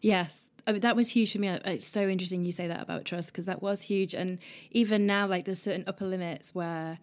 Yes, 0.00 0.48
I 0.66 0.72
mean, 0.72 0.80
that 0.80 0.96
was 0.96 1.10
huge 1.10 1.32
for 1.32 1.38
me. 1.38 1.48
It's 1.48 1.86
so 1.86 2.08
interesting 2.08 2.44
you 2.44 2.52
say 2.52 2.68
that 2.68 2.80
about 2.80 3.04
trust 3.04 3.28
because 3.28 3.46
that 3.46 3.62
was 3.62 3.82
huge. 3.82 4.14
And 4.14 4.38
even 4.70 5.06
now, 5.06 5.26
like 5.26 5.44
there's 5.44 5.60
certain 5.60 5.84
upper 5.86 6.06
limits 6.06 6.54
where 6.54 6.98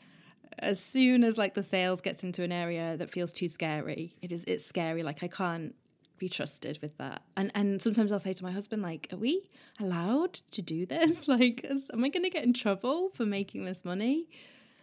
as 0.58 0.80
soon 0.82 1.24
as 1.24 1.38
like 1.38 1.54
the 1.54 1.64
sales 1.64 2.02
gets 2.02 2.24
into 2.24 2.42
an 2.44 2.52
area 2.52 2.98
that 2.98 3.12
feels 3.12 3.32
too 3.32 3.48
scary, 3.48 4.16
it 4.22 4.32
is 4.32 4.44
it's 4.48 4.66
scary. 4.66 5.04
Like 5.04 5.22
I 5.22 5.28
can't 5.28 5.76
be 6.18 6.30
trusted 6.30 6.80
with 6.82 6.98
that. 6.98 7.22
And 7.38 7.52
and 7.54 7.82
sometimes 7.82 8.12
I'll 8.12 8.20
say 8.20 8.34
to 8.34 8.44
my 8.44 8.52
husband, 8.52 8.82
like, 8.82 9.08
are 9.14 9.18
we 9.18 9.50
allowed 9.80 10.42
to 10.52 10.62
do 10.62 10.86
this? 10.86 11.28
Like, 11.28 11.62
is, 11.64 11.90
am 11.94 12.04
I 12.04 12.10
going 12.10 12.24
to 12.24 12.30
get 12.30 12.44
in 12.44 12.54
trouble 12.54 13.10
for 13.14 13.26
making 13.26 13.66
this 13.66 13.86
money? 13.86 14.28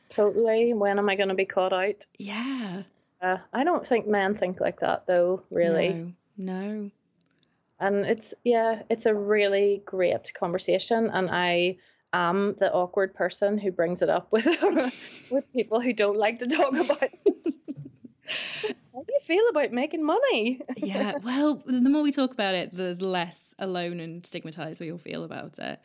Totally. 0.09 0.73
When 0.73 0.99
am 0.99 1.09
I 1.09 1.17
going 1.17 1.29
to 1.29 1.35
be 1.35 1.45
caught 1.45 1.73
out? 1.73 2.07
Yeah. 2.19 2.83
Uh, 3.21 3.39
I 3.53 3.65
don't 3.65 3.87
think 3.87 4.07
men 4.07 4.35
think 4.35 4.61
like 4.61 4.81
that, 4.81 5.07
though. 5.07 5.43
Really. 5.51 6.15
No. 6.37 6.55
no. 6.61 6.91
And 7.79 8.07
it's 8.07 8.33
yeah, 8.43 8.83
it's 8.89 9.07
a 9.07 9.15
really 9.15 9.83
great 9.85 10.33
conversation, 10.33 11.11
and 11.11 11.29
I 11.31 11.77
am 12.13 12.55
the 12.59 12.73
awkward 12.73 13.15
person 13.15 13.59
who 13.59 13.71
brings 13.71 14.01
it 14.01 14.09
up 14.09 14.29
with 14.33 14.47
with 15.31 15.53
people 15.53 15.81
who 15.81 15.93
don't 15.93 16.17
like 16.17 16.39
to 16.39 16.47
talk 16.47 16.75
about 16.75 17.03
it. 17.03 17.55
How 18.95 19.03
do 19.03 19.13
you 19.13 19.21
feel 19.21 19.47
about 19.51 19.73
making 19.73 20.05
money? 20.05 20.63
yeah, 20.77 21.15
well, 21.23 21.57
the 21.67 21.91
more 21.91 22.03
we 22.03 22.13
talk 22.13 22.33
about 22.33 22.55
it, 22.55 22.75
the 22.75 22.95
less 22.95 23.55
alone 23.59 24.01
and 24.01 24.25
stigmatized 24.25 24.81
we 24.81 24.91
all 24.91 24.99
feel 24.99 25.23
about 25.23 25.59
it. 25.59 25.79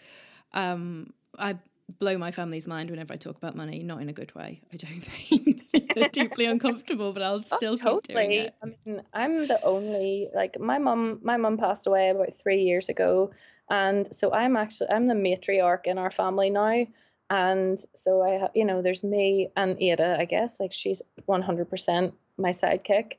Um, 0.54 1.14
I 1.38 1.58
blow 2.00 2.18
my 2.18 2.32
family's 2.32 2.68
mind 2.68 2.90
whenever 2.90 3.14
I 3.14 3.18
talk 3.18 3.38
about 3.38 3.56
money, 3.56 3.84
not 3.84 4.02
in 4.02 4.10
a 4.10 4.14
good 4.14 4.34
way. 4.36 4.62
I 4.72 4.78
don't 4.78 5.02
think 5.04 5.96
they're 5.96 6.10
deeply 6.10 6.46
uncomfortable, 6.54 7.14
but 7.14 7.24
I'll 7.24 7.42
oh, 7.52 7.58
still 7.58 7.74
oh, 7.74 8.00
totally. 8.00 8.14
doing 8.14 8.32
it. 8.32 8.56
I 8.64 8.66
mean, 8.66 9.02
I'm 9.14 9.48
the 9.48 9.64
only 9.64 10.30
like 10.34 10.60
my 10.60 10.78
mom. 10.78 11.20
My 11.24 11.38
mom 11.38 11.58
passed 11.58 11.88
away 11.88 12.10
about 12.10 12.34
three 12.36 12.64
years 12.64 12.90
ago, 12.90 13.32
and 13.70 14.14
so 14.14 14.34
I'm 14.34 14.58
actually 14.58 14.90
I'm 14.90 15.08
the 15.08 15.14
matriarch 15.14 15.86
in 15.86 15.98
our 15.98 16.12
family 16.12 16.50
now. 16.50 16.86
And 17.30 17.80
so 17.96 18.22
I, 18.22 18.50
you 18.54 18.66
know, 18.66 18.82
there's 18.82 19.06
me 19.06 19.52
and 19.56 19.82
Ada. 19.82 20.18
I 20.20 20.26
guess 20.26 20.60
like 20.60 20.74
she's 20.74 21.02
100% 21.30 22.12
my 22.38 22.50
sidekick. 22.50 23.14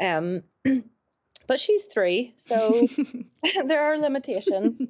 Um, 0.00 0.42
but 1.46 1.60
she's 1.60 1.84
three, 1.84 2.34
so 2.36 2.88
there 3.64 3.84
are 3.84 3.98
limitations. 3.98 4.84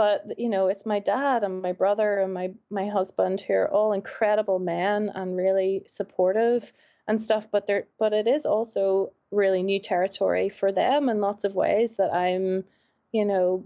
But 0.00 0.38
you 0.38 0.48
know, 0.48 0.68
it's 0.68 0.86
my 0.86 0.98
dad 0.98 1.44
and 1.44 1.60
my 1.60 1.72
brother 1.72 2.20
and 2.20 2.32
my 2.32 2.54
my 2.70 2.88
husband 2.88 3.38
who 3.38 3.52
are 3.52 3.70
all 3.70 3.92
incredible 3.92 4.58
men 4.58 5.10
and 5.14 5.36
really 5.36 5.82
supportive 5.86 6.72
and 7.06 7.20
stuff. 7.20 7.48
But 7.52 7.66
there, 7.66 7.84
but 7.98 8.14
it 8.14 8.26
is 8.26 8.46
also 8.46 9.12
really 9.30 9.62
new 9.62 9.78
territory 9.78 10.48
for 10.48 10.72
them 10.72 11.10
in 11.10 11.20
lots 11.20 11.44
of 11.44 11.54
ways 11.54 11.98
that 11.98 12.14
I'm, 12.14 12.64
you 13.12 13.26
know, 13.26 13.64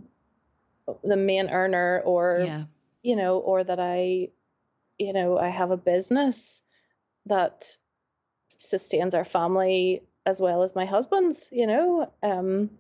the 1.05 1.15
main 1.17 1.51
earner 1.51 2.03
or 2.05 2.43
yeah. 2.45 2.65
you 3.05 3.15
know, 3.15 3.39
or 3.39 3.63
that 3.63 3.79
I, 3.79 4.31
you 4.99 5.13
know, 5.13 5.39
I 5.39 5.51
have 5.51 5.71
a 5.71 5.77
business 5.77 6.65
that 7.27 7.77
sustains 8.59 9.15
our 9.15 9.25
family 9.25 10.03
as 10.27 10.41
well 10.41 10.65
as 10.65 10.75
my 10.75 10.85
husband's, 10.85 11.49
you 11.53 11.69
know. 11.69 12.13
Um, 12.25 12.71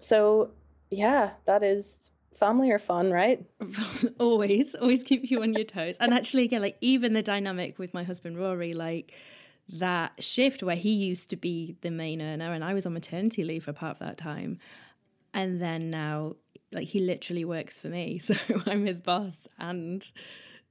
so 0.00 0.48
yeah, 0.88 1.32
that 1.44 1.62
is 1.62 2.10
family 2.44 2.70
are 2.70 2.78
fun, 2.78 3.10
right? 3.10 3.42
always, 4.18 4.74
always 4.74 5.02
keep 5.02 5.30
you 5.30 5.40
on 5.42 5.54
your 5.54 5.64
toes. 5.64 5.96
And 5.98 6.12
actually, 6.12 6.44
again, 6.44 6.60
like 6.60 6.76
even 6.82 7.14
the 7.14 7.22
dynamic 7.22 7.78
with 7.78 7.94
my 7.94 8.04
husband 8.04 8.38
Rory, 8.38 8.74
like 8.74 9.14
that 9.70 10.22
shift 10.22 10.62
where 10.62 10.76
he 10.76 10.92
used 10.92 11.30
to 11.30 11.36
be 11.36 11.76
the 11.80 11.90
main 11.90 12.20
earner 12.20 12.52
and 12.52 12.62
I 12.62 12.74
was 12.74 12.84
on 12.84 12.92
maternity 12.92 13.44
leave 13.44 13.64
for 13.64 13.72
part 13.72 13.92
of 13.98 14.06
that 14.06 14.18
time. 14.18 14.58
And 15.32 15.60
then 15.60 15.88
now, 15.88 16.34
like 16.70 16.88
he 16.88 16.98
literally 16.98 17.46
works 17.46 17.78
for 17.78 17.88
me. 17.88 18.18
So 18.22 18.34
I'm 18.66 18.84
his 18.84 19.00
boss 19.00 19.48
and 19.58 20.10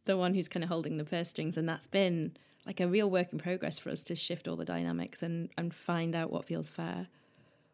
the 0.06 0.16
one 0.16 0.36
who's 0.36 0.48
kind 0.48 0.64
of 0.64 0.70
holding 0.70 0.98
the 0.98 1.06
purse 1.06 1.30
strings. 1.30 1.58
And 1.58 1.68
that's 1.68 1.88
been 1.88 2.38
like 2.68 2.80
a 2.80 2.88
real 2.88 3.10
work 3.10 3.34
in 3.34 3.40
progress 3.40 3.80
for 3.80 3.90
us 3.90 4.04
to 4.04 4.16
shift 4.16 4.48
all 4.48 4.56
the 4.56 4.66
dynamics 4.66 5.24
and 5.24 5.50
and 5.58 5.74
find 5.74 6.16
out 6.16 6.32
what 6.32 6.46
feels 6.46 6.70
fair. 6.70 7.08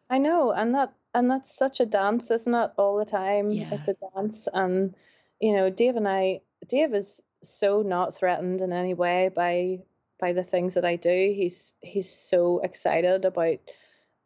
I 0.08 0.18
know, 0.18 0.52
and 0.52 0.74
that 0.74 0.94
and 1.14 1.30
that's 1.30 1.56
such 1.56 1.80
a 1.80 1.86
dance, 1.86 2.30
isn't 2.30 2.54
it? 2.54 2.70
All 2.76 2.98
the 2.98 3.04
time, 3.04 3.50
yeah. 3.50 3.68
it's 3.72 3.88
a 3.88 3.96
dance, 4.14 4.48
and 4.52 4.94
you 5.40 5.54
know, 5.56 5.70
Dave 5.70 5.96
and 5.96 6.08
I, 6.08 6.40
Dave 6.68 6.94
is 6.94 7.22
so 7.42 7.82
not 7.82 8.14
threatened 8.14 8.60
in 8.60 8.72
any 8.72 8.94
way 8.94 9.30
by 9.34 9.80
by 10.20 10.32
the 10.32 10.44
things 10.44 10.74
that 10.74 10.84
I 10.84 10.96
do. 10.96 11.32
He's 11.34 11.74
he's 11.80 12.10
so 12.10 12.60
excited 12.60 13.24
about 13.24 13.58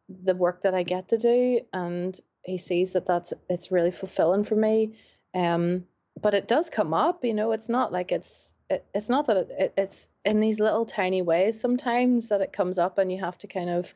the 0.09 0.35
work 0.35 0.61
that 0.63 0.75
I 0.75 0.83
get 0.83 1.09
to 1.09 1.17
do, 1.17 1.61
and 1.73 2.19
he 2.43 2.57
sees 2.57 2.93
that 2.93 3.05
that's 3.05 3.33
it's 3.49 3.71
really 3.71 3.91
fulfilling 3.91 4.43
for 4.43 4.55
me. 4.55 4.97
Um, 5.33 5.85
but 6.21 6.33
it 6.33 6.47
does 6.47 6.69
come 6.69 6.93
up, 6.93 7.25
you 7.25 7.33
know. 7.33 7.51
It's 7.51 7.69
not 7.69 7.91
like 7.91 8.11
it's 8.11 8.53
it, 8.69 8.85
it's 8.93 9.09
not 9.09 9.27
that 9.27 9.37
it, 9.37 9.49
it, 9.57 9.73
it's 9.77 10.09
in 10.23 10.39
these 10.39 10.59
little 10.59 10.85
tiny 10.85 11.21
ways 11.21 11.59
sometimes 11.59 12.29
that 12.29 12.41
it 12.41 12.53
comes 12.53 12.79
up 12.79 12.97
and 12.97 13.11
you 13.11 13.19
have 13.19 13.37
to 13.39 13.47
kind 13.47 13.69
of 13.69 13.93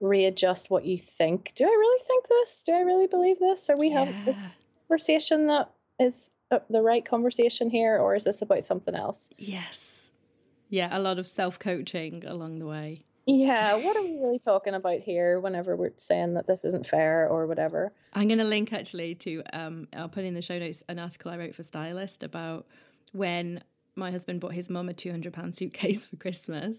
readjust 0.00 0.70
what 0.70 0.84
you 0.84 0.98
think. 0.98 1.52
Do 1.54 1.64
i 1.64 1.68
really 1.68 2.04
think 2.06 2.28
this? 2.28 2.62
Do 2.64 2.72
i 2.72 2.80
really 2.80 3.06
believe 3.06 3.38
this? 3.38 3.68
Are 3.70 3.76
we 3.76 3.88
yeah. 3.88 4.04
having 4.04 4.24
this 4.24 4.62
conversation 4.88 5.46
that 5.48 5.70
is 5.98 6.30
uh, 6.50 6.60
the 6.70 6.82
right 6.82 7.04
conversation 7.04 7.70
here 7.70 7.98
or 7.98 8.14
is 8.14 8.24
this 8.24 8.42
about 8.42 8.64
something 8.64 8.94
else? 8.94 9.30
Yes. 9.36 10.10
Yeah 10.68 10.96
a 10.96 11.00
lot 11.00 11.18
of 11.18 11.26
self-coaching 11.26 12.24
along 12.26 12.58
the 12.58 12.66
way. 12.66 13.04
Yeah 13.26 13.76
what 13.76 13.96
are 13.96 14.02
we 14.02 14.18
really 14.18 14.38
talking 14.38 14.74
about 14.74 15.00
here 15.00 15.40
whenever 15.40 15.76
we're 15.76 15.92
saying 15.96 16.34
that 16.34 16.46
this 16.46 16.64
isn't 16.64 16.86
fair 16.86 17.28
or 17.28 17.46
whatever? 17.46 17.92
I'm 18.14 18.28
going 18.28 18.38
to 18.38 18.44
link 18.44 18.72
actually 18.72 19.14
to 19.16 19.42
um 19.52 19.88
i'll 19.94 20.08
put 20.08 20.24
in 20.24 20.34
the 20.34 20.42
show 20.42 20.58
notes 20.58 20.82
an 20.88 20.98
article 20.98 21.30
i 21.30 21.36
wrote 21.36 21.54
for 21.54 21.62
stylist 21.62 22.22
about 22.22 22.66
when 23.12 23.62
my 23.98 24.10
husband 24.10 24.40
bought 24.40 24.52
his 24.52 24.70
mum 24.70 24.88
a 24.88 24.94
£200 24.94 25.54
suitcase 25.54 26.06
for 26.10 26.16
Christmas. 26.16 26.76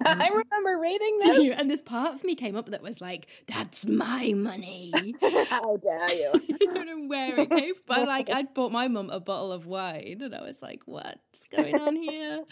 I 0.04 0.28
remember 0.28 0.78
reading 0.80 1.18
this. 1.18 1.58
And 1.58 1.70
this 1.70 1.82
part 1.82 2.14
of 2.14 2.24
me 2.24 2.34
came 2.34 2.56
up 2.56 2.66
that 2.66 2.82
was 2.82 3.00
like, 3.00 3.26
that's 3.46 3.86
my 3.86 4.32
money. 4.32 5.14
How 5.48 5.76
dare 5.76 6.14
you? 6.14 6.32
I 6.70 6.74
don't 6.74 6.86
know 6.86 7.08
where 7.08 7.40
it 7.40 7.50
came 7.50 7.74
from. 7.74 7.82
But 7.86 8.06
like, 8.06 8.30
I'd 8.30 8.54
bought 8.54 8.72
my 8.72 8.88
mum 8.88 9.10
a 9.10 9.20
bottle 9.20 9.52
of 9.52 9.66
wine 9.66 10.18
and 10.20 10.34
I 10.34 10.42
was 10.42 10.62
like, 10.62 10.82
what's 10.86 11.46
going 11.50 11.74
on 11.74 11.96
here? 11.96 12.44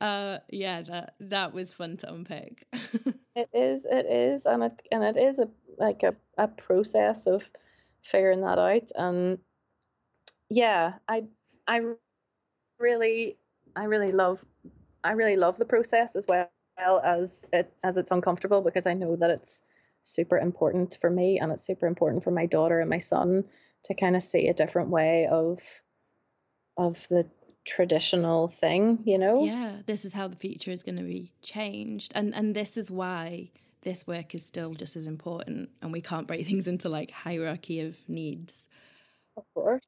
Uh, 0.00 0.38
yeah, 0.50 0.82
that 0.82 1.14
that 1.20 1.54
was 1.54 1.72
fun 1.72 1.96
to 1.98 2.12
unpick. 2.12 2.66
it 3.34 3.48
is, 3.54 3.86
it 3.90 4.06
is, 4.06 4.44
and 4.44 4.62
it 4.62 4.82
and 4.92 5.02
it 5.02 5.16
is 5.16 5.38
a 5.38 5.48
like 5.78 6.02
a, 6.02 6.14
a 6.36 6.48
process 6.48 7.26
of 7.26 7.48
figuring 8.02 8.42
that 8.42 8.58
out. 8.58 8.90
And 8.94 9.38
yeah, 10.50 10.94
I 11.08 11.24
I 11.66 11.80
really 12.78 13.38
I 13.74 13.84
really 13.84 14.12
love 14.12 14.44
I 15.06 15.12
really 15.12 15.36
love 15.36 15.56
the 15.56 15.64
process 15.64 16.16
as 16.16 16.26
well 16.26 16.48
as 17.02 17.46
it 17.52 17.72
as 17.82 17.96
it's 17.96 18.10
uncomfortable 18.10 18.60
because 18.60 18.86
I 18.86 18.94
know 18.94 19.16
that 19.16 19.30
it's 19.30 19.62
super 20.02 20.38
important 20.38 20.98
for 21.00 21.10
me 21.10 21.38
and 21.38 21.52
it's 21.52 21.64
super 21.64 21.86
important 21.86 22.24
for 22.24 22.30
my 22.30 22.46
daughter 22.46 22.80
and 22.80 22.90
my 22.90 22.98
son 22.98 23.44
to 23.84 23.94
kind 23.94 24.16
of 24.16 24.22
see 24.22 24.48
a 24.48 24.54
different 24.54 24.90
way 24.90 25.26
of 25.26 25.60
of 26.76 27.06
the 27.08 27.26
traditional 27.64 28.48
thing, 28.48 29.00
you 29.04 29.18
know? 29.18 29.44
Yeah, 29.44 29.78
this 29.86 30.04
is 30.04 30.12
how 30.12 30.28
the 30.28 30.36
future 30.36 30.70
is 30.70 30.82
going 30.82 30.96
to 30.96 31.02
be 31.02 31.32
changed. 31.42 32.12
And 32.14 32.34
and 32.34 32.54
this 32.54 32.76
is 32.76 32.90
why 32.90 33.50
this 33.82 34.06
work 34.06 34.34
is 34.34 34.44
still 34.44 34.74
just 34.74 34.96
as 34.96 35.06
important 35.06 35.70
and 35.80 35.92
we 35.92 36.00
can't 36.00 36.26
break 36.26 36.46
things 36.48 36.66
into 36.66 36.88
like 36.88 37.10
hierarchy 37.10 37.80
of 37.80 37.96
needs. 38.08 38.68
Of 39.36 39.44
course. 39.54 39.86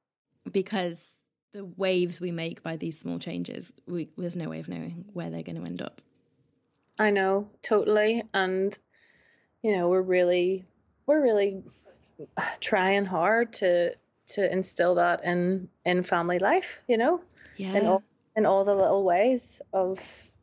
Because 0.51 1.18
the 1.59 1.65
waves 1.77 2.21
we 2.21 2.31
make 2.31 2.63
by 2.63 2.77
these 2.77 2.97
small 2.97 3.19
changes, 3.19 3.73
we, 3.85 4.09
there's 4.17 4.37
no 4.37 4.49
way 4.49 4.61
of 4.61 4.69
knowing 4.69 5.05
where 5.13 5.29
they're 5.29 5.43
going 5.43 5.61
to 5.61 5.67
end 5.67 5.83
up. 5.83 6.01
I 7.01 7.11
know 7.11 7.49
totally, 7.65 8.23
and 8.33 8.79
you 9.63 9.77
know 9.77 9.89
we're 9.89 10.03
really 10.03 10.65
we're 11.07 11.21
really 11.21 11.65
trying 12.61 13.07
hard 13.07 13.55
to 13.55 13.97
to 14.29 14.53
instill 14.53 14.97
that 14.97 15.25
in 15.25 15.69
in 15.85 16.05
family 16.05 16.39
life. 16.39 16.81
You 16.87 16.97
know, 16.97 17.21
yeah, 17.57 17.75
in 17.75 17.87
all 17.87 18.03
in 18.37 18.47
all 18.47 18.65
the 18.65 18.77
little 18.77 19.03
ways 19.03 19.61
of 19.73 19.99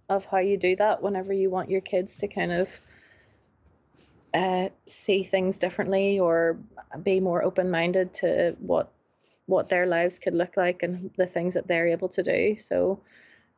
of 0.09 0.26
how 0.26 0.39
you 0.39 0.57
do 0.57 0.76
that 0.76 1.01
whenever 1.01 1.32
you 1.32 1.49
want 1.49 1.70
your 1.70 1.82
kids 1.82 2.18
to 2.18 2.28
kind 2.28 2.51
of 2.51 2.82
uh, 4.34 4.68
see 4.86 5.24
things 5.24 5.59
differently 5.59 6.20
or 6.20 6.57
be 7.01 7.22
more 7.22 7.41
open 7.41 7.72
minded 7.72 8.13
to 8.16 8.57
what 8.59 8.91
what 9.46 9.70
their 9.70 9.86
lives 9.86 10.20
could 10.20 10.34
look 10.34 10.58
like 10.58 10.84
and 10.84 11.12
the 11.18 11.26
things 11.26 11.54
that 11.54 11.68
they're 11.68 11.88
able 11.88 12.10
to 12.10 12.24
do. 12.24 12.58
So 12.60 13.02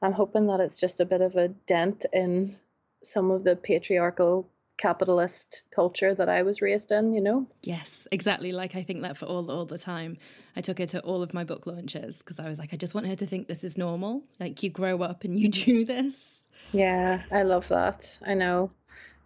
I'm 0.01 0.13
hoping 0.13 0.47
that 0.47 0.59
it's 0.59 0.79
just 0.79 0.99
a 0.99 1.05
bit 1.05 1.21
of 1.21 1.35
a 1.35 1.47
dent 1.47 2.05
in 2.11 2.57
some 3.03 3.31
of 3.31 3.43
the 3.43 3.55
patriarchal 3.55 4.49
capitalist 4.77 5.63
culture 5.71 6.13
that 6.13 6.29
I 6.29 6.43
was 6.43 6.61
raised 6.61 6.91
in, 6.91 7.13
you 7.13 7.21
know? 7.21 7.47
Yes, 7.63 8.07
exactly. 8.11 8.51
Like 8.51 8.75
I 8.75 8.83
think 8.83 9.01
that 9.01 9.17
for 9.17 9.25
all 9.25 9.49
all 9.49 9.65
the 9.65 9.77
time. 9.77 10.17
I 10.55 10.61
took 10.61 10.79
her 10.79 10.85
to 10.87 10.99
all 11.01 11.21
of 11.21 11.33
my 11.33 11.43
book 11.43 11.67
launches 11.67 12.17
because 12.19 12.39
I 12.39 12.47
was 12.47 12.59
like, 12.59 12.73
I 12.73 12.77
just 12.77 12.93
want 12.93 13.07
her 13.07 13.15
to 13.15 13.25
think 13.25 13.47
this 13.47 13.63
is 13.63 13.77
normal. 13.77 14.23
Like 14.39 14.61
you 14.63 14.69
grow 14.69 15.01
up 15.01 15.23
and 15.23 15.39
you 15.39 15.49
do 15.65 15.85
this. 15.85 16.43
Yeah, 16.71 17.23
I 17.31 17.43
love 17.43 17.67
that. 17.69 18.17
I 18.25 18.33
know. 18.33 18.71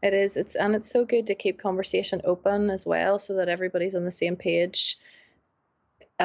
It 0.02 0.14
is. 0.14 0.36
It's 0.38 0.56
and 0.56 0.76
it's 0.76 0.90
so 0.90 1.06
good 1.06 1.28
to 1.28 1.36
keep 1.36 1.62
conversation 1.62 2.22
open 2.24 2.70
as 2.70 2.86
well 2.86 3.20
so 3.20 3.36
that 3.36 3.50
everybody's 3.50 3.96
on 3.96 4.06
the 4.06 4.12
same 4.12 4.36
page 4.36 4.98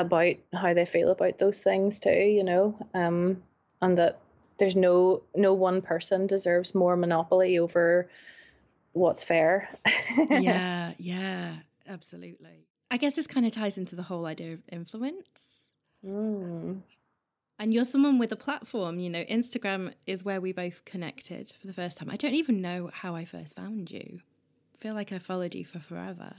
about 0.00 0.36
how 0.52 0.74
they 0.74 0.84
feel 0.84 1.10
about 1.10 1.38
those 1.38 1.62
things 1.62 2.00
too, 2.00 2.10
you 2.10 2.44
know. 2.44 2.76
Um 2.94 3.42
and 3.82 3.98
that 3.98 4.18
there's 4.58 4.76
no 4.76 5.22
no 5.34 5.54
one 5.54 5.82
person 5.82 6.26
deserves 6.26 6.74
more 6.74 6.96
monopoly 6.96 7.58
over 7.58 8.08
what's 8.92 9.24
fair. 9.24 9.68
yeah, 10.30 10.92
yeah, 10.98 11.56
absolutely. 11.86 12.66
I 12.90 12.96
guess 12.96 13.14
this 13.14 13.26
kind 13.26 13.46
of 13.46 13.52
ties 13.52 13.78
into 13.78 13.96
the 13.96 14.02
whole 14.02 14.26
idea 14.26 14.54
of 14.54 14.60
influence. 14.70 15.28
Mm. 16.04 16.82
And 17.58 17.72
you're 17.72 17.84
someone 17.84 18.18
with 18.18 18.32
a 18.32 18.36
platform, 18.36 18.98
you 19.00 19.08
know, 19.08 19.24
Instagram 19.24 19.92
is 20.06 20.24
where 20.24 20.40
we 20.40 20.52
both 20.52 20.84
connected 20.84 21.52
for 21.58 21.66
the 21.66 21.72
first 21.72 21.96
time. 21.96 22.10
I 22.10 22.16
don't 22.16 22.34
even 22.34 22.60
know 22.60 22.90
how 22.92 23.14
I 23.14 23.24
first 23.24 23.56
found 23.56 23.90
you. 23.90 24.20
I 24.74 24.82
feel 24.82 24.94
like 24.94 25.10
I 25.12 25.18
followed 25.18 25.54
you 25.54 25.64
for 25.64 25.78
forever. 25.80 26.34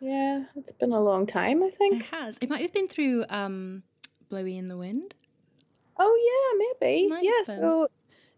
Yeah, 0.00 0.44
it's 0.56 0.72
been 0.72 0.92
a 0.92 1.00
long 1.00 1.26
time, 1.26 1.62
I 1.62 1.70
think. 1.70 2.02
It 2.02 2.06
has. 2.06 2.38
It 2.40 2.48
might 2.48 2.62
have 2.62 2.72
been 2.72 2.88
through 2.88 3.24
um 3.28 3.82
Blowy 4.28 4.56
in 4.56 4.68
the 4.68 4.76
Wind. 4.76 5.14
Oh 5.98 6.16
yeah, 6.26 6.66
maybe. 6.80 7.10
Yeah, 7.22 7.42
so 7.42 7.88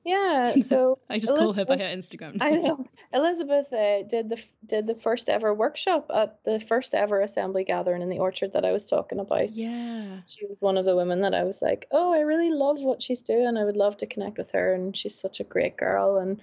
yeah, 0.05 0.55
so 0.67 0.99
I 1.09 1.19
just 1.19 1.31
Elizabeth, 1.31 1.39
call 1.39 1.53
her 1.53 1.65
by 1.65 1.77
her 1.77 1.97
Instagram. 1.97 2.39
I 2.41 2.51
know 2.51 2.85
Elizabeth 3.13 3.73
uh, 3.73 4.03
did 4.03 4.31
the 4.31 4.43
did 4.67 4.87
the 4.87 4.95
first 4.95 5.29
ever 5.29 5.55
workshop 5.55 6.11
at 6.15 6.41
the 6.45 6.61
first 6.61 6.95
ever 6.95 7.21
assembly 7.21 7.65
gathering 7.65 8.03
in 8.03 8.09
the 8.09 8.19
orchard 8.19 8.55
that 8.55 8.65
I 8.65 8.73
was 8.73 8.87
talking 8.87 9.21
about. 9.21 9.53
Yeah, 9.53 10.21
she 10.27 10.47
was 10.47 10.61
one 10.61 10.77
of 10.77 10.85
the 10.85 10.97
women 10.97 11.21
that 11.21 11.35
I 11.35 11.45
was 11.45 11.63
like, 11.63 11.87
oh, 11.91 12.13
I 12.13 12.21
really 12.21 12.51
love 12.51 12.81
what 12.81 13.03
she's 13.03 13.21
doing. 13.21 13.57
I 13.57 13.65
would 13.65 13.77
love 13.77 13.99
to 13.99 14.07
connect 14.07 14.39
with 14.39 14.51
her, 14.53 14.75
and 14.75 14.97
she's 14.97 15.19
such 15.19 15.41
a 15.41 15.45
great 15.45 15.77
girl, 15.77 16.17
and 16.17 16.41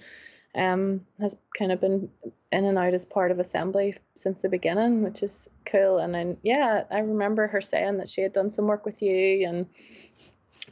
um 0.54 1.06
has 1.20 1.36
kind 1.56 1.70
of 1.70 1.80
been 1.80 2.10
in 2.50 2.64
and 2.64 2.76
out 2.76 2.94
as 2.94 3.04
part 3.04 3.30
of 3.30 3.38
assembly 3.38 3.96
since 4.16 4.42
the 4.42 4.48
beginning, 4.48 5.02
which 5.02 5.22
is 5.22 5.48
cool. 5.64 5.98
And 5.98 6.14
then 6.14 6.36
yeah, 6.42 6.84
I 6.90 6.98
remember 6.98 7.46
her 7.46 7.60
saying 7.60 7.98
that 7.98 8.08
she 8.08 8.20
had 8.22 8.32
done 8.32 8.50
some 8.50 8.66
work 8.66 8.84
with 8.84 9.00
you 9.02 9.46
and 9.46 9.66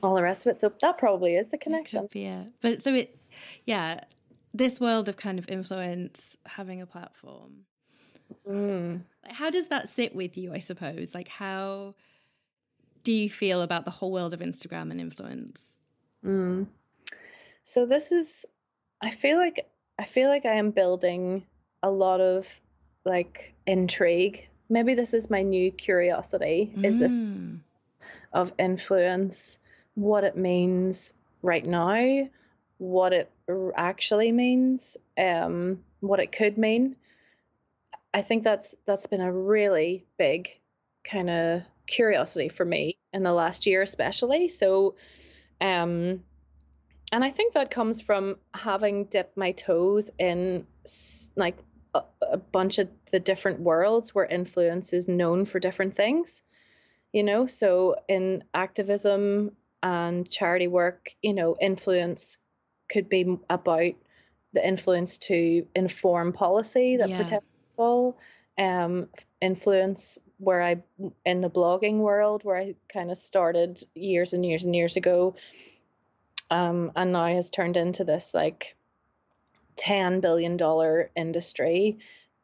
all 0.02 0.14
the 0.14 0.22
rest 0.22 0.46
of 0.46 0.50
it. 0.50 0.58
So 0.58 0.72
that 0.80 0.98
probably 0.98 1.36
is 1.36 1.50
the 1.50 1.58
connection. 1.58 2.08
Yeah. 2.12 2.44
But 2.60 2.82
so 2.82 2.94
it, 2.94 3.16
yeah, 3.66 4.00
this 4.54 4.80
world 4.80 5.08
of 5.08 5.16
kind 5.16 5.38
of 5.38 5.48
influence, 5.48 6.36
having 6.46 6.80
a 6.80 6.86
platform. 6.86 7.64
Mm. 8.48 9.02
How 9.26 9.50
does 9.50 9.68
that 9.68 9.88
sit 9.88 10.14
with 10.14 10.36
you, 10.36 10.52
I 10.52 10.58
suppose? 10.58 11.14
Like, 11.14 11.28
how 11.28 11.94
do 13.04 13.12
you 13.12 13.30
feel 13.30 13.62
about 13.62 13.84
the 13.84 13.90
whole 13.90 14.12
world 14.12 14.32
of 14.34 14.40
Instagram 14.40 14.90
and 14.90 15.00
influence? 15.00 15.78
Mm. 16.24 16.66
So 17.62 17.86
this 17.86 18.12
is, 18.12 18.46
I 19.01 19.11
feel 19.11 19.38
like, 19.38 19.68
I 19.99 20.05
feel 20.05 20.28
like 20.28 20.46
I 20.46 20.55
am 20.55 20.70
building 20.70 21.44
a 21.82 21.90
lot 21.90 22.20
of 22.20 22.49
like 23.05 23.55
intrigue. 23.66 24.49
Maybe 24.68 24.94
this 24.94 25.14
is 25.14 25.30
my 25.30 25.42
new 25.42 25.70
curiosity. 25.70 26.72
Mm. 26.76 26.84
Is 26.84 26.99
this 26.99 27.14
mm. 27.14 27.61
of 28.32 28.53
influence? 28.59 29.61
what 29.99 30.22
it 30.22 30.36
means 30.36 31.14
right 31.42 31.66
now, 31.66 32.28
what 32.78 33.12
it 33.12 33.30
actually 33.76 34.30
means, 34.30 34.96
um, 35.18 35.82
what 35.99 36.20
it 36.20 36.30
could 36.30 36.57
mean. 36.57 36.94
I 38.14 38.22
think 38.22 38.44
that's 38.44 38.76
that's 38.84 39.09
been 39.09 39.20
a 39.20 39.32
really 39.32 40.07
big 40.16 40.51
kind 41.05 41.28
of 41.28 41.62
curiosity 41.86 42.49
for 42.49 42.64
me 42.64 42.96
in 43.12 43.24
the 43.24 43.32
last 43.32 43.66
year, 43.66 43.82
especially. 43.82 44.46
So, 44.46 44.94
um, 45.61 46.22
and 47.12 47.24
I 47.24 47.30
think 47.30 47.54
that 47.54 47.70
comes 47.70 48.00
from 48.00 48.36
having 48.52 49.04
dipped 49.04 49.36
my 49.36 49.52
toes 49.52 50.11
in 50.18 50.66
like 51.36 51.56
a, 51.94 52.02
a 52.22 52.36
bunch 52.36 52.78
of 52.78 52.88
the 53.11 53.20
different 53.20 53.61
worlds 53.61 54.14
where 54.14 54.26
influence 54.26 54.92
is 54.92 55.09
known 55.09 55.44
for 55.44 55.59
different 55.59 55.94
things 55.94 56.42
you 57.12 57.22
know 57.22 57.46
so 57.46 57.96
in 58.09 58.44
activism 58.52 59.52
and 59.82 60.28
charity 60.30 60.68
work, 60.68 61.14
you 61.22 61.32
know, 61.32 61.56
influence 61.61 62.38
could 62.88 63.09
be 63.09 63.38
about 63.48 63.92
the 64.52 64.66
influence 64.66 65.18
to 65.18 65.66
inform 65.74 66.32
policy 66.32 66.96
that 66.96 67.09
yeah. 67.09 67.20
protects 67.20 67.46
people, 67.70 68.18
um, 68.59 69.09
influence 69.40 70.18
where 70.38 70.62
I 70.62 70.82
in 71.24 71.40
the 71.40 71.50
blogging 71.50 71.98
world 71.98 72.44
where 72.44 72.56
I 72.56 72.74
kind 72.92 73.11
of 73.11 73.18
started 73.18 73.82
years 73.94 74.32
and 74.32 74.44
years 74.44 74.64
and 74.64 74.74
years 74.74 74.96
ago, 74.96 75.34
um, 76.51 76.92
and 76.96 77.12
now 77.12 77.26
has 77.26 77.51
turned 77.51 77.76
into 77.76 78.05
this 78.05 78.34
like 78.34 78.76
ten 79.76 80.20
billion 80.20 80.57
dollar 80.57 81.11
industry 81.16 81.99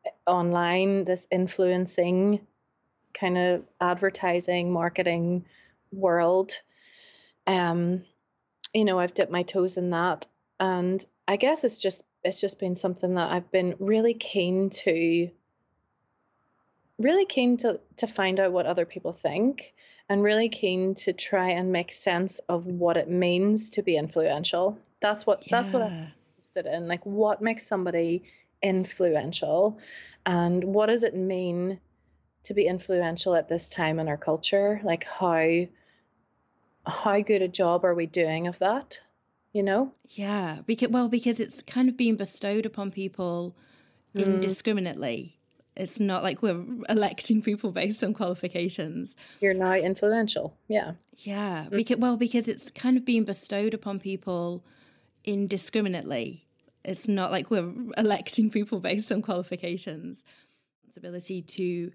eh, 0.04 0.10
online. 0.26 1.04
This 1.04 1.28
influencing 1.30 2.40
kind 3.14 3.38
of 3.38 3.64
advertising 3.80 4.72
marketing 4.72 5.44
world 5.92 6.60
um 7.46 8.02
you 8.72 8.84
know 8.84 8.98
i've 8.98 9.14
dipped 9.14 9.30
my 9.30 9.42
toes 9.42 9.76
in 9.76 9.90
that 9.90 10.26
and 10.58 11.04
i 11.28 11.36
guess 11.36 11.64
it's 11.64 11.78
just 11.78 12.02
it's 12.24 12.40
just 12.40 12.58
been 12.58 12.74
something 12.74 13.14
that 13.14 13.30
i've 13.30 13.50
been 13.50 13.76
really 13.78 14.14
keen 14.14 14.70
to 14.70 15.30
really 16.98 17.26
keen 17.26 17.56
to 17.56 17.80
to 17.96 18.06
find 18.06 18.40
out 18.40 18.52
what 18.52 18.66
other 18.66 18.84
people 18.84 19.12
think 19.12 19.73
and 20.08 20.22
really 20.22 20.48
keen 20.48 20.94
to 20.94 21.12
try 21.12 21.50
and 21.50 21.72
make 21.72 21.92
sense 21.92 22.38
of 22.48 22.66
what 22.66 22.96
it 22.96 23.08
means 23.08 23.70
to 23.70 23.82
be 23.82 23.96
influential 23.96 24.78
that's 25.00 25.26
what 25.26 25.42
yeah. 25.42 25.48
that's 25.50 25.70
what 25.70 25.82
i'm 25.82 26.12
interested 26.36 26.66
in 26.66 26.86
like 26.88 27.04
what 27.04 27.42
makes 27.42 27.66
somebody 27.66 28.22
influential 28.62 29.78
and 30.26 30.62
what 30.64 30.86
does 30.86 31.04
it 31.04 31.14
mean 31.14 31.78
to 32.44 32.54
be 32.54 32.66
influential 32.66 33.34
at 33.34 33.48
this 33.48 33.68
time 33.68 33.98
in 33.98 34.08
our 34.08 34.16
culture 34.16 34.80
like 34.84 35.04
how 35.04 35.66
how 36.86 37.20
good 37.20 37.42
a 37.42 37.48
job 37.48 37.84
are 37.84 37.94
we 37.94 38.06
doing 38.06 38.46
of 38.46 38.58
that? 38.58 39.00
You 39.52 39.62
know? 39.62 39.92
Yeah, 40.10 40.58
because 40.66 40.90
well, 40.90 41.08
because 41.08 41.40
it's 41.40 41.62
kind 41.62 41.88
of 41.88 41.96
being 41.96 42.16
bestowed 42.16 42.66
upon 42.66 42.90
people 42.90 43.56
mm. 44.14 44.22
indiscriminately. 44.22 45.38
It's 45.76 45.98
not 45.98 46.22
like 46.22 46.40
we're 46.40 46.62
electing 46.88 47.42
people 47.42 47.72
based 47.72 48.04
on 48.04 48.14
qualifications. 48.14 49.16
You're 49.40 49.54
now 49.54 49.74
influential. 49.74 50.54
Yeah. 50.68 50.92
Yeah. 51.18 51.64
Mm. 51.64 51.70
Because 51.70 51.96
well, 51.98 52.16
because 52.16 52.48
it's 52.48 52.70
kind 52.70 52.96
of 52.96 53.04
being 53.04 53.24
bestowed 53.24 53.74
upon 53.74 53.98
people 53.98 54.64
indiscriminately. 55.24 56.46
It's 56.84 57.08
not 57.08 57.32
like 57.32 57.50
we're 57.50 57.72
electing 57.96 58.50
people 58.50 58.78
based 58.80 59.10
on 59.10 59.22
qualifications. 59.22 60.24
Ability 60.96 61.42
to 61.42 61.90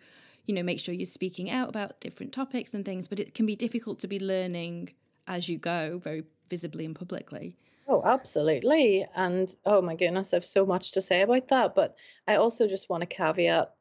you 0.49 0.55
know, 0.55 0.63
make 0.63 0.79
sure 0.79 0.95
you're 0.95 1.05
speaking 1.05 1.51
out 1.51 1.69
about 1.69 1.99
different 2.01 2.33
topics 2.33 2.73
and 2.73 2.83
things, 2.83 3.07
but 3.07 3.19
it 3.19 3.35
can 3.35 3.45
be 3.45 3.55
difficult 3.55 3.99
to 3.99 4.07
be 4.07 4.19
learning 4.19 4.89
as 5.27 5.47
you 5.47 5.59
go 5.59 5.99
very 6.03 6.23
visibly 6.49 6.85
and 6.85 6.95
publicly. 6.95 7.55
Oh, 7.91 8.03
absolutely. 8.05 9.07
And 9.15 9.53
oh 9.65 9.81
my 9.81 9.95
goodness, 9.95 10.31
I 10.31 10.37
have 10.37 10.45
so 10.45 10.63
much 10.63 10.91
to 10.91 11.01
say 11.01 11.23
about 11.23 11.47
that. 11.47 11.73
But 11.73 11.95
I 12.27 12.35
also 12.35 12.67
just 12.67 12.87
want 12.87 13.01
to 13.01 13.07
caveat 13.07 13.73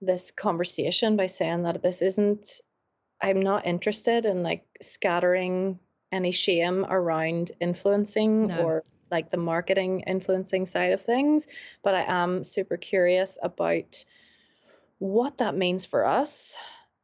this 0.00 0.32
conversation 0.32 1.16
by 1.16 1.28
saying 1.28 1.62
that 1.62 1.80
this 1.80 2.02
isn't, 2.02 2.60
I'm 3.20 3.40
not 3.40 3.64
interested 3.64 4.26
in 4.26 4.42
like 4.42 4.64
scattering 4.82 5.78
any 6.10 6.32
shame 6.32 6.84
around 6.84 7.52
influencing 7.60 8.48
no. 8.48 8.62
or 8.62 8.84
like 9.12 9.30
the 9.30 9.36
marketing 9.36 10.00
influencing 10.08 10.66
side 10.66 10.90
of 10.90 11.00
things. 11.00 11.46
But 11.84 11.94
I 11.94 12.02
am 12.02 12.42
super 12.42 12.76
curious 12.76 13.38
about 13.40 14.04
what 14.98 15.38
that 15.38 15.56
means 15.56 15.86
for 15.86 16.04
us, 16.04 16.56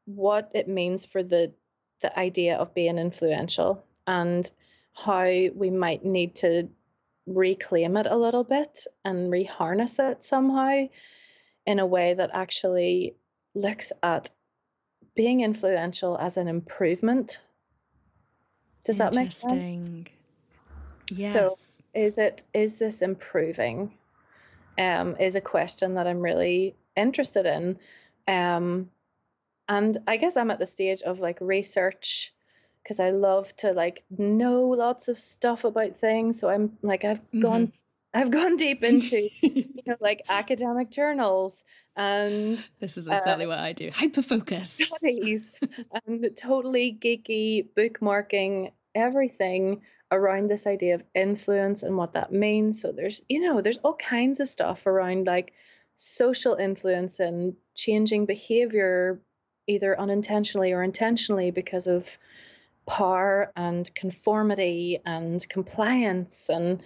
what 0.06 0.50
it 0.54 0.66
means 0.66 1.06
for 1.06 1.22
the 1.22 1.52
the 2.00 2.16
idea 2.16 2.56
of 2.56 2.74
being 2.74 2.96
influential 2.96 3.84
and 4.06 4.48
how 5.05 5.24
we 5.24 5.70
might 5.70 6.05
need 6.05 6.34
to 6.36 6.68
reclaim 7.26 7.96
it 7.96 8.07
a 8.07 8.16
little 8.16 8.44
bit 8.44 8.86
and 9.05 9.30
reharness 9.30 9.99
it 10.11 10.24
somehow 10.24 10.86
in 11.66 11.78
a 11.78 11.86
way 11.86 12.14
that 12.14 12.30
actually 12.32 13.14
looks 13.55 13.92
at 14.03 14.30
being 15.14 15.40
influential 15.40 16.16
as 16.18 16.36
an 16.36 16.49
improvement. 16.49 17.38
Does 18.84 18.99
that 18.99 19.14
make 19.14 19.32
sense? 19.32 19.88
Yes. 21.11 21.32
So 21.32 21.59
is 21.94 22.18
it 22.18 22.42
is 22.55 22.78
this 22.78 23.03
improving? 23.03 23.92
Um, 24.78 25.16
is 25.18 25.34
a 25.34 25.40
question 25.40 25.94
that 25.94 26.07
I'm 26.07 26.20
really 26.20 26.76
interested 26.96 27.46
in. 27.46 27.78
Um, 28.28 28.90
and 29.68 29.99
I 30.07 30.16
guess 30.16 30.36
I'm 30.36 30.53
at 30.53 30.61
the 30.61 30.66
stage 30.66 31.03
of 31.03 31.18
like 31.18 31.38
research 31.40 32.32
because 32.83 33.01
I 33.01 33.11
love 33.11 33.55
to 33.57 33.72
like 33.72 34.05
know 34.11 34.68
lots 34.68 35.09
of 35.09 35.18
stuff 35.18 35.64
about 35.64 35.99
things. 35.99 36.41
So 36.41 36.49
I'm 36.49 36.79
like 36.83 37.05
I've 37.05 37.18
mm-hmm. 37.18 37.41
gone 37.41 37.72
I've 38.14 38.31
gone 38.31 38.57
deep 38.57 38.83
into 38.83 39.29
you 39.43 39.83
know 39.87 39.97
like 40.01 40.22
academic 40.29 40.91
journals 40.91 41.64
and 41.97 42.59
this 42.81 42.97
is 42.97 43.09
exactly 43.09 43.45
uh, 43.45 43.49
what 43.49 43.59
I 43.61 43.72
do. 43.72 43.91
Hyper 43.93 44.22
focus 44.22 44.79
studies 44.81 45.43
and 46.07 46.31
totally 46.37 46.97
geeky 46.99 47.66
bookmarking 47.76 48.70
everything 48.95 49.83
around 50.11 50.49
this 50.49 50.66
idea 50.66 50.95
of 50.95 51.05
influence 51.14 51.83
and 51.83 51.97
what 51.97 52.12
that 52.12 52.33
means. 52.33 52.81
So 52.81 52.93
there's, 52.93 53.22
you 53.29 53.41
know, 53.41 53.61
there's 53.61 53.79
all 53.79 53.95
kinds 53.95 54.41
of 54.41 54.49
stuff 54.49 54.87
around 54.87 55.26
like 55.26 55.53
social 55.97 56.55
influence 56.55 57.20
and 57.20 57.55
changing 57.74 58.26
behavior 58.26 59.20
either 59.66 59.99
unintentionally 59.99 60.72
or 60.72 60.83
intentionally 60.83 61.51
because 61.51 61.87
of 61.87 62.18
power 62.89 63.53
and 63.55 63.95
conformity 63.95 64.99
and 65.05 65.47
compliance 65.49 66.49
and 66.49 66.82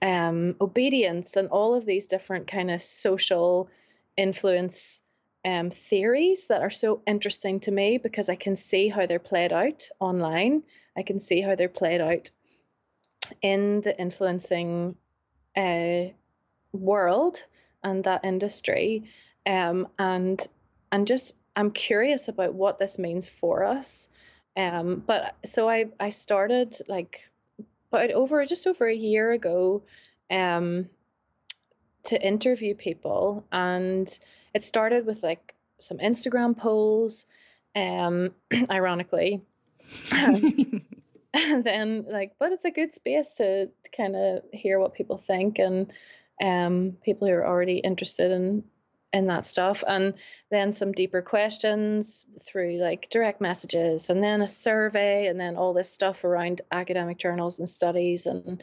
um, 0.00 0.54
obedience 0.60 1.36
and 1.36 1.48
all 1.48 1.74
of 1.74 1.84
these 1.84 2.06
different 2.06 2.46
kind 2.46 2.70
of 2.70 2.82
social 2.82 3.68
influence 4.16 5.02
um, 5.44 5.70
theories 5.70 6.46
that 6.46 6.62
are 6.62 6.70
so 6.70 7.02
interesting 7.06 7.60
to 7.60 7.72
me 7.72 7.98
because 7.98 8.28
I 8.28 8.36
can 8.36 8.56
see 8.56 8.88
how 8.88 9.06
they're 9.06 9.18
played 9.18 9.52
out 9.52 9.88
online. 10.00 10.62
I 10.96 11.02
can 11.02 11.20
see 11.20 11.40
how 11.40 11.54
they're 11.56 11.68
played 11.68 12.00
out 12.00 12.30
in 13.42 13.80
the 13.80 13.98
influencing 13.98 14.96
uh, 15.56 16.04
world 16.72 17.42
and 17.82 18.04
that 18.04 18.24
industry. 18.24 19.04
Um, 19.46 19.88
and 19.98 20.40
and 20.92 21.06
just 21.06 21.34
I'm 21.56 21.72
curious 21.72 22.28
about 22.28 22.54
what 22.54 22.78
this 22.78 22.98
means 22.98 23.28
for 23.28 23.64
us. 23.64 24.08
Um, 24.56 25.02
but 25.06 25.34
so 25.44 25.68
I 25.68 25.86
I 25.98 26.10
started 26.10 26.76
like 26.88 27.28
but 27.90 28.10
over 28.10 28.44
just 28.44 28.66
over 28.66 28.86
a 28.86 28.94
year 28.94 29.30
ago 29.30 29.82
um, 30.30 30.88
to 32.04 32.20
interview 32.20 32.74
people 32.74 33.44
and 33.52 34.18
it 34.52 34.64
started 34.64 35.06
with 35.06 35.22
like 35.22 35.54
some 35.80 35.98
Instagram 35.98 36.56
polls, 36.56 37.26
um, 37.76 38.30
ironically. 38.70 39.42
And, 40.10 40.82
then 41.64 42.06
like, 42.08 42.32
but 42.38 42.52
it's 42.52 42.64
a 42.64 42.70
good 42.70 42.94
space 42.94 43.34
to, 43.34 43.66
to 43.66 43.90
kind 43.96 44.16
of 44.16 44.42
hear 44.52 44.78
what 44.78 44.94
people 44.94 45.18
think 45.18 45.58
and 45.58 45.92
um, 46.42 46.96
people 47.04 47.28
who 47.28 47.34
are 47.34 47.46
already 47.46 47.78
interested 47.78 48.30
in 48.30 48.64
in 49.14 49.28
that 49.28 49.46
stuff. 49.46 49.84
And 49.86 50.14
then 50.50 50.72
some 50.72 50.92
deeper 50.92 51.22
questions 51.22 52.26
through 52.42 52.78
like 52.78 53.08
direct 53.10 53.40
messages 53.40 54.10
and 54.10 54.22
then 54.22 54.42
a 54.42 54.48
survey 54.48 55.28
and 55.28 55.38
then 55.38 55.56
all 55.56 55.72
this 55.72 55.90
stuff 55.90 56.24
around 56.24 56.62
academic 56.70 57.18
journals 57.18 57.60
and 57.60 57.68
studies 57.68 58.26
and 58.26 58.62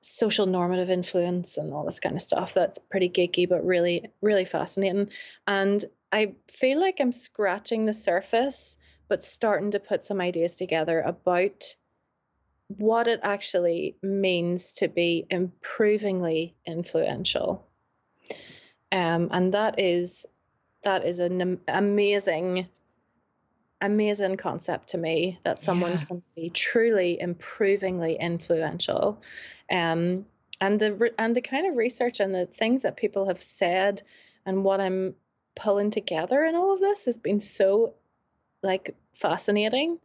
social 0.00 0.46
normative 0.46 0.90
influence 0.90 1.58
and 1.58 1.74
all 1.74 1.84
this 1.84 2.00
kind 2.00 2.14
of 2.14 2.22
stuff 2.22 2.54
that's 2.54 2.78
pretty 2.78 3.10
geeky 3.10 3.46
but 3.48 3.66
really 3.66 4.10
really 4.22 4.46
fascinating. 4.46 5.10
And 5.46 5.84
i 6.10 6.32
feel 6.48 6.80
like 6.80 6.96
i'm 7.00 7.12
scratching 7.12 7.84
the 7.84 7.92
surface 7.92 8.78
but 9.08 9.24
starting 9.24 9.72
to 9.72 9.78
put 9.78 10.02
some 10.04 10.20
ideas 10.20 10.54
together 10.54 11.00
about 11.00 11.76
what 12.68 13.08
it 13.08 13.20
actually 13.22 13.96
means 14.02 14.72
to 14.74 14.88
be 14.88 15.26
improvingly 15.28 16.54
influential 16.64 17.69
um, 18.92 19.28
and 19.32 19.54
that 19.54 19.78
is 19.78 20.26
that 20.82 21.06
is 21.06 21.18
an 21.18 21.60
amazing 21.68 22.68
amazing 23.80 24.36
concept 24.36 24.90
to 24.90 24.98
me 24.98 25.38
that 25.44 25.58
someone 25.58 25.92
yeah. 25.92 26.04
can 26.04 26.22
be 26.36 26.50
truly 26.50 27.18
improvingly 27.18 28.16
influential 28.18 29.22
um, 29.70 30.26
and 30.60 30.78
the 30.78 31.12
and 31.18 31.34
the 31.34 31.40
kind 31.40 31.66
of 31.66 31.76
research 31.76 32.20
and 32.20 32.34
the 32.34 32.46
things 32.46 32.82
that 32.82 32.96
people 32.96 33.26
have 33.26 33.42
said 33.42 34.02
and 34.44 34.64
what 34.64 34.80
i'm 34.80 35.14
pulling 35.56 35.90
together 35.90 36.44
in 36.44 36.54
all 36.54 36.74
of 36.74 36.80
this 36.80 37.06
has 37.06 37.18
been 37.18 37.40
so 37.40 37.94
like 38.62 38.94
fascinating 39.14 39.98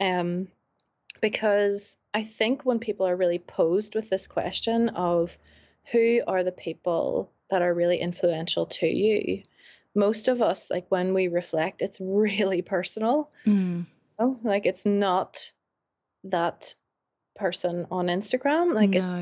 um, 0.00 0.48
because 1.20 1.98
i 2.14 2.22
think 2.22 2.64
when 2.64 2.78
people 2.78 3.06
are 3.06 3.16
really 3.16 3.40
posed 3.40 3.94
with 3.94 4.08
this 4.08 4.28
question 4.28 4.90
of 4.90 5.36
who 5.90 6.20
are 6.26 6.44
the 6.44 6.52
people 6.52 7.32
that 7.50 7.62
are 7.62 7.72
really 7.72 7.98
influential 7.98 8.66
to 8.66 8.86
you 8.86 9.42
most 9.94 10.28
of 10.28 10.42
us 10.42 10.70
like 10.70 10.86
when 10.90 11.14
we 11.14 11.28
reflect 11.28 11.82
it's 11.82 12.00
really 12.00 12.62
personal 12.62 13.30
mm. 13.46 13.78
you 13.80 13.86
know? 14.18 14.38
like 14.44 14.66
it's 14.66 14.86
not 14.86 15.50
that 16.24 16.74
person 17.36 17.86
on 17.90 18.06
instagram 18.06 18.74
like 18.74 18.90
no. 18.90 19.02
it's 19.02 19.16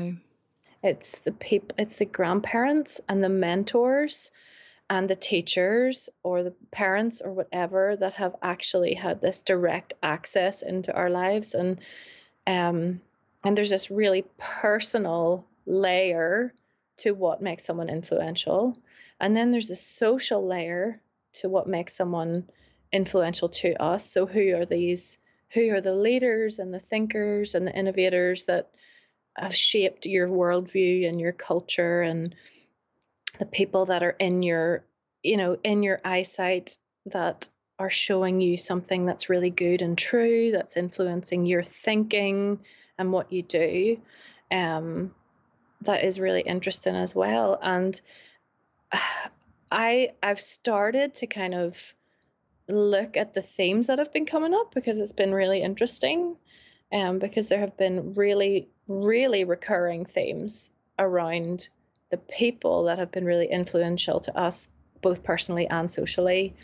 it's 0.83 1.19
the 1.19 1.31
people 1.31 1.75
it's 1.77 1.97
the 1.97 2.05
grandparents 2.05 3.01
and 3.07 3.23
the 3.23 3.29
mentors 3.29 4.31
and 4.89 5.09
the 5.09 5.15
teachers 5.15 6.09
or 6.23 6.43
the 6.43 6.53
parents 6.71 7.21
or 7.21 7.31
whatever 7.31 7.95
that 7.95 8.13
have 8.13 8.35
actually 8.41 8.93
had 8.93 9.21
this 9.21 9.41
direct 9.41 9.93
access 10.01 10.61
into 10.61 10.93
our 10.93 11.09
lives 11.09 11.53
and 11.53 11.79
um 12.45 13.01
and 13.43 13.57
there's 13.57 13.69
this 13.69 13.91
really 13.91 14.25
personal 14.37 15.45
layer 15.65 16.53
to 16.97 17.11
what 17.11 17.41
makes 17.41 17.65
someone 17.65 17.89
influential. 17.89 18.77
And 19.19 19.35
then 19.35 19.51
there's 19.51 19.71
a 19.71 19.75
social 19.75 20.45
layer 20.45 21.01
to 21.33 21.49
what 21.49 21.67
makes 21.67 21.95
someone 21.95 22.49
influential 22.91 23.49
to 23.49 23.81
us. 23.81 24.09
So 24.09 24.25
who 24.25 24.55
are 24.55 24.65
these 24.65 25.19
who 25.53 25.73
are 25.73 25.81
the 25.81 25.95
leaders 25.95 26.59
and 26.59 26.73
the 26.73 26.79
thinkers 26.79 27.55
and 27.55 27.65
the 27.65 27.73
innovators 27.73 28.45
that 28.45 28.69
have 29.37 29.55
shaped 29.55 30.05
your 30.05 30.27
worldview 30.27 31.07
and 31.07 31.21
your 31.21 31.31
culture 31.31 32.01
and 32.01 32.35
the 33.39 33.45
people 33.45 33.85
that 33.85 34.03
are 34.03 34.15
in 34.19 34.43
your 34.43 34.83
you 35.23 35.37
know 35.37 35.57
in 35.63 35.83
your 35.83 36.01
eyesight 36.03 36.77
that 37.05 37.47
are 37.79 37.89
showing 37.89 38.41
you 38.41 38.57
something 38.57 39.05
that's 39.05 39.29
really 39.29 39.51
good 39.51 39.81
and 39.81 39.97
true 39.97 40.51
that's 40.51 40.75
influencing 40.75 41.45
your 41.45 41.63
thinking 41.63 42.59
and 42.97 43.11
what 43.11 43.31
you 43.31 43.43
do 43.43 43.97
um 44.51 45.13
that 45.81 46.03
is 46.03 46.19
really 46.19 46.41
interesting 46.41 46.95
as 46.95 47.15
well. 47.15 47.59
And 47.61 47.99
I 49.71 50.11
I've 50.23 50.41
started 50.41 51.15
to 51.15 51.27
kind 51.27 51.53
of 51.53 51.93
look 52.69 53.17
at 53.17 53.33
the 53.33 53.41
themes 53.41 53.87
that 53.87 53.99
have 53.99 54.13
been 54.13 54.25
coming 54.25 54.53
up 54.53 54.73
because 54.73 54.97
it's 54.97 55.11
been 55.11 55.33
really 55.33 55.61
interesting. 55.61 56.35
Um, 56.89 57.19
because 57.19 57.49
there 57.49 57.59
have 57.59 57.75
been 57.75 58.13
really, 58.13 58.69
really 58.87 59.43
recurring 59.43 60.05
themes 60.05 60.69
around 60.97 61.67
the 62.11 62.17
people 62.17 62.85
that 62.85 62.99
have 62.99 63.11
been 63.11 63.25
really 63.25 63.47
influential 63.47 64.21
to 64.21 64.37
us, 64.37 64.69
both 65.01 65.21
personally 65.21 65.67
and 65.67 65.91
socially. 65.91 66.55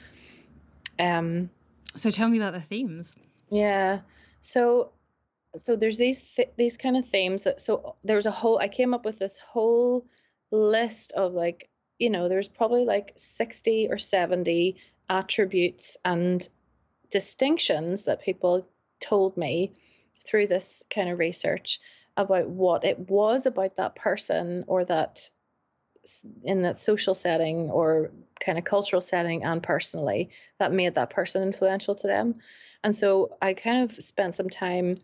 Um, 0.98 1.50
so 1.98 2.10
tell 2.10 2.30
me 2.30 2.38
about 2.38 2.54
the 2.54 2.62
themes. 2.62 3.18
Yeah. 3.50 4.00
So 4.40 4.92
so 5.56 5.76
there's 5.76 5.98
these 5.98 6.22
th- 6.22 6.54
these 6.58 6.78
kind 6.78 6.98
of 6.98 7.08
themes 7.08 7.44
that 7.44 7.62
so 7.62 7.78
uh, 7.78 7.92
there 8.04 8.16
was 8.16 8.26
a 8.26 8.32
whole 8.32 8.58
I 8.58 8.68
came 8.68 8.94
up 8.94 9.06
with 9.06 9.20
this 9.20 9.38
whole 9.38 10.06
list 10.52 11.14
of 11.14 11.34
like 11.34 11.70
you 12.00 12.10
know 12.10 12.30
there's 12.30 12.48
probably 12.48 12.86
like 12.86 13.14
60 13.16 13.88
or 13.90 13.98
70 13.98 14.78
attributes 15.10 15.98
and 16.04 16.48
distinctions 17.12 18.06
that 18.06 18.24
people 18.24 18.68
told 19.00 19.38
me 19.38 19.74
through 20.26 20.48
this 20.48 20.84
kind 20.94 21.10
of 21.10 21.20
research 21.20 21.80
about 22.16 22.48
what 22.48 22.84
it 22.84 23.00
was 23.00 23.46
about 23.46 23.76
that 23.76 23.96
person 23.96 24.64
or 24.68 24.86
that 24.86 25.30
in 26.44 26.64
that 26.64 26.78
social 26.78 27.14
setting 27.14 27.70
or 27.70 28.12
kind 28.44 28.58
of 28.58 28.66
cultural 28.66 29.02
setting 29.02 29.44
and 29.44 29.64
personally 29.64 30.30
that 30.60 30.74
made 30.74 30.96
that 30.96 31.10
person 31.10 31.44
influential 31.44 31.96
to 31.96 32.08
them. 32.08 32.36
And 32.84 32.96
so 32.96 33.38
i 33.42 33.54
kind 33.54 33.84
of 33.84 34.04
spent 34.04 34.36
some 34.36 34.50
time 34.50 34.98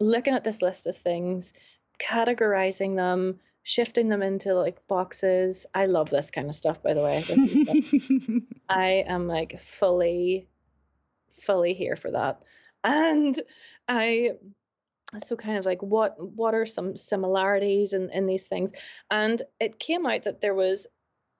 looking 0.00 0.34
at 0.34 0.44
this 0.44 0.62
list 0.62 0.86
of 0.86 0.96
things, 0.96 1.52
categorizing 1.98 2.96
them, 2.96 3.40
shifting 3.62 4.08
them 4.08 4.22
into 4.22 4.54
like 4.54 4.86
boxes. 4.86 5.66
I 5.74 5.86
love 5.86 6.10
this 6.10 6.30
kind 6.30 6.48
of 6.48 6.54
stuff, 6.54 6.82
by 6.82 6.94
the 6.94 7.02
way. 7.02 7.24
This 7.26 7.46
is 7.46 7.68
I 8.68 9.04
am 9.06 9.26
like 9.26 9.60
fully, 9.60 10.48
fully 11.40 11.74
here 11.74 11.96
for 11.96 12.12
that. 12.12 12.42
And 12.84 13.40
I 13.88 14.32
so 15.18 15.36
kind 15.36 15.56
of 15.56 15.64
like 15.64 15.82
what 15.82 16.16
what 16.20 16.54
are 16.54 16.66
some 16.66 16.96
similarities 16.96 17.92
in, 17.92 18.10
in 18.10 18.26
these 18.26 18.46
things? 18.46 18.72
And 19.10 19.40
it 19.60 19.78
came 19.78 20.06
out 20.06 20.24
that 20.24 20.40
there 20.40 20.54
was 20.54 20.86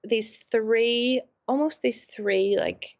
these 0.03 0.37
three, 0.37 1.21
almost 1.47 1.81
these 1.81 2.05
three 2.05 2.57
like 2.57 2.97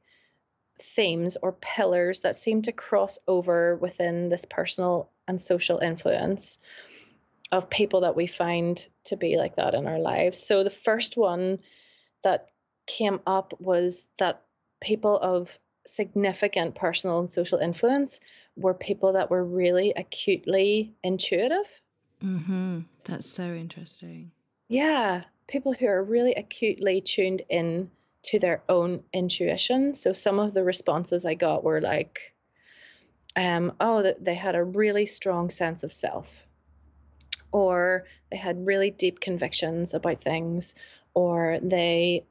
themes 0.79 1.37
or 1.41 1.53
pillars 1.53 2.21
that 2.21 2.35
seem 2.35 2.61
to 2.63 2.71
cross 2.71 3.17
over 3.27 3.75
within 3.77 4.29
this 4.29 4.45
personal 4.45 5.09
and 5.27 5.41
social 5.41 5.79
influence 5.79 6.59
of 7.51 7.69
people 7.69 8.01
that 8.01 8.15
we 8.15 8.27
find 8.27 8.85
to 9.05 9.15
be 9.15 9.37
like 9.37 9.55
that 9.55 9.73
in 9.73 9.87
our 9.87 9.99
lives. 9.99 10.45
So 10.45 10.63
the 10.63 10.69
first 10.69 11.17
one 11.17 11.59
that 12.23 12.49
came 12.85 13.19
up 13.25 13.53
was 13.59 14.07
that 14.17 14.43
people 14.81 15.17
of 15.17 15.57
significant 15.85 16.75
personal 16.75 17.19
and 17.19 17.31
social 17.31 17.59
influence 17.59 18.19
were 18.55 18.73
people 18.73 19.13
that 19.13 19.29
were 19.29 19.43
really 19.43 19.93
acutely 19.95 20.93
intuitive. 21.03 21.67
Mm-hmm. 22.23 22.79
That's 23.05 23.31
so 23.31 23.43
interesting. 23.43 24.31
Yeah, 24.67 25.23
people 25.47 25.73
who 25.73 25.87
are 25.87 26.03
really 26.03 26.33
acutely 26.33 27.01
tuned 27.01 27.43
in 27.49 27.89
to 28.23 28.39
their 28.39 28.61
own 28.67 29.03
intuition. 29.13 29.95
So 29.95 30.11
some 30.11 30.39
of 30.39 30.53
the 30.53 30.63
responses 30.63 31.25
I 31.25 31.35
got 31.35 31.63
were 31.63 31.79
like, 31.79 32.33
um, 33.37 33.71
oh, 33.79 34.01
that 34.01 34.21
they 34.21 34.35
had 34.35 34.55
a 34.55 34.63
really 34.63 35.05
strong 35.05 35.49
sense 35.49 35.83
of 35.83 35.93
self. 35.93 36.45
or 37.51 38.05
they 38.29 38.37
had 38.37 38.65
really 38.65 38.91
deep 38.91 39.19
convictions 39.19 39.93
about 39.93 40.19
things, 40.19 40.75
or 41.13 41.59
they 41.61 42.25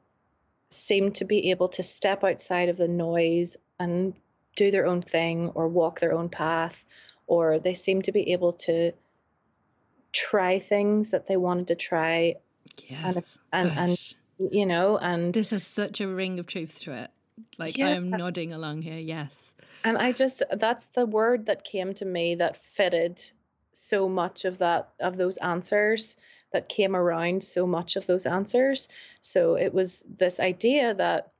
seemed 0.69 1.15
to 1.15 1.25
be 1.25 1.51
able 1.51 1.69
to 1.69 1.83
step 1.83 2.23
outside 2.23 2.69
of 2.69 2.77
the 2.77 2.87
noise 2.87 3.57
and 3.79 4.13
do 4.55 4.71
their 4.71 4.85
own 4.85 5.01
thing 5.01 5.49
or 5.49 5.67
walk 5.67 5.99
their 5.99 6.13
own 6.13 6.29
path, 6.29 6.85
or 7.25 7.59
they 7.59 7.73
seemed 7.73 8.03
to 8.05 8.11
be 8.11 8.31
able 8.31 8.53
to 8.53 8.91
try 10.13 10.59
things 10.59 11.11
that 11.11 11.27
they 11.27 11.37
wanted 11.37 11.67
to 11.67 11.75
try. 11.75 12.35
Yes. 12.87 13.37
And, 13.51 13.69
and, 13.69 13.79
and 13.79 14.13
you 14.51 14.65
know, 14.65 14.97
and 14.97 15.33
this 15.33 15.51
has 15.51 15.65
such 15.65 16.01
a 16.01 16.07
ring 16.07 16.39
of 16.39 16.47
truth 16.47 16.79
to 16.81 16.93
it. 16.93 17.11
Like 17.57 17.77
yeah. 17.77 17.87
I 17.87 17.91
am 17.91 18.09
nodding 18.09 18.53
along 18.53 18.81
here, 18.81 18.97
yes. 18.97 19.53
And 19.83 19.97
I 19.97 20.11
just 20.11 20.43
that's 20.51 20.87
the 20.87 21.05
word 21.05 21.45
that 21.47 21.63
came 21.63 21.93
to 21.95 22.05
me 22.05 22.35
that 22.35 22.57
fitted 22.57 23.23
so 23.73 24.09
much 24.09 24.45
of 24.45 24.57
that 24.59 24.89
of 24.99 25.17
those 25.17 25.37
answers 25.37 26.17
that 26.51 26.69
came 26.69 26.95
around 26.95 27.43
so 27.43 27.67
much 27.67 27.95
of 27.95 28.05
those 28.07 28.25
answers. 28.25 28.89
So 29.21 29.55
it 29.55 29.73
was 29.73 30.03
this 30.07 30.39
idea 30.39 30.93
that 30.93 31.31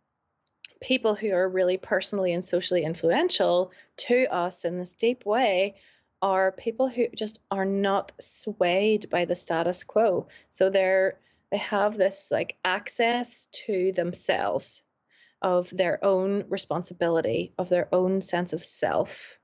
people 0.81 1.15
who 1.15 1.31
are 1.31 1.47
really 1.47 1.77
personally 1.77 2.33
and 2.33 2.43
socially 2.43 2.83
influential 2.83 3.71
to 3.97 4.25
us 4.31 4.65
in 4.65 4.77
this 4.77 4.93
deep 4.93 5.25
way 5.25 5.75
are 6.21 6.51
people 6.51 6.87
who 6.87 7.07
just 7.15 7.39
are 7.49 7.65
not 7.65 8.11
swayed 8.19 9.09
by 9.09 9.25
the 9.25 9.35
status 9.35 9.83
quo. 9.83 10.27
So 10.49 10.69
they're 10.69 11.19
they 11.51 11.57
have 11.57 11.97
this 11.97 12.29
like 12.31 12.57
access 12.65 13.47
to 13.65 13.93
themselves 13.93 14.81
of 15.41 15.69
their 15.69 16.03
own 16.03 16.45
responsibility, 16.49 17.53
of 17.57 17.69
their 17.69 17.87
own 17.93 18.21
sense 18.21 18.53
of 18.53 18.63
self. 18.63 19.37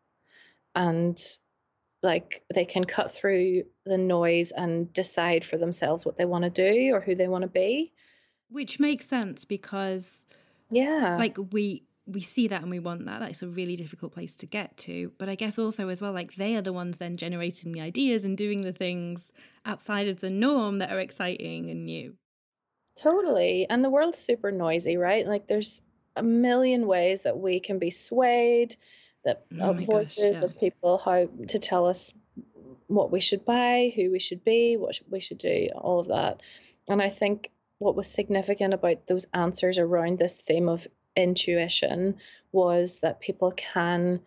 And 0.75 1.21
like 2.01 2.43
they 2.53 2.65
can 2.65 2.83
cut 2.83 3.11
through 3.11 3.63
the 3.85 3.97
noise 3.97 4.51
and 4.51 4.91
decide 4.91 5.45
for 5.45 5.57
themselves 5.57 6.05
what 6.05 6.17
they 6.17 6.25
want 6.25 6.43
to 6.43 6.49
do 6.49 6.93
or 6.93 6.99
who 6.99 7.15
they 7.15 7.27
want 7.27 7.43
to 7.43 7.47
be. 7.47 7.93
Which 8.49 8.79
makes 8.79 9.07
sense 9.07 9.45
because 9.45 10.25
yeah. 10.69 11.17
Like 11.17 11.37
we 11.51 11.83
we 12.05 12.21
see 12.21 12.47
that 12.49 12.61
and 12.61 12.71
we 12.71 12.79
want 12.79 13.05
that. 13.05 13.21
That's 13.21 13.43
a 13.43 13.47
really 13.47 13.75
difficult 13.75 14.11
place 14.11 14.35
to 14.37 14.45
get 14.45 14.75
to. 14.77 15.11
But 15.17 15.29
I 15.29 15.35
guess 15.35 15.57
also 15.57 15.87
as 15.87 16.01
well, 16.01 16.11
like 16.11 16.35
they 16.35 16.55
are 16.55 16.61
the 16.61 16.73
ones 16.73 16.97
then 16.97 17.15
generating 17.15 17.71
the 17.71 17.81
ideas 17.81 18.25
and 18.25 18.37
doing 18.37 18.61
the 18.61 18.73
things 18.73 19.31
outside 19.65 20.09
of 20.09 20.19
the 20.19 20.29
norm 20.29 20.79
that 20.79 20.91
are 20.91 20.99
exciting 20.99 21.69
and 21.69 21.85
new. 21.85 22.15
Totally. 22.95 23.67
And 23.69 23.83
the 23.83 23.89
world's 23.89 24.19
super 24.19 24.51
noisy, 24.51 24.97
right? 24.97 25.25
Like 25.27 25.47
there's 25.47 25.81
a 26.15 26.23
million 26.23 26.87
ways 26.87 27.23
that 27.23 27.37
we 27.37 27.59
can 27.59 27.79
be 27.79 27.89
swayed, 27.89 28.75
that 29.25 29.45
oh 29.59 29.73
voices 29.73 30.35
gosh, 30.35 30.43
yeah. 30.43 30.43
of 30.43 30.59
people 30.59 31.01
how 31.03 31.27
to 31.47 31.59
tell 31.59 31.87
us 31.87 32.11
what 32.87 33.11
we 33.11 33.19
should 33.19 33.45
buy, 33.45 33.91
who 33.95 34.11
we 34.11 34.19
should 34.19 34.43
be, 34.43 34.77
what 34.77 34.99
we 35.09 35.19
should 35.19 35.39
do, 35.39 35.69
all 35.75 35.99
of 35.99 36.07
that. 36.07 36.41
And 36.87 37.01
I 37.01 37.09
think 37.09 37.49
what 37.79 37.95
was 37.95 38.07
significant 38.07 38.73
about 38.73 39.07
those 39.07 39.27
answers 39.33 39.77
around 39.77 40.19
this 40.19 40.41
theme 40.41 40.69
of 40.69 40.87
intuition 41.15 42.17
was 42.51 42.99
that 42.99 43.19
people 43.19 43.51
can, 43.51 44.21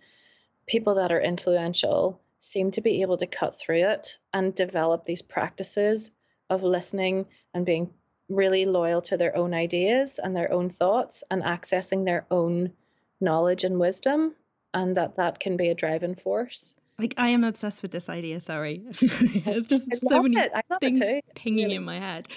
people 0.67 0.97
that 0.97 1.13
are 1.13 1.21
influential, 1.21 2.21
seem 2.41 2.71
to 2.73 2.81
be 2.81 3.03
able 3.03 3.17
to 3.17 3.27
cut 3.27 3.59
through 3.59 3.89
it 3.91 4.17
and 4.33 4.55
develop 4.55 5.05
these 5.05 5.23
practices 5.23 6.11
of 6.49 6.63
listening 6.63 7.27
and 7.55 7.67
being 7.67 7.91
really 8.29 8.67
loyal 8.67 9.03
to 9.03 9.17
their 9.17 9.37
own 9.37 9.55
ideas 9.55 10.19
and 10.23 10.35
their 10.35 10.53
own 10.53 10.69
thoughts 10.69 11.23
and 11.31 11.43
accessing 11.43 12.05
their 12.05 12.27
own 12.31 12.73
knowledge 13.21 13.65
and 13.65 13.79
wisdom 13.79 14.35
and 14.75 14.97
that 14.97 15.17
that 15.17 15.39
can 15.39 15.57
be 15.57 15.69
a 15.69 15.75
driving 15.75 16.15
force 16.15 16.75
like 16.99 17.15
I 17.17 17.29
am 17.29 17.45
obsessed 17.45 17.83
with 17.83 17.91
this 17.91 18.09
idea. 18.09 18.41
Sorry, 18.41 18.83
it's 18.91 19.69
just 19.69 19.87
so 20.09 20.23
many 20.23 20.49
things 20.81 21.01
pinging 21.35 21.71
in 21.71 21.85
my 21.85 21.99
head. 21.99 22.29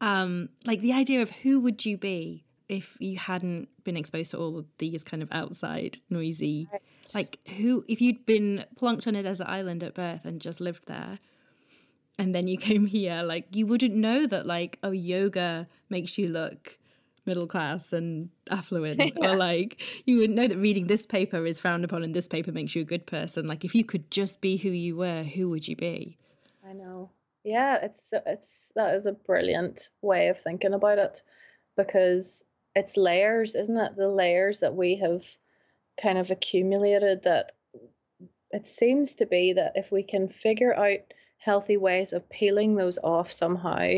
Um, 0.00 0.50
like 0.66 0.80
the 0.80 0.92
idea 0.92 1.22
of 1.22 1.30
who 1.30 1.60
would 1.60 1.86
you 1.86 1.96
be 1.96 2.44
if 2.68 2.96
you 3.00 3.16
hadn't 3.16 3.68
been 3.84 3.96
exposed 3.96 4.32
to 4.32 4.38
all 4.38 4.58
of 4.58 4.66
these 4.78 5.02
kind 5.02 5.22
of 5.22 5.28
outside 5.32 5.98
noisy, 6.10 6.68
right. 6.70 6.82
like 7.14 7.38
who 7.56 7.84
if 7.88 8.00
you'd 8.00 8.26
been 8.26 8.64
plunked 8.76 9.06
on 9.06 9.14
a 9.14 9.22
desert 9.22 9.46
island 9.46 9.82
at 9.82 9.94
birth 9.94 10.24
and 10.24 10.40
just 10.40 10.60
lived 10.60 10.86
there, 10.86 11.18
and 12.22 12.32
then 12.34 12.46
you 12.46 12.56
came 12.68 12.86
here, 12.86 13.22
like 13.22 13.46
you 13.54 13.66
wouldn't 13.66 13.94
know 13.94 14.26
that 14.26 14.46
like 14.46 14.78
oh 14.82 14.92
yoga 14.92 15.66
makes 15.90 16.16
you 16.16 16.28
look 16.28 16.78
middle 17.26 17.46
class 17.46 17.92
and 17.92 18.30
affluent. 18.50 19.00
Yeah. 19.16 19.32
or 19.32 19.36
like 19.36 19.80
you 20.06 20.18
wouldn't 20.18 20.36
know 20.36 20.48
that 20.48 20.56
reading 20.56 20.86
this 20.86 21.04
paper 21.04 21.44
is 21.46 21.58
frowned 21.58 21.84
upon 21.84 22.02
and 22.02 22.14
this 22.14 22.28
paper 22.28 22.52
makes 22.52 22.74
you 22.74 22.82
a 22.82 22.86
good 22.86 23.06
person. 23.06 23.46
Like 23.46 23.64
if 23.64 23.74
you 23.74 23.84
could 23.84 24.10
just 24.10 24.40
be 24.40 24.56
who 24.56 24.70
you 24.70 24.96
were 24.96 25.24
who 25.24 25.50
would 25.50 25.66
you 25.66 25.76
be? 25.76 26.16
I 26.66 26.72
know. 26.72 27.10
Yeah 27.44 27.78
it's 27.82 28.14
it's 28.26 28.72
that 28.76 28.94
is 28.94 29.06
a 29.06 29.12
brilliant 29.12 29.90
way 30.00 30.28
of 30.28 30.40
thinking 30.40 30.74
about 30.74 30.98
it 30.98 31.22
because 31.76 32.44
it's 32.74 32.96
layers 32.96 33.54
isn't 33.54 33.76
it? 33.76 33.96
The 33.96 34.08
layers 34.08 34.60
that 34.60 34.74
we 34.74 34.96
have 34.96 35.24
kind 36.00 36.18
of 36.18 36.30
accumulated 36.30 37.24
that 37.24 37.52
it 38.50 38.68
seems 38.68 39.16
to 39.16 39.26
be 39.26 39.54
that 39.54 39.72
if 39.76 39.90
we 39.90 40.02
can 40.02 40.28
figure 40.28 40.74
out 40.74 41.00
healthy 41.42 41.76
ways 41.76 42.12
of 42.12 42.28
peeling 42.28 42.76
those 42.76 42.98
off 43.02 43.32
somehow 43.32 43.88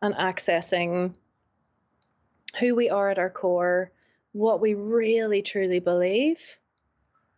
and 0.00 0.14
accessing 0.14 1.12
who 2.60 2.74
we 2.74 2.88
are 2.88 3.10
at 3.10 3.18
our 3.18 3.30
core, 3.30 3.90
what 4.32 4.60
we 4.60 4.74
really 4.74 5.42
truly 5.42 5.80
believe, 5.80 6.40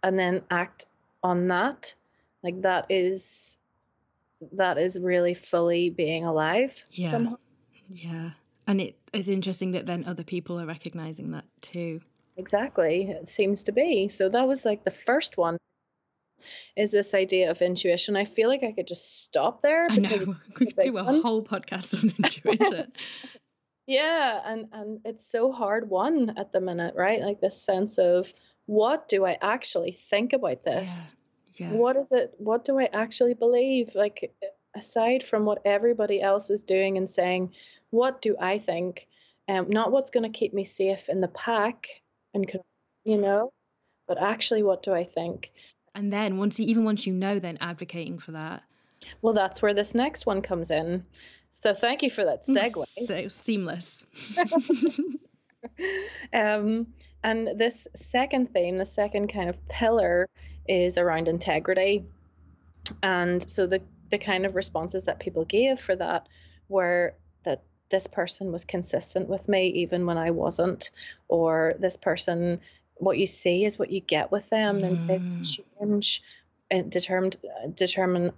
and 0.03 0.19
then 0.19 0.43
act 0.51 0.87
on 1.23 1.49
that. 1.49 1.95
Like 2.43 2.63
that 2.63 2.87
is 2.91 3.59
that 4.53 4.77
is 4.77 4.99
really 4.99 5.33
fully 5.33 5.89
being 5.89 6.27
alive. 6.27 6.85
Yeah. 6.91 7.09
Somehow. 7.09 7.37
Yeah. 7.89 8.33
And 8.67 8.81
it 8.81 8.99
is 9.13 9.29
interesting 9.29 9.73
that 9.73 9.87
then 9.87 10.05
other 10.07 10.25
people 10.25 10.61
are 10.61 10.67
recognizing 10.67 11.31
that 11.31 11.45
too. 11.63 12.03
Exactly. 12.37 13.09
It 13.09 13.31
seems 13.31 13.63
to 13.65 13.73
be. 13.73 14.11
So 14.11 14.29
that 14.29 14.47
was 14.47 14.67
like 14.67 14.85
the 14.85 14.91
first 14.91 15.39
one 15.39 15.57
is 16.77 16.91
this 16.91 17.15
idea 17.15 17.51
of 17.51 17.63
intuition. 17.63 18.17
I 18.17 18.25
feel 18.25 18.49
like 18.49 18.63
I 18.63 18.73
could 18.73 18.87
just 18.87 19.23
stop 19.23 19.63
there. 19.63 19.87
I 19.89 19.97
know. 19.97 20.37
We 20.59 20.67
could 20.67 20.77
do 20.77 20.99
a 20.99 21.05
one. 21.05 21.23
whole 21.23 21.43
podcast 21.43 21.95
on 21.95 22.15
intuition. 22.19 22.93
Yeah, 23.89 24.41
and 24.45 24.67
and 24.73 25.01
it's 25.05 25.31
so 25.31 25.53
hard 25.53 25.89
one 25.89 26.35
at 26.37 26.51
the 26.51 26.61
minute, 26.61 26.95
right? 26.97 27.21
Like 27.21 27.41
this 27.41 27.63
sense 27.63 27.99
of 27.99 28.35
what 28.67 29.09
do 29.09 29.25
I 29.25 29.39
actually 29.41 29.93
think 29.93 30.33
about 30.33 30.65
this? 30.65 31.15
Yeah. 31.55 31.71
yeah. 31.71 31.77
What 31.77 31.97
is 31.97 32.11
it? 32.11 32.35
What 32.39 32.65
do 32.65 32.81
I 32.81 32.89
actually 32.93 33.35
believe? 33.35 33.95
Like 33.95 34.35
aside 34.75 35.25
from 35.25 35.45
what 35.45 35.63
everybody 35.65 36.21
else 36.21 36.51
is 36.51 36.63
doing 36.63 36.99
and 36.99 37.09
saying, 37.09 37.53
what 37.91 38.21
do 38.21 38.37
I 38.39 38.59
think? 38.59 39.07
Um, 39.49 39.71
not 39.71 39.93
what's 39.93 40.11
going 40.11 40.31
to 40.31 40.39
keep 40.39 40.53
me 40.53 40.65
safe 40.65 41.09
in 41.09 41.21
the 41.21 41.29
pack 41.29 41.87
and 42.35 42.51
you 43.05 43.19
know, 43.19 43.53
but 44.09 44.21
actually 44.21 44.63
what 44.63 44.83
do 44.83 44.93
I 44.93 45.05
think? 45.05 45.53
And 45.97 46.13
then 46.13 46.37
once 46.37 46.59
you, 46.61 46.67
even 46.67 46.85
once 46.85 47.07
you 47.07 47.13
know, 47.13 47.39
then 47.39 47.57
advocating 47.61 48.19
for 48.19 48.33
that. 48.33 48.63
Well, 49.23 49.33
that's 49.33 49.63
where 49.63 49.75
this 49.75 49.95
next 49.95 50.27
one 50.27 50.43
comes 50.43 50.71
in. 50.71 51.05
So 51.51 51.73
thank 51.73 52.03
you 52.03 52.11
for 52.11 52.25
that 52.25 52.47
segue. 52.49 52.85
So 53.07 53.29
seamless. 53.29 54.05
um, 56.33 56.87
and 57.25 57.59
this 57.59 57.89
second 57.95 58.53
theme, 58.53 58.77
the 58.77 58.85
second 58.85 59.33
kind 59.33 59.49
of 59.49 59.69
pillar, 59.69 60.29
is 60.69 60.99
around 60.99 61.29
integrity. 61.29 62.05
And 63.03 63.49
so 63.49 63.67
the 63.67 63.81
the 64.11 64.19
kind 64.19 64.47
of 64.47 64.55
responses 64.55 65.07
that 65.07 65.19
people 65.19 65.45
gave 65.45 65.81
for 65.81 65.97
that 65.97 66.29
were 66.69 67.15
that 67.43 67.63
this 67.89 68.07
person 68.07 68.53
was 68.53 68.65
consistent 68.65 69.29
with 69.29 69.49
me 69.49 69.69
even 69.69 70.07
when 70.07 70.19
I 70.19 70.31
wasn't, 70.31 70.91
or 71.29 71.75
this 71.79 71.97
person, 71.97 72.61
what 72.97 73.19
you 73.19 73.27
see 73.27 73.65
is 73.65 73.79
what 73.79 73.91
you 73.91 74.01
get 74.01 74.31
with 74.33 74.49
them, 74.51 74.81
mm. 74.81 74.85
and 74.85 75.11
they 75.11 75.19
mm. 75.19 75.59
change 75.79 76.23
and 76.71 76.91
determined 76.91 77.37
determined 77.75 78.33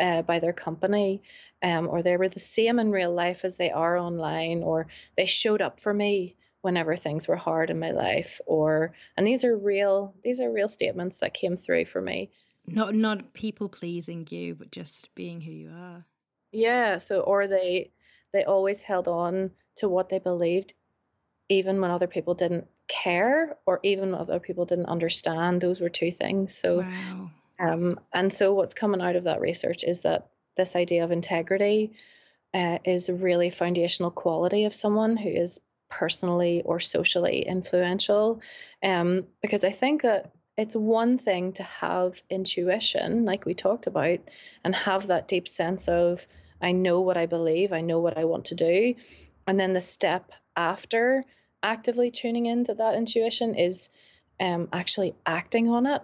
uh, 0.00 0.22
by 0.22 0.38
their 0.38 0.52
company 0.52 1.22
um, 1.62 1.88
or 1.88 2.02
they 2.02 2.16
were 2.16 2.28
the 2.28 2.38
same 2.38 2.78
in 2.78 2.90
real 2.90 3.12
life 3.12 3.44
as 3.44 3.56
they 3.56 3.70
are 3.70 3.96
online, 3.96 4.62
or 4.62 4.88
they 5.16 5.26
showed 5.26 5.62
up 5.62 5.80
for 5.80 5.92
me 5.92 6.36
whenever 6.60 6.96
things 6.96 7.28
were 7.28 7.36
hard 7.36 7.70
in 7.70 7.78
my 7.78 7.92
life, 7.92 8.40
or 8.46 8.92
and 9.16 9.26
these 9.26 9.44
are 9.44 9.56
real 9.56 10.14
these 10.22 10.40
are 10.40 10.50
real 10.50 10.68
statements 10.68 11.20
that 11.20 11.34
came 11.34 11.56
through 11.56 11.86
for 11.86 12.00
me. 12.00 12.30
Not 12.66 12.94
not 12.94 13.32
people 13.32 13.68
pleasing 13.68 14.26
you, 14.30 14.54
but 14.54 14.70
just 14.70 15.14
being 15.14 15.40
who 15.40 15.52
you 15.52 15.70
are. 15.70 16.04
Yeah. 16.52 16.98
So 16.98 17.20
or 17.20 17.48
they 17.48 17.90
they 18.32 18.44
always 18.44 18.82
held 18.82 19.08
on 19.08 19.52
to 19.76 19.88
what 19.88 20.08
they 20.08 20.18
believed, 20.18 20.74
even 21.48 21.80
when 21.80 21.90
other 21.90 22.06
people 22.06 22.34
didn't 22.34 22.66
care, 22.88 23.56
or 23.66 23.80
even 23.82 24.12
when 24.12 24.20
other 24.20 24.40
people 24.40 24.64
didn't 24.64 24.86
understand. 24.86 25.60
Those 25.60 25.80
were 25.80 25.88
two 25.88 26.12
things. 26.12 26.56
So. 26.56 26.78
Wow. 26.78 27.30
Um, 27.58 27.98
and 28.12 28.30
so 28.30 28.52
what's 28.52 28.74
coming 28.74 29.00
out 29.00 29.16
of 29.16 29.24
that 29.24 29.40
research 29.40 29.82
is 29.82 30.02
that 30.02 30.28
this 30.58 30.76
idea 30.76 31.04
of 31.04 31.10
integrity 31.10 31.92
uh, 32.52 32.78
is 32.84 33.08
a 33.08 33.14
really 33.14 33.48
foundational 33.48 34.10
quality 34.10 34.64
of 34.64 34.74
someone 34.74 35.16
who 35.16 35.30
is 35.30 35.60
personally 35.88 36.62
or 36.64 36.80
socially 36.80 37.46
influential. 37.46 38.40
Um, 38.82 39.26
because 39.40 39.64
I 39.64 39.70
think 39.70 40.02
that 40.02 40.32
it's 40.56 40.76
one 40.76 41.18
thing 41.18 41.52
to 41.54 41.62
have 41.62 42.22
intuition, 42.30 43.24
like 43.24 43.44
we 43.44 43.54
talked 43.54 43.86
about, 43.86 44.20
and 44.64 44.74
have 44.74 45.08
that 45.08 45.28
deep 45.28 45.48
sense 45.48 45.88
of, 45.88 46.26
I 46.60 46.72
know 46.72 47.02
what 47.02 47.16
I 47.16 47.26
believe, 47.26 47.72
I 47.72 47.82
know 47.82 48.00
what 48.00 48.16
I 48.16 48.24
want 48.24 48.46
to 48.46 48.54
do. 48.54 48.94
And 49.46 49.58
then 49.58 49.72
the 49.72 49.80
step 49.80 50.32
after 50.56 51.24
actively 51.62 52.10
tuning 52.10 52.46
into 52.46 52.74
that 52.74 52.94
intuition 52.94 53.54
is 53.54 53.90
um, 54.40 54.68
actually 54.72 55.14
acting 55.24 55.68
on 55.68 55.86
it. 55.86 56.02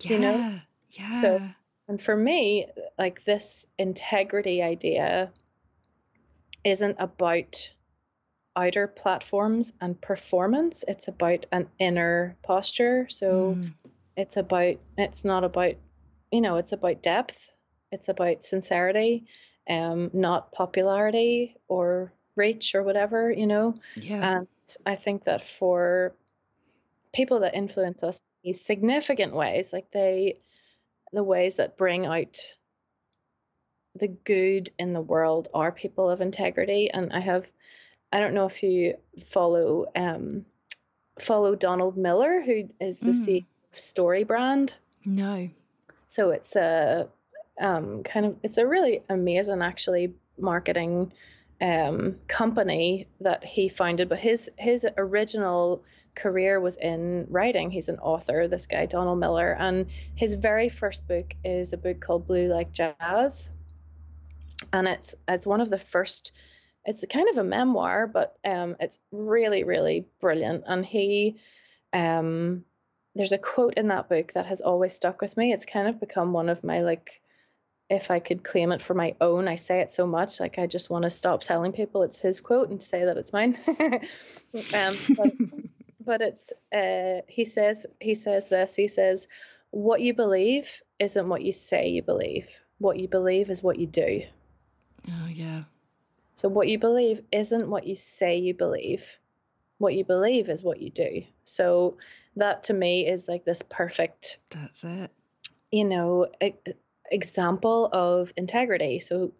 Yeah. 0.00 0.10
You 0.10 0.18
know? 0.18 0.60
Yeah. 0.90 1.08
So, 1.08 1.40
and 1.88 2.00
for 2.00 2.16
me, 2.16 2.66
like 2.98 3.24
this 3.24 3.66
integrity 3.78 4.62
idea 4.62 5.30
isn't 6.64 6.96
about 6.98 7.70
outer 8.56 8.86
platforms 8.86 9.72
and 9.80 10.00
performance. 10.00 10.84
It's 10.86 11.08
about 11.08 11.46
an 11.52 11.68
inner 11.78 12.36
posture. 12.42 13.06
So 13.08 13.56
mm. 13.56 13.72
it's 14.16 14.36
about, 14.36 14.76
it's 14.98 15.24
not 15.24 15.44
about, 15.44 15.74
you 16.32 16.40
know, 16.40 16.56
it's 16.56 16.72
about 16.72 17.02
depth. 17.02 17.50
It's 17.92 18.08
about 18.08 18.44
sincerity, 18.44 19.26
um, 19.68 20.10
not 20.12 20.52
popularity 20.52 21.56
or 21.68 22.12
reach 22.36 22.74
or 22.74 22.82
whatever, 22.82 23.30
you 23.30 23.46
know? 23.46 23.74
Yeah. 23.96 24.38
And 24.38 24.48
I 24.86 24.94
think 24.94 25.24
that 25.24 25.46
for 25.46 26.14
people 27.12 27.40
that 27.40 27.54
influence 27.54 28.02
us 28.02 28.22
in 28.44 28.54
significant 28.54 29.34
ways, 29.34 29.72
like 29.72 29.90
they, 29.90 30.38
the 31.12 31.24
ways 31.24 31.56
that 31.56 31.76
bring 31.76 32.06
out 32.06 32.38
the 33.96 34.08
good 34.08 34.70
in 34.78 34.92
the 34.92 35.00
world 35.00 35.48
are 35.52 35.72
people 35.72 36.08
of 36.08 36.20
integrity. 36.20 36.90
And 36.90 37.12
I 37.12 37.20
have, 37.20 37.50
I 38.12 38.20
don't 38.20 38.34
know 38.34 38.46
if 38.46 38.62
you 38.62 38.94
follow, 39.26 39.86
um, 39.96 40.46
follow 41.18 41.54
Donald 41.54 41.96
Miller, 41.96 42.40
who 42.40 42.68
is 42.80 43.00
the 43.00 43.10
mm. 43.10 43.26
CEO 43.26 43.44
of 43.72 43.78
StoryBrand. 43.78 44.72
No. 45.04 45.50
So 46.06 46.30
it's 46.30 46.56
a 46.56 47.08
um, 47.60 48.02
kind 48.04 48.26
of, 48.26 48.36
it's 48.42 48.58
a 48.58 48.66
really 48.66 49.02
amazing, 49.08 49.62
actually, 49.62 50.14
marketing 50.38 51.12
um, 51.60 52.16
company 52.28 53.08
that 53.20 53.44
he 53.44 53.68
founded. 53.68 54.08
But 54.08 54.18
his 54.18 54.50
his 54.58 54.86
original 54.96 55.82
career 56.14 56.60
was 56.60 56.76
in 56.76 57.26
writing. 57.28 57.70
He's 57.70 57.88
an 57.88 57.98
author, 57.98 58.48
this 58.48 58.66
guy, 58.66 58.86
Donald 58.86 59.18
Miller. 59.18 59.56
And 59.58 59.86
his 60.14 60.34
very 60.34 60.68
first 60.68 61.06
book 61.06 61.34
is 61.44 61.72
a 61.72 61.76
book 61.76 62.00
called 62.00 62.26
Blue 62.26 62.46
Like 62.46 62.72
Jazz. 62.72 63.50
And 64.72 64.88
it's 64.88 65.14
it's 65.28 65.46
one 65.46 65.60
of 65.60 65.70
the 65.70 65.78
first 65.78 66.32
it's 66.84 67.04
kind 67.10 67.28
of 67.28 67.36
a 67.36 67.44
memoir, 67.44 68.06
but 68.06 68.38
um, 68.44 68.76
it's 68.80 68.98
really, 69.12 69.64
really 69.64 70.06
brilliant. 70.20 70.64
And 70.66 70.84
he 70.84 71.38
um 71.92 72.64
there's 73.16 73.32
a 73.32 73.38
quote 73.38 73.74
in 73.74 73.88
that 73.88 74.08
book 74.08 74.32
that 74.34 74.46
has 74.46 74.60
always 74.60 74.94
stuck 74.94 75.20
with 75.20 75.36
me. 75.36 75.52
It's 75.52 75.66
kind 75.66 75.88
of 75.88 75.98
become 76.00 76.32
one 76.32 76.48
of 76.48 76.62
my 76.62 76.82
like 76.82 77.20
if 77.90 78.12
I 78.12 78.20
could 78.20 78.44
claim 78.44 78.70
it 78.70 78.80
for 78.80 78.94
my 78.94 79.16
own, 79.20 79.48
I 79.48 79.56
say 79.56 79.80
it 79.80 79.92
so 79.92 80.06
much, 80.06 80.38
like 80.38 80.58
I 80.58 80.68
just 80.68 80.88
want 80.90 81.02
to 81.02 81.10
stop 81.10 81.42
telling 81.42 81.72
people 81.72 82.04
it's 82.04 82.20
his 82.20 82.38
quote 82.38 82.70
and 82.70 82.80
say 82.80 83.04
that 83.04 83.16
it's 83.16 83.32
mine. 83.32 83.58
um, 83.68 84.96
but, 85.16 85.32
but 86.06 86.20
it's 86.22 86.52
uh, 86.72 87.22
he 87.26 87.44
says 87.44 87.86
he 88.00 88.14
says 88.14 88.46
this. 88.46 88.76
He 88.76 88.86
says, 88.86 89.26
"What 89.70 90.00
you 90.00 90.14
believe 90.14 90.82
isn't 91.00 91.28
what 91.28 91.42
you 91.42 91.52
say 91.52 91.88
you 91.88 92.02
believe. 92.02 92.48
What 92.78 92.96
you 92.96 93.08
believe 93.08 93.50
is 93.50 93.60
what 93.60 93.78
you 93.78 93.88
do." 93.88 94.22
Oh 95.08 95.26
yeah. 95.26 95.64
So 96.36 96.48
what 96.48 96.68
you 96.68 96.78
believe 96.78 97.22
isn't 97.32 97.68
what 97.68 97.88
you 97.88 97.96
say 97.96 98.38
you 98.38 98.54
believe. 98.54 99.04
What 99.78 99.94
you 99.94 100.04
believe 100.04 100.48
is 100.48 100.62
what 100.62 100.80
you 100.80 100.90
do. 100.90 101.24
So 101.44 101.96
that 102.36 102.64
to 102.64 102.72
me 102.72 103.08
is 103.08 103.26
like 103.26 103.44
this 103.44 103.62
perfect. 103.62 104.38
That's 104.50 104.84
it. 104.84 105.10
You 105.72 105.84
know, 105.84 106.28
example 107.10 107.88
of 107.92 108.32
integrity. 108.36 109.00
So 109.00 109.32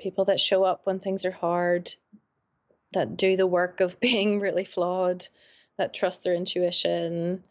people 0.00 0.26
that 0.26 0.40
show 0.40 0.64
up 0.64 0.82
when 0.84 1.00
things 1.00 1.24
are 1.24 1.32
hard, 1.32 1.94
that 2.92 3.16
do 3.16 3.36
the 3.36 3.46
work 3.46 3.80
of 3.80 4.00
being 4.00 4.40
really 4.40 4.64
flawed, 4.64 5.26
that 5.78 5.94
trust 5.94 6.24
their 6.24 6.34
intuition 6.34 7.42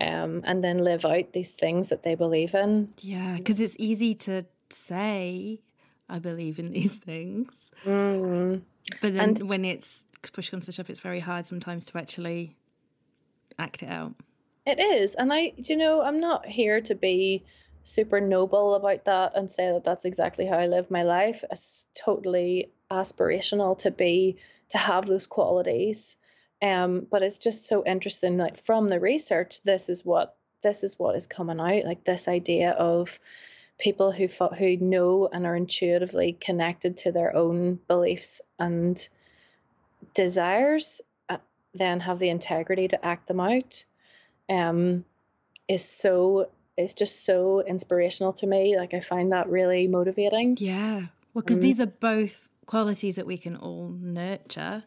um, 0.00 0.42
and 0.44 0.62
then 0.62 0.78
live 0.78 1.04
out 1.04 1.32
these 1.32 1.52
things 1.52 1.88
that 1.90 2.02
they 2.02 2.14
believe 2.14 2.54
in. 2.54 2.88
Yeah, 3.00 3.36
because 3.36 3.60
it's 3.60 3.76
easy 3.78 4.14
to 4.14 4.44
say, 4.70 5.60
I 6.08 6.18
believe 6.18 6.58
in 6.58 6.66
these 6.66 6.92
things. 7.04 7.70
Mm. 7.84 8.62
But 9.00 9.14
then 9.14 9.30
and, 9.30 9.42
when 9.42 9.64
it's 9.64 10.04
push 10.32 10.50
comes 10.50 10.66
to 10.66 10.72
shove, 10.72 10.90
it's 10.90 11.00
very 11.00 11.20
hard 11.20 11.46
sometimes 11.46 11.84
to 11.86 11.98
actually 11.98 12.56
act 13.58 13.82
it 13.82 13.88
out. 13.88 14.14
It 14.66 14.80
is. 14.80 15.14
And 15.14 15.32
I, 15.32 15.52
you 15.56 15.76
know, 15.76 16.02
I'm 16.02 16.20
not 16.20 16.46
here 16.46 16.80
to 16.82 16.94
be 16.94 17.44
super 17.84 18.20
noble 18.20 18.74
about 18.74 19.04
that 19.04 19.32
and 19.36 19.52
say 19.52 19.70
that 19.70 19.84
that's 19.84 20.06
exactly 20.06 20.46
how 20.46 20.58
I 20.58 20.66
live 20.66 20.90
my 20.90 21.02
life. 21.02 21.44
It's 21.50 21.86
totally 21.94 22.72
aspirational 22.90 23.78
to 23.80 23.90
be, 23.90 24.38
to 24.70 24.78
have 24.78 25.06
those 25.06 25.26
qualities. 25.26 26.16
Um, 26.62 27.06
but 27.10 27.22
it's 27.22 27.38
just 27.38 27.66
so 27.66 27.84
interesting. 27.84 28.38
Like 28.38 28.64
from 28.64 28.88
the 28.88 28.98
research, 28.98 29.62
this 29.62 29.88
is 29.88 30.04
what 30.04 30.34
this 30.62 30.82
is 30.82 30.98
what 30.98 31.14
is 31.14 31.26
coming 31.26 31.60
out. 31.60 31.84
Like 31.84 32.04
this 32.04 32.26
idea 32.26 32.70
of 32.70 33.20
people 33.78 34.12
who 34.12 34.28
who 34.28 34.76
know 34.78 35.28
and 35.30 35.44
are 35.44 35.56
intuitively 35.56 36.32
connected 36.32 36.96
to 36.96 37.12
their 37.12 37.36
own 37.36 37.78
beliefs 37.86 38.40
and 38.58 39.06
desires, 40.14 41.02
uh, 41.28 41.36
then 41.74 42.00
have 42.00 42.18
the 42.18 42.30
integrity 42.30 42.88
to 42.88 43.04
act 43.04 43.28
them 43.28 43.40
out. 43.40 43.84
Um, 44.48 45.04
is 45.68 45.88
so 45.88 46.48
is 46.76 46.94
just 46.94 47.24
so 47.24 47.62
inspirational 47.62 48.32
to 48.34 48.46
me. 48.46 48.76
Like 48.76 48.94
I 48.94 49.00
find 49.00 49.32
that 49.32 49.48
really 49.48 49.86
motivating. 49.86 50.56
Yeah. 50.58 51.06
Well, 51.32 51.42
because 51.42 51.58
mm. 51.58 51.62
these 51.62 51.80
are 51.80 51.86
both 51.86 52.48
qualities 52.66 53.16
that 53.16 53.26
we 53.26 53.36
can 53.36 53.56
all 53.56 53.88
nurture 54.00 54.84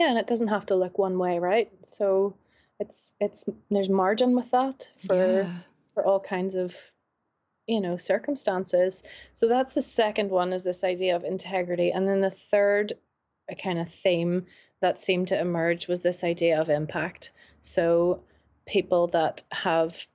yeah 0.00 0.08
and 0.08 0.18
it 0.18 0.26
doesn't 0.26 0.48
have 0.48 0.66
to 0.66 0.74
look 0.74 0.98
one 0.98 1.18
way 1.18 1.38
right 1.38 1.70
so 1.84 2.34
it's 2.80 3.12
it's 3.20 3.44
there's 3.70 3.90
margin 3.90 4.34
with 4.34 4.50
that 4.50 4.90
for 5.06 5.42
yeah. 5.42 5.52
for 5.94 6.04
all 6.04 6.18
kinds 6.18 6.54
of 6.54 6.74
you 7.66 7.80
know 7.80 7.98
circumstances 7.98 9.04
so 9.34 9.46
that's 9.46 9.74
the 9.74 9.82
second 9.82 10.30
one 10.30 10.52
is 10.52 10.64
this 10.64 10.82
idea 10.82 11.14
of 11.14 11.24
integrity 11.24 11.90
and 11.90 12.08
then 12.08 12.20
the 12.20 12.30
third 12.30 12.94
a 13.48 13.54
kind 13.54 13.78
of 13.78 13.88
theme 13.88 14.46
that 14.80 14.98
seemed 14.98 15.28
to 15.28 15.38
emerge 15.38 15.86
was 15.86 16.00
this 16.00 16.24
idea 16.24 16.60
of 16.60 16.70
impact 16.70 17.30
so 17.62 18.22
people 18.66 19.08
that 19.08 19.42
have 19.52 20.06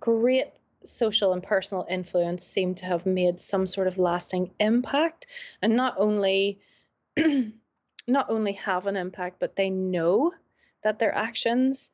great 0.00 0.46
social 0.84 1.32
and 1.32 1.42
personal 1.42 1.86
influence 1.88 2.44
seem 2.44 2.74
to 2.74 2.84
have 2.84 3.06
made 3.06 3.40
some 3.40 3.66
sort 3.66 3.86
of 3.86 3.98
lasting 3.98 4.50
impact 4.60 5.26
and 5.62 5.76
not 5.76 5.94
only 5.98 6.60
not 8.06 8.28
only 8.28 8.52
have 8.52 8.86
an 8.86 8.96
impact, 8.96 9.36
but 9.40 9.56
they 9.56 9.70
know 9.70 10.32
that 10.82 10.98
their 10.98 11.14
actions 11.14 11.90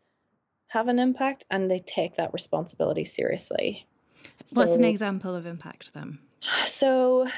have 0.66 0.88
an 0.88 0.98
impact 0.98 1.46
and 1.50 1.70
they 1.70 1.78
take 1.78 2.16
that 2.16 2.32
responsibility 2.32 3.04
seriously. 3.04 3.86
What's 4.54 4.72
so, 4.72 4.74
an 4.74 4.84
example 4.84 5.34
of 5.34 5.46
impact 5.46 5.92
then? 5.94 6.18
So, 6.66 7.28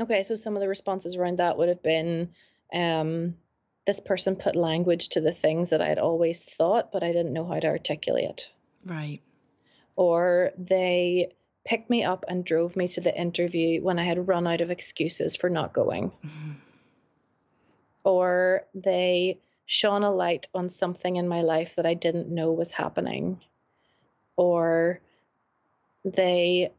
okay, 0.00 0.22
so 0.22 0.34
some 0.34 0.56
of 0.56 0.60
the 0.60 0.68
responses 0.68 1.16
around 1.16 1.38
that 1.38 1.58
would 1.58 1.68
have 1.68 1.82
been 1.82 2.30
um, 2.72 3.36
this 3.86 4.00
person 4.00 4.36
put 4.36 4.56
language 4.56 5.10
to 5.10 5.20
the 5.20 5.32
things 5.32 5.70
that 5.70 5.80
I 5.80 5.88
had 5.88 5.98
always 5.98 6.44
thought, 6.44 6.90
but 6.92 7.02
I 7.02 7.12
didn't 7.12 7.32
know 7.32 7.46
how 7.46 7.60
to 7.60 7.68
articulate. 7.68 8.48
Right. 8.84 9.20
Or 9.96 10.52
they 10.58 11.34
picked 11.64 11.88
me 11.88 12.04
up 12.04 12.24
and 12.28 12.44
drove 12.44 12.76
me 12.76 12.88
to 12.88 13.00
the 13.00 13.16
interview 13.16 13.82
when 13.82 13.98
I 13.98 14.04
had 14.04 14.28
run 14.28 14.46
out 14.46 14.60
of 14.60 14.70
excuses 14.70 15.36
for 15.36 15.48
not 15.48 15.72
going. 15.72 16.10
Mm-hmm 16.10 16.52
or 18.04 18.66
they 18.74 19.40
shone 19.66 20.04
a 20.04 20.14
light 20.14 20.48
on 20.54 20.68
something 20.68 21.16
in 21.16 21.26
my 21.26 21.40
life 21.40 21.76
that 21.76 21.86
I 21.86 21.94
didn't 21.94 22.28
know 22.28 22.52
was 22.52 22.70
happening, 22.70 23.40
or 24.36 25.00
they 26.04 26.72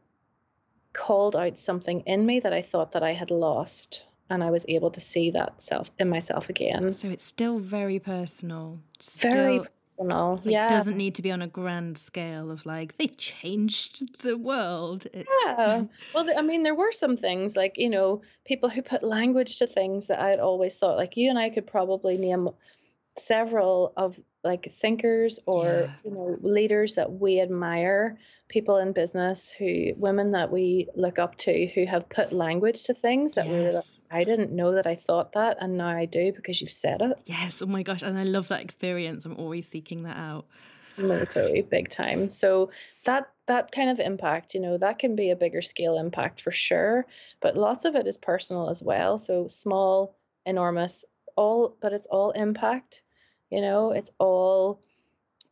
called 0.92 1.36
out 1.36 1.58
something 1.58 2.02
in 2.02 2.24
me 2.24 2.40
that 2.40 2.52
I 2.52 2.62
thought 2.62 2.92
that 2.92 3.02
I 3.02 3.12
had 3.12 3.30
lost 3.30 4.04
and 4.28 4.42
I 4.42 4.50
was 4.50 4.64
able 4.68 4.90
to 4.90 5.00
see 5.00 5.30
that 5.32 5.62
self 5.62 5.90
in 5.98 6.08
myself 6.08 6.48
again. 6.48 6.92
So 6.92 7.08
it's 7.08 7.24
still 7.24 7.58
very 7.58 7.98
personal. 7.98 8.80
Still, 8.98 9.32
very 9.32 9.60
personal. 9.82 10.36
Like, 10.44 10.52
yeah. 10.52 10.68
doesn't 10.68 10.96
need 10.96 11.14
to 11.16 11.22
be 11.22 11.30
on 11.30 11.42
a 11.42 11.46
grand 11.46 11.98
scale 11.98 12.50
of 12.50 12.66
like 12.66 12.96
they 12.96 13.08
changed 13.08 14.22
the 14.22 14.36
world. 14.36 15.06
It's... 15.12 15.30
Yeah. 15.44 15.84
Well, 16.14 16.26
I 16.36 16.42
mean, 16.42 16.62
there 16.62 16.74
were 16.74 16.92
some 16.92 17.16
things 17.16 17.56
like 17.56 17.78
you 17.78 17.88
know 17.88 18.22
people 18.44 18.68
who 18.68 18.82
put 18.82 19.02
language 19.02 19.58
to 19.58 19.66
things 19.66 20.08
that 20.08 20.18
I 20.18 20.30
had 20.30 20.40
always 20.40 20.78
thought 20.78 20.96
like 20.96 21.16
you 21.16 21.30
and 21.30 21.38
I 21.38 21.50
could 21.50 21.66
probably 21.66 22.16
name 22.18 22.50
several 23.18 23.92
of 23.96 24.20
like 24.46 24.72
thinkers 24.72 25.40
or 25.44 25.64
yeah. 25.64 25.92
you 26.04 26.10
know 26.10 26.38
leaders 26.40 26.94
that 26.94 27.12
we 27.12 27.40
admire 27.40 28.18
people 28.48 28.78
in 28.78 28.92
business 28.92 29.50
who 29.50 29.92
women 29.96 30.32
that 30.32 30.52
we 30.52 30.88
look 30.94 31.18
up 31.18 31.36
to 31.36 31.66
who 31.74 31.84
have 31.84 32.08
put 32.08 32.32
language 32.32 32.84
to 32.84 32.94
things 32.94 33.34
that 33.34 33.48
yes. 33.48 33.74
like, 33.74 34.20
I 34.20 34.24
didn't 34.24 34.52
know 34.52 34.72
that 34.74 34.86
I 34.86 34.94
thought 34.94 35.32
that 35.32 35.58
and 35.60 35.76
now 35.76 35.88
I 35.88 36.04
do 36.04 36.32
because 36.32 36.60
you've 36.60 36.72
said 36.72 37.02
it. 37.02 37.18
Yes. 37.24 37.60
Oh 37.60 37.66
my 37.66 37.82
gosh. 37.82 38.02
And 38.02 38.16
I 38.16 38.22
love 38.22 38.48
that 38.48 38.60
experience. 38.60 39.24
I'm 39.24 39.36
always 39.36 39.66
seeking 39.66 40.04
that 40.04 40.16
out. 40.16 40.46
Me 40.96 41.26
too, 41.26 41.66
big 41.70 41.88
time. 41.90 42.30
So 42.32 42.70
that 43.04 43.28
that 43.46 43.70
kind 43.70 43.90
of 43.90 44.00
impact, 44.00 44.54
you 44.54 44.60
know, 44.60 44.78
that 44.78 44.98
can 44.98 45.14
be 45.14 45.30
a 45.30 45.36
bigger 45.36 45.62
scale 45.62 45.98
impact 45.98 46.40
for 46.40 46.50
sure, 46.50 47.06
but 47.40 47.56
lots 47.56 47.84
of 47.84 47.94
it 47.94 48.06
is 48.06 48.16
personal 48.16 48.70
as 48.70 48.82
well. 48.82 49.18
So 49.18 49.48
small, 49.48 50.16
enormous, 50.46 51.04
all 51.36 51.76
but 51.80 51.92
it's 51.92 52.06
all 52.06 52.30
impact, 52.30 53.02
you 53.50 53.60
know, 53.60 53.92
it's 53.92 54.10
all 54.18 54.80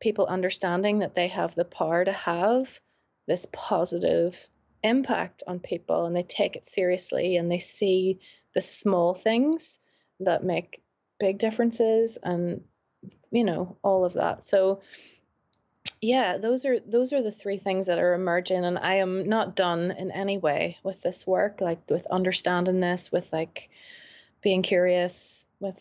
people 0.01 0.27
understanding 0.27 1.01
that 1.01 1.15
they 1.15 1.29
have 1.29 1.55
the 1.55 1.65
power 1.65 2.05
to 2.05 2.13
have 2.13 2.81
this 3.27 3.47
positive 3.53 4.49
impact 4.83 5.43
on 5.47 5.59
people 5.61 6.05
and 6.05 6.15
they 6.15 6.23
take 6.23 6.57
it 6.57 6.67
seriously 6.67 7.37
and 7.37 7.51
they 7.51 7.59
see 7.59 8.21
the 8.55 8.61
small 8.61 9.15
things 9.15 9.79
that 10.21 10.45
make 10.45 10.83
big 11.19 11.39
differences 11.39 12.19
and 12.23 12.63
you 13.31 13.45
know 13.45 13.77
all 13.83 14.05
of 14.05 14.15
that. 14.15 14.45
So 14.45 14.83
yeah 16.05 16.37
those 16.37 16.67
are 16.67 16.79
those 16.81 17.15
are 17.15 17.23
the 17.23 17.33
three 17.33 17.57
things 17.57 17.87
that 17.87 17.99
are 17.99 18.13
emerging 18.13 18.65
and 18.65 18.79
i 18.79 18.97
am 18.97 19.27
not 19.29 19.57
done 19.57 19.91
in 19.91 20.11
any 20.11 20.37
way 20.37 20.77
with 20.83 21.01
this 21.01 21.27
work 21.27 21.61
like 21.63 21.79
with 21.89 22.07
understanding 22.09 22.81
this 22.81 23.11
with 23.11 23.33
like 23.33 23.71
being 24.43 24.63
curious 24.63 25.47
with 25.61 25.79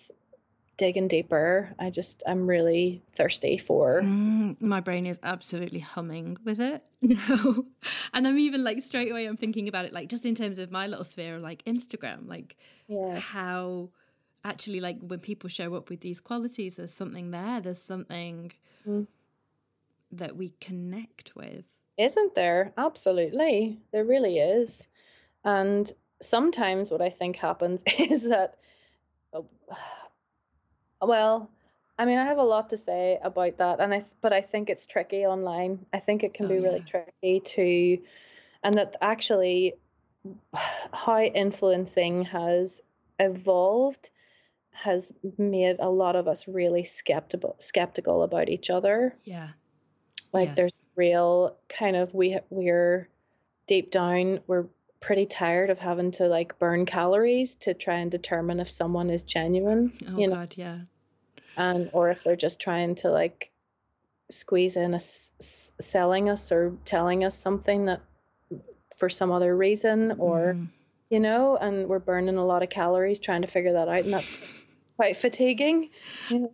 digging 0.83 1.07
deeper. 1.07 1.73
I 1.79 1.89
just 1.89 2.23
i'm 2.27 2.45
really 2.45 3.01
thirsty 3.13 3.57
for 3.57 4.01
mm, 4.01 4.59
my 4.59 4.81
brain 4.81 5.05
is 5.05 5.17
absolutely 5.23 5.79
humming 5.79 6.37
with 6.43 6.59
it. 6.59 6.83
No 7.01 7.65
and 8.13 8.27
i'm 8.27 8.37
even 8.37 8.63
like 8.63 8.81
straight 8.81 9.11
away 9.11 9.25
i'm 9.25 9.37
thinking 9.37 9.69
about 9.69 9.85
it 9.85 9.93
like 9.93 10.09
just 10.09 10.25
in 10.25 10.35
terms 10.35 10.57
of 10.59 10.71
my 10.71 10.87
little 10.87 11.05
sphere 11.05 11.37
of 11.37 11.41
like 11.41 11.63
instagram 11.63 12.27
like 12.27 12.57
yeah. 12.87 13.17
how 13.17 13.89
actually 14.43 14.81
like 14.81 14.97
when 15.01 15.19
people 15.19 15.49
show 15.49 15.73
up 15.75 15.89
with 15.89 16.01
these 16.01 16.19
qualities 16.19 16.75
there's 16.75 16.93
something 16.93 17.31
there 17.31 17.61
there's 17.61 17.81
something 17.81 18.51
mm. 18.87 19.07
that 20.11 20.35
we 20.35 20.53
connect 20.59 21.33
with. 21.35 21.65
Isn't 21.97 22.35
there? 22.35 22.73
Absolutely. 22.77 23.79
There 23.91 24.03
really 24.03 24.39
is. 24.39 24.87
And 25.45 25.91
sometimes 26.23 26.89
what 26.89 27.01
i 27.01 27.09
think 27.09 27.35
happens 27.35 27.83
is 27.99 28.29
that 28.29 28.57
oh, 29.33 29.45
well 31.07 31.49
i 31.97 32.05
mean 32.05 32.17
i 32.17 32.25
have 32.25 32.37
a 32.37 32.43
lot 32.43 32.69
to 32.69 32.77
say 32.77 33.19
about 33.23 33.57
that 33.57 33.79
and 33.79 33.93
i 33.93 34.03
but 34.21 34.33
i 34.33 34.41
think 34.41 34.69
it's 34.69 34.85
tricky 34.85 35.25
online 35.25 35.85
i 35.93 35.99
think 35.99 36.23
it 36.23 36.33
can 36.33 36.45
oh, 36.45 36.49
be 36.49 36.55
yeah. 36.55 36.61
really 36.61 36.81
tricky 36.81 37.39
to 37.39 37.97
and 38.63 38.75
that 38.75 38.95
actually 39.01 39.73
how 40.93 41.19
influencing 41.19 42.25
has 42.25 42.83
evolved 43.19 44.09
has 44.71 45.13
made 45.37 45.77
a 45.79 45.89
lot 45.89 46.15
of 46.15 46.27
us 46.27 46.47
really 46.47 46.83
skeptical 46.83 47.55
skeptical 47.59 48.23
about 48.23 48.49
each 48.49 48.69
other. 48.69 49.15
Yeah. 49.23 49.49
Like 50.33 50.49
yes. 50.49 50.55
there's 50.55 50.77
real 50.95 51.55
kind 51.69 51.95
of 51.95 52.13
we 52.13 52.39
we're 52.49 53.07
deep 53.67 53.91
down 53.91 54.39
we're 54.47 54.65
pretty 54.99 55.25
tired 55.25 55.69
of 55.69 55.79
having 55.79 56.11
to 56.11 56.27
like 56.27 56.57
burn 56.59 56.85
calories 56.85 57.55
to 57.55 57.73
try 57.73 57.95
and 57.95 58.09
determine 58.09 58.59
if 58.59 58.71
someone 58.71 59.09
is 59.09 59.23
genuine. 59.23 59.93
Oh 60.07 60.17
you 60.17 60.27
know? 60.27 60.35
god, 60.35 60.53
yeah. 60.57 60.79
And 61.57 61.89
or 61.93 62.09
if 62.09 62.23
they're 62.23 62.35
just 62.35 62.59
trying 62.59 62.95
to 62.95 63.09
like 63.09 63.51
squeeze 64.31 64.77
in 64.77 64.93
us 64.93 65.31
selling 65.79 66.29
us 66.29 66.51
or 66.51 66.73
telling 66.85 67.23
us 67.23 67.37
something 67.37 67.85
that 67.85 68.01
for 68.97 69.09
some 69.09 69.31
other 69.31 69.55
reason 69.55 70.13
or 70.17 70.55
mm. 70.55 70.67
you 71.09 71.19
know 71.19 71.57
and 71.57 71.87
we're 71.87 71.99
burning 71.99 72.37
a 72.37 72.45
lot 72.45 72.63
of 72.63 72.69
calories 72.69 73.19
trying 73.19 73.41
to 73.41 73.47
figure 73.47 73.73
that 73.73 73.87
out 73.87 74.03
and 74.03 74.13
that's 74.13 74.31
quite 74.95 75.17
fatiguing. 75.17 75.89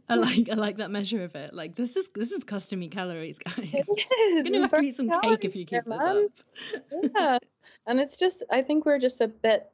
I 0.08 0.16
like 0.16 0.50
I 0.50 0.56
like 0.56 0.78
that 0.78 0.92
measure 0.92 1.24
of 1.24 1.36
it. 1.36 1.54
Like 1.54 1.76
this 1.76 1.96
is 1.96 2.08
this 2.16 2.32
is 2.32 2.44
costing 2.44 2.80
me 2.80 2.88
calories, 2.88 3.40
guys. 3.46 3.58
It 3.58 3.88
is. 3.90 4.08
You're 4.34 4.44
gonna 4.44 4.62
have 4.62 4.72
to 4.72 4.82
eat 4.82 4.98
some 4.98 5.10
cake 5.10 5.46
if 5.46 5.56
you 5.56 5.66
keep 5.66 5.86
this 5.86 6.00
up. 6.00 6.32
yeah, 7.16 7.38
and 7.88 8.00
it's 8.00 8.18
just 8.18 8.44
I 8.52 8.62
think 8.62 8.86
we're 8.86 9.00
just 9.00 9.22
a 9.22 9.28
bit 9.28 9.70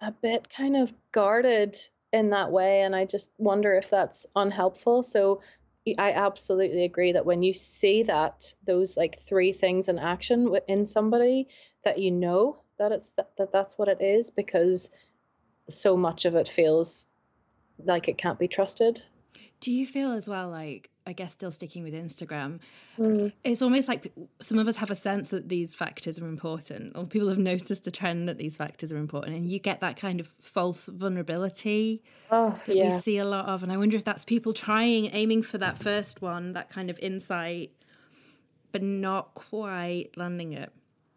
a 0.00 0.12
bit 0.12 0.48
kind 0.54 0.76
of 0.76 0.92
guarded 1.12 1.78
in 2.12 2.30
that 2.30 2.50
way, 2.50 2.82
and 2.82 2.94
I 2.94 3.04
just 3.04 3.32
wonder 3.38 3.74
if 3.74 3.90
that's 3.90 4.26
unhelpful. 4.34 5.02
So 5.02 5.40
I 5.98 6.12
absolutely 6.12 6.84
agree 6.84 7.12
that 7.12 7.26
when 7.26 7.42
you 7.42 7.54
see 7.54 8.02
that 8.04 8.54
those 8.66 8.96
like 8.96 9.18
three 9.18 9.52
things 9.52 9.88
in 9.88 9.98
action 9.98 10.56
in 10.66 10.86
somebody, 10.86 11.48
that 11.84 11.98
you 11.98 12.10
know 12.10 12.58
that 12.78 12.92
it's 12.92 13.10
that, 13.12 13.30
that 13.38 13.52
that's 13.52 13.78
what 13.78 13.88
it 13.88 14.00
is 14.00 14.30
because 14.30 14.90
so 15.68 15.96
much 15.96 16.24
of 16.24 16.34
it 16.34 16.48
feels 16.48 17.06
like 17.84 18.08
it 18.08 18.18
can't 18.18 18.38
be 18.38 18.48
trusted. 18.48 19.02
Do 19.60 19.70
you 19.72 19.86
feel 19.86 20.12
as 20.12 20.28
well 20.28 20.48
like 20.48 20.90
I 21.06 21.12
guess 21.12 21.32
still 21.32 21.50
sticking 21.50 21.84
with 21.84 21.94
Instagram, 21.94 22.58
mm. 22.98 23.32
it's 23.44 23.62
almost 23.62 23.88
like 23.88 24.12
some 24.40 24.58
of 24.58 24.66
us 24.66 24.76
have 24.76 24.90
a 24.90 24.94
sense 24.94 25.30
that 25.30 25.48
these 25.48 25.74
factors 25.74 26.18
are 26.18 26.26
important, 26.26 26.96
or 26.96 27.04
people 27.04 27.28
have 27.28 27.38
noticed 27.38 27.84
the 27.84 27.90
trend 27.90 28.28
that 28.28 28.38
these 28.38 28.56
factors 28.56 28.92
are 28.92 28.96
important, 28.96 29.36
and 29.36 29.50
you 29.50 29.58
get 29.58 29.80
that 29.80 29.96
kind 29.96 30.20
of 30.20 30.28
false 30.40 30.86
vulnerability 30.86 32.02
oh, 32.30 32.60
that 32.66 32.76
yeah. 32.76 32.94
we 32.94 33.00
see 33.00 33.18
a 33.18 33.24
lot 33.24 33.46
of. 33.46 33.62
And 33.62 33.72
I 33.72 33.76
wonder 33.76 33.96
if 33.96 34.04
that's 34.04 34.24
people 34.24 34.52
trying, 34.52 35.10
aiming 35.14 35.42
for 35.42 35.58
that 35.58 35.78
first 35.78 36.22
one, 36.22 36.52
that 36.54 36.70
kind 36.70 36.90
of 36.90 36.98
insight, 36.98 37.72
but 38.72 38.82
not 38.82 39.34
quite 39.34 40.10
landing 40.16 40.52
it. 40.52 40.72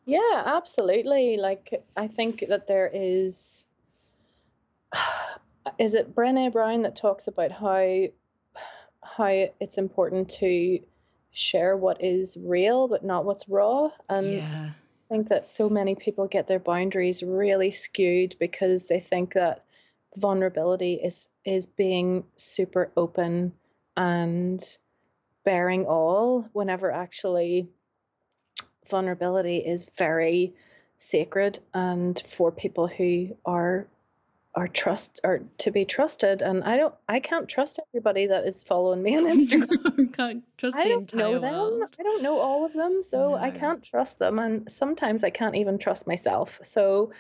Yeah, 0.06 0.44
absolutely. 0.44 1.38
Like 1.38 1.84
I 1.96 2.08
think 2.08 2.46
that 2.50 2.68
there 2.68 2.90
is 2.92 3.66
is 5.80 5.96
it 5.96 6.16
Brené 6.16 6.52
Brown 6.52 6.82
that 6.84 6.96
talks 6.96 7.28
about 7.28 7.52
how 7.52 8.08
how 9.20 9.48
it's 9.60 9.78
important 9.78 10.30
to 10.30 10.80
share 11.32 11.78
what 11.78 12.04
is 12.04 12.38
real 12.42 12.88
but 12.88 13.04
not 13.04 13.26
what's 13.26 13.48
raw 13.48 13.90
and 14.10 14.34
yeah. 14.34 14.70
I 14.72 15.16
think 15.16 15.30
that 15.30 15.50
so 15.50 15.70
many 15.70 15.96
people 15.96 16.28
get 16.28 16.48
their 16.48 16.60
boundaries 16.60 17.24
really 17.24 17.72
skewed 17.72 18.36
because 18.40 18.88
they 18.88 19.00
think 19.00 19.34
that 19.34 19.66
vulnerability 20.16 20.94
is 21.04 21.30
is 21.46 21.66
being 21.66 22.24
super 22.36 22.92
open 22.96 23.54
and 23.98 24.64
bearing 25.44 25.86
all 25.86 26.48
whenever 26.54 26.92
actually 26.92 27.70
vulnerability 28.90 29.58
is 29.58 29.88
very 29.98 30.54
sacred 30.98 31.60
and 31.74 32.22
for 32.28 32.52
people 32.52 32.88
who 32.88 33.36
are 33.46 33.88
are 34.56 34.68
trust 34.68 35.20
are 35.24 35.42
to 35.60 35.72
be 35.72 35.86
trusted 35.86 36.42
and 36.42 36.64
i 36.64 36.76
don't 36.76 36.96
i 37.08 37.20
can't 37.20 37.48
trust 37.48 37.80
everybody 37.90 38.28
that 38.28 38.46
is 38.46 38.64
following 38.64 39.02
me 39.02 39.16
on 39.16 39.26
instagram. 39.40 40.14
can't 40.14 40.44
trust 40.58 40.76
i 40.76 40.88
don't 40.88 41.14
know 41.14 41.40
them. 41.40 41.88
i 42.00 42.04
don't 42.04 42.24
know 42.24 42.40
all 42.40 42.66
of 42.66 42.74
them 42.74 43.02
so 43.04 43.30
no. 43.30 43.36
i 43.36 43.52
can't 43.52 43.84
trust 43.84 44.18
them 44.18 44.40
and 44.40 44.70
sometimes 44.72 45.24
i 45.24 45.30
can't 45.30 45.56
even 45.56 45.78
trust 45.78 46.08
myself. 46.08 46.60
So 46.64 47.12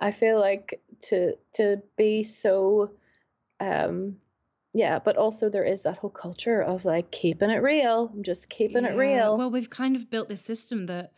i 0.00 0.12
feel 0.12 0.40
like 0.40 0.80
to 1.02 1.34
to 1.54 1.82
be 1.96 2.24
so 2.24 2.92
um 3.60 4.16
yeah 4.72 4.98
but 4.98 5.16
also 5.16 5.50
there 5.50 5.64
is 5.64 5.82
that 5.82 5.98
whole 5.98 6.10
culture 6.10 6.62
of 6.62 6.86
like 6.86 7.10
keeping 7.10 7.50
it 7.50 7.62
real 7.62 8.10
i'm 8.14 8.22
just 8.22 8.48
keeping 8.48 8.84
yeah. 8.84 8.92
it 8.92 8.96
real. 8.96 9.36
Well 9.36 9.50
we've 9.50 9.70
kind 9.70 9.94
of 9.94 10.08
built 10.08 10.28
this 10.28 10.40
system 10.40 10.86
that 10.86 11.12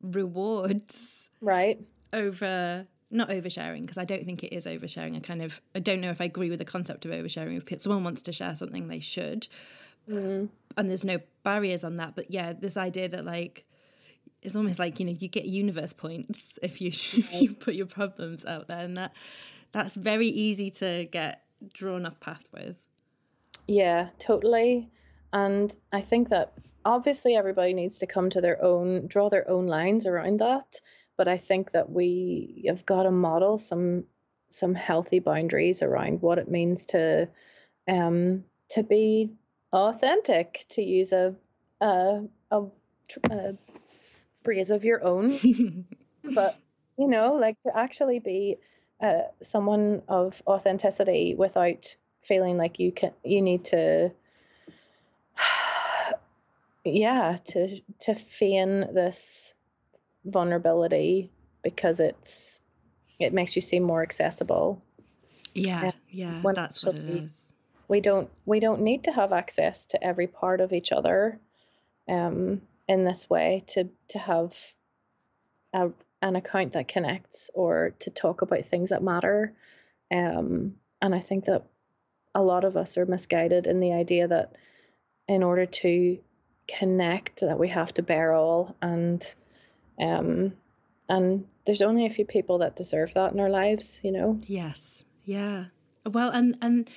rewards 0.00 1.28
right. 1.42 1.78
over 2.12 2.86
not 3.10 3.28
oversharing 3.30 3.82
because 3.82 3.98
I 3.98 4.04
don't 4.04 4.24
think 4.24 4.44
it 4.44 4.54
is 4.54 4.66
oversharing. 4.66 5.16
I 5.16 5.20
kind 5.20 5.42
of 5.42 5.60
I 5.74 5.80
don't 5.80 6.00
know 6.00 6.10
if 6.10 6.20
I 6.20 6.24
agree 6.24 6.50
with 6.50 6.58
the 6.58 6.64
concept 6.64 7.04
of 7.04 7.10
oversharing. 7.10 7.60
If 7.70 7.82
someone 7.82 8.04
wants 8.04 8.22
to 8.22 8.32
share 8.32 8.54
something, 8.54 8.88
they 8.88 9.00
should, 9.00 9.48
mm. 10.08 10.48
and 10.76 10.88
there's 10.88 11.04
no 11.04 11.18
barriers 11.42 11.84
on 11.84 11.96
that. 11.96 12.14
But 12.14 12.30
yeah, 12.30 12.52
this 12.52 12.76
idea 12.76 13.08
that 13.08 13.24
like 13.24 13.64
it's 14.42 14.56
almost 14.56 14.78
like 14.78 15.00
you 15.00 15.06
know 15.06 15.12
you 15.12 15.28
get 15.28 15.46
universe 15.46 15.92
points 15.92 16.58
if 16.62 16.80
you 16.80 16.88
if 16.88 17.32
you 17.34 17.54
put 17.54 17.74
your 17.74 17.86
problems 17.86 18.44
out 18.46 18.68
there, 18.68 18.80
and 18.80 18.96
that 18.96 19.12
that's 19.72 19.94
very 19.96 20.28
easy 20.28 20.70
to 20.70 21.06
get 21.06 21.42
drawn 21.72 22.06
off 22.06 22.20
path 22.20 22.44
with. 22.52 22.76
Yeah, 23.66 24.08
totally. 24.18 24.90
And 25.32 25.74
I 25.92 26.00
think 26.00 26.28
that 26.30 26.54
obviously 26.84 27.36
everybody 27.36 27.72
needs 27.72 27.98
to 27.98 28.06
come 28.06 28.30
to 28.30 28.40
their 28.40 28.62
own, 28.64 29.06
draw 29.06 29.28
their 29.28 29.48
own 29.48 29.66
lines 29.66 30.06
around 30.06 30.40
that 30.40 30.80
but 31.20 31.28
I 31.28 31.36
think 31.36 31.72
that 31.72 31.92
we 31.92 32.64
have 32.66 32.86
got 32.86 33.02
to 33.02 33.10
model 33.10 33.58
some 33.58 34.04
some 34.48 34.74
healthy 34.74 35.18
boundaries 35.18 35.82
around 35.82 36.22
what 36.22 36.38
it 36.38 36.50
means 36.50 36.86
to 36.86 37.28
um, 37.86 38.44
to 38.70 38.82
be 38.82 39.34
authentic, 39.70 40.64
to 40.70 40.82
use 40.82 41.12
a 41.12 41.34
a, 41.82 42.22
a, 42.50 42.62
a 43.30 43.54
phrase 44.44 44.70
of 44.70 44.86
your 44.86 45.04
own, 45.04 45.84
but 46.24 46.58
you 46.96 47.06
know, 47.06 47.34
like 47.34 47.60
to 47.64 47.76
actually 47.76 48.20
be 48.20 48.56
uh, 48.98 49.24
someone 49.42 50.00
of 50.08 50.42
authenticity 50.46 51.34
without 51.34 51.96
feeling 52.22 52.56
like 52.56 52.78
you 52.78 52.92
can 52.92 53.12
you 53.22 53.42
need 53.42 53.66
to 53.66 54.10
yeah 56.86 57.36
to 57.44 57.82
to 58.00 58.14
feign 58.14 58.94
this 58.94 59.52
vulnerability 60.24 61.30
because 61.62 62.00
it's 62.00 62.62
it 63.18 63.32
makes 63.32 63.56
you 63.56 63.62
seem 63.62 63.82
more 63.82 64.02
accessible. 64.02 64.82
Yeah, 65.54 65.92
yeah, 66.10 66.40
that's 66.54 66.84
what 66.84 66.96
it 66.96 67.08
is. 67.24 67.46
We 67.88 68.00
don't 68.00 68.30
we 68.46 68.60
don't 68.60 68.82
need 68.82 69.04
to 69.04 69.12
have 69.12 69.32
access 69.32 69.86
to 69.86 70.02
every 70.02 70.26
part 70.26 70.60
of 70.60 70.72
each 70.72 70.92
other. 70.92 71.38
um, 72.08 72.60
in 72.88 73.04
this 73.04 73.30
way 73.30 73.62
to 73.68 73.88
to 74.08 74.18
have 74.18 74.52
a, 75.72 75.90
an 76.20 76.34
account 76.34 76.72
that 76.72 76.88
connects 76.88 77.50
or 77.54 77.94
to 78.00 78.10
talk 78.10 78.42
about 78.42 78.64
things 78.64 78.90
that 78.90 79.02
matter. 79.02 79.54
Um, 80.10 80.74
and 81.00 81.14
I 81.14 81.20
think 81.20 81.44
that 81.44 81.64
a 82.34 82.42
lot 82.42 82.64
of 82.64 82.76
us 82.76 82.98
are 82.98 83.06
misguided 83.06 83.66
in 83.66 83.78
the 83.78 83.92
idea 83.92 84.26
that 84.26 84.56
in 85.28 85.44
order 85.44 85.66
to 85.66 86.18
connect 86.66 87.40
that 87.40 87.58
we 87.58 87.68
have 87.68 87.94
to 87.94 88.02
bear 88.02 88.34
all 88.34 88.74
and 88.82 89.22
um 90.00 90.52
and 91.08 91.44
there's 91.66 91.82
only 91.82 92.06
a 92.06 92.10
few 92.10 92.24
people 92.24 92.58
that 92.58 92.76
deserve 92.76 93.12
that 93.14 93.32
in 93.32 93.40
our 93.40 93.50
lives 93.50 94.00
you 94.02 94.12
know? 94.12 94.40
Yes. 94.46 95.04
Yeah. 95.24 95.66
Well 96.06 96.30
and 96.30 96.56
and 96.62 96.90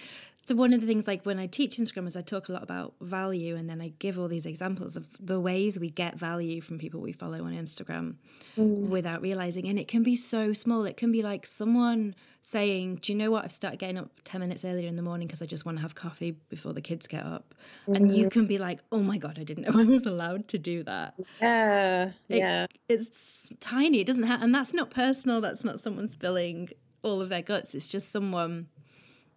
so 0.45 0.55
one 0.55 0.73
of 0.73 0.81
the 0.81 0.87
things 0.87 1.07
like 1.07 1.25
when 1.25 1.39
I 1.39 1.47
teach 1.47 1.79
in 1.79 1.85
Scrum 1.85 2.05
is 2.05 2.17
I 2.17 2.21
talk 2.21 2.49
a 2.49 2.51
lot 2.51 2.63
about 2.63 2.95
value 2.99 3.55
and 3.55 3.69
then 3.69 3.79
I 3.81 3.93
give 3.99 4.19
all 4.19 4.27
these 4.27 4.45
examples 4.45 4.97
of 4.97 5.07
the 5.17 5.39
ways 5.39 5.79
we 5.79 5.89
get 5.89 6.19
value 6.19 6.59
from 6.59 6.77
people 6.77 6.99
we 6.99 7.13
follow 7.13 7.45
on 7.45 7.53
Instagram 7.53 8.15
mm. 8.57 8.89
without 8.89 9.21
realizing. 9.21 9.67
And 9.69 9.79
it 9.79 9.87
can 9.87 10.03
be 10.03 10.17
so 10.17 10.51
small. 10.51 10.83
It 10.83 10.97
can 10.97 11.13
be 11.13 11.21
like 11.21 11.47
someone 11.47 12.13
saying, 12.41 12.99
Do 13.01 13.13
you 13.13 13.17
know 13.17 13.31
what? 13.31 13.45
I've 13.45 13.53
started 13.53 13.79
getting 13.79 13.97
up 13.97 14.11
10 14.25 14.41
minutes 14.41 14.65
earlier 14.65 14.89
in 14.89 14.97
the 14.97 15.01
morning 15.01 15.27
because 15.27 15.41
I 15.41 15.45
just 15.45 15.65
want 15.65 15.77
to 15.77 15.81
have 15.81 15.95
coffee 15.95 16.31
before 16.49 16.73
the 16.73 16.81
kids 16.81 17.07
get 17.07 17.25
up. 17.25 17.53
Mm. 17.87 17.95
And 17.95 18.11
you 18.11 18.23
mm-hmm. 18.23 18.29
can 18.29 18.45
be 18.45 18.57
like, 18.57 18.81
Oh 18.91 18.99
my 18.99 19.17
God, 19.17 19.39
I 19.39 19.45
didn't 19.45 19.63
know 19.63 19.79
I 19.79 19.85
was 19.85 20.05
allowed 20.05 20.49
to 20.49 20.57
do 20.57 20.83
that. 20.83 21.13
Yeah. 21.41 22.11
It, 22.27 22.37
yeah. 22.39 22.67
It's 22.89 23.47
tiny. 23.61 24.01
It 24.01 24.07
doesn't 24.07 24.23
have, 24.23 24.41
and 24.41 24.53
that's 24.53 24.73
not 24.73 24.91
personal. 24.91 25.39
That's 25.39 25.63
not 25.63 25.79
someone 25.79 26.09
spilling 26.09 26.67
all 27.01 27.21
of 27.21 27.29
their 27.29 27.41
guts. 27.41 27.75
It's 27.75 27.87
just 27.87 28.11
someone 28.11 28.67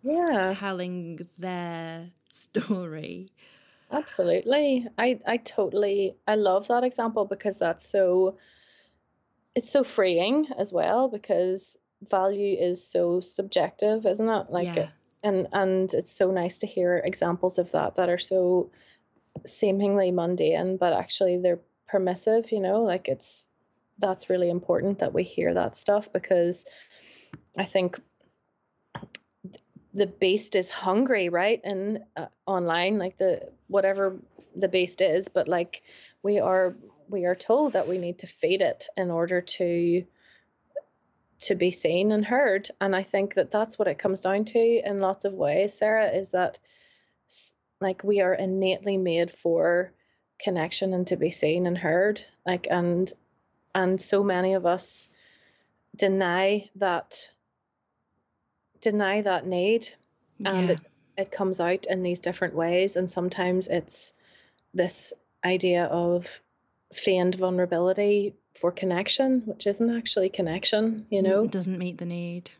yeah. 0.06 0.54
telling 0.54 1.28
their 1.38 2.10
story. 2.30 3.32
Absolutely. 3.90 4.86
I 4.98 5.20
i 5.26 5.36
totally 5.36 6.16
i 6.26 6.34
love 6.34 6.68
that 6.68 6.84
example 6.84 7.24
because 7.24 7.58
that's 7.58 7.86
so 7.88 8.36
it's 9.54 9.70
so 9.70 9.84
freeing 9.84 10.46
as 10.58 10.72
well 10.72 11.08
because 11.08 11.76
value 12.10 12.56
is 12.58 12.86
so 12.86 13.20
subjective 13.20 14.04
isn't 14.06 14.28
it? 14.28 14.50
Like 14.50 14.76
yeah. 14.76 14.88
and 15.22 15.46
and 15.52 15.94
it's 15.94 16.12
so 16.12 16.30
nice 16.30 16.58
to 16.58 16.66
hear 16.66 16.98
examples 16.98 17.58
of 17.58 17.70
that 17.72 17.96
that 17.96 18.08
are 18.08 18.18
so 18.18 18.70
seemingly 19.46 20.10
mundane 20.10 20.76
but 20.78 20.92
actually 20.92 21.38
they're 21.38 21.60
permissive 21.86 22.50
you 22.50 22.60
know? 22.60 22.82
Like 22.82 23.08
it's 23.08 23.48
that's 23.98 24.28
really 24.28 24.50
important 24.50 24.98
that 24.98 25.14
we 25.14 25.22
hear 25.22 25.54
that 25.54 25.76
stuff 25.76 26.12
because 26.12 26.66
i 27.56 27.64
think 27.64 27.98
the 29.96 30.06
beast 30.06 30.56
is 30.56 30.70
hungry, 30.70 31.28
right? 31.28 31.60
And 31.64 32.00
uh, 32.16 32.26
online, 32.46 32.98
like 32.98 33.18
the 33.18 33.48
whatever 33.66 34.16
the 34.54 34.68
beast 34.68 35.00
is, 35.00 35.28
but 35.28 35.48
like 35.48 35.82
we 36.22 36.38
are 36.38 36.76
we 37.08 37.24
are 37.24 37.34
told 37.34 37.72
that 37.72 37.88
we 37.88 37.98
need 37.98 38.18
to 38.18 38.26
feed 38.26 38.60
it 38.60 38.86
in 38.96 39.10
order 39.10 39.40
to 39.40 40.04
to 41.38 41.54
be 41.54 41.70
seen 41.70 42.12
and 42.12 42.24
heard 42.24 42.70
and 42.80 42.96
i 42.96 43.02
think 43.02 43.34
that 43.34 43.50
that's 43.50 43.78
what 43.78 43.88
it 43.88 43.98
comes 43.98 44.22
down 44.22 44.44
to 44.46 44.58
in 44.58 45.00
lots 45.00 45.26
of 45.26 45.34
ways 45.34 45.74
sarah 45.74 46.08
is 46.08 46.30
that 46.30 46.58
like 47.80 48.02
we 48.02 48.22
are 48.22 48.32
innately 48.32 48.96
made 48.96 49.30
for 49.30 49.92
connection 50.38 50.94
and 50.94 51.06
to 51.06 51.16
be 51.16 51.30
seen 51.30 51.66
and 51.66 51.76
heard 51.76 52.24
like 52.46 52.66
and 52.70 53.12
and 53.74 54.00
so 54.00 54.24
many 54.24 54.54
of 54.54 54.64
us 54.64 55.08
deny 55.94 56.70
that 56.76 57.28
deny 58.80 59.22
that 59.22 59.46
need 59.46 59.88
and 60.44 60.68
yeah. 60.68 60.74
it, 60.74 60.80
it 61.16 61.30
comes 61.30 61.60
out 61.60 61.86
in 61.86 62.02
these 62.02 62.20
different 62.20 62.54
ways 62.54 62.96
and 62.96 63.10
sometimes 63.10 63.68
it's 63.68 64.14
this 64.74 65.12
idea 65.44 65.84
of 65.84 66.40
feigned 66.92 67.34
vulnerability 67.34 68.34
for 68.58 68.70
connection 68.70 69.42
which 69.44 69.66
isn't 69.66 69.96
actually 69.96 70.28
connection 70.28 71.06
you 71.10 71.22
know 71.22 71.42
it 71.42 71.50
doesn't 71.50 71.78
meet 71.78 71.98
the 71.98 72.06
need 72.06 72.50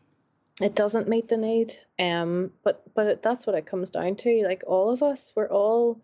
it 0.61 0.75
doesn't 0.75 1.07
meet 1.07 1.27
the 1.27 1.37
need 1.37 1.73
um 1.99 2.51
but 2.63 2.81
but 2.93 3.07
it, 3.07 3.23
that's 3.23 3.47
what 3.47 3.55
it 3.55 3.65
comes 3.65 3.89
down 3.89 4.15
to 4.15 4.43
like 4.45 4.63
all 4.67 4.89
of 4.91 5.01
us 5.01 5.33
we're 5.35 5.49
all 5.49 5.99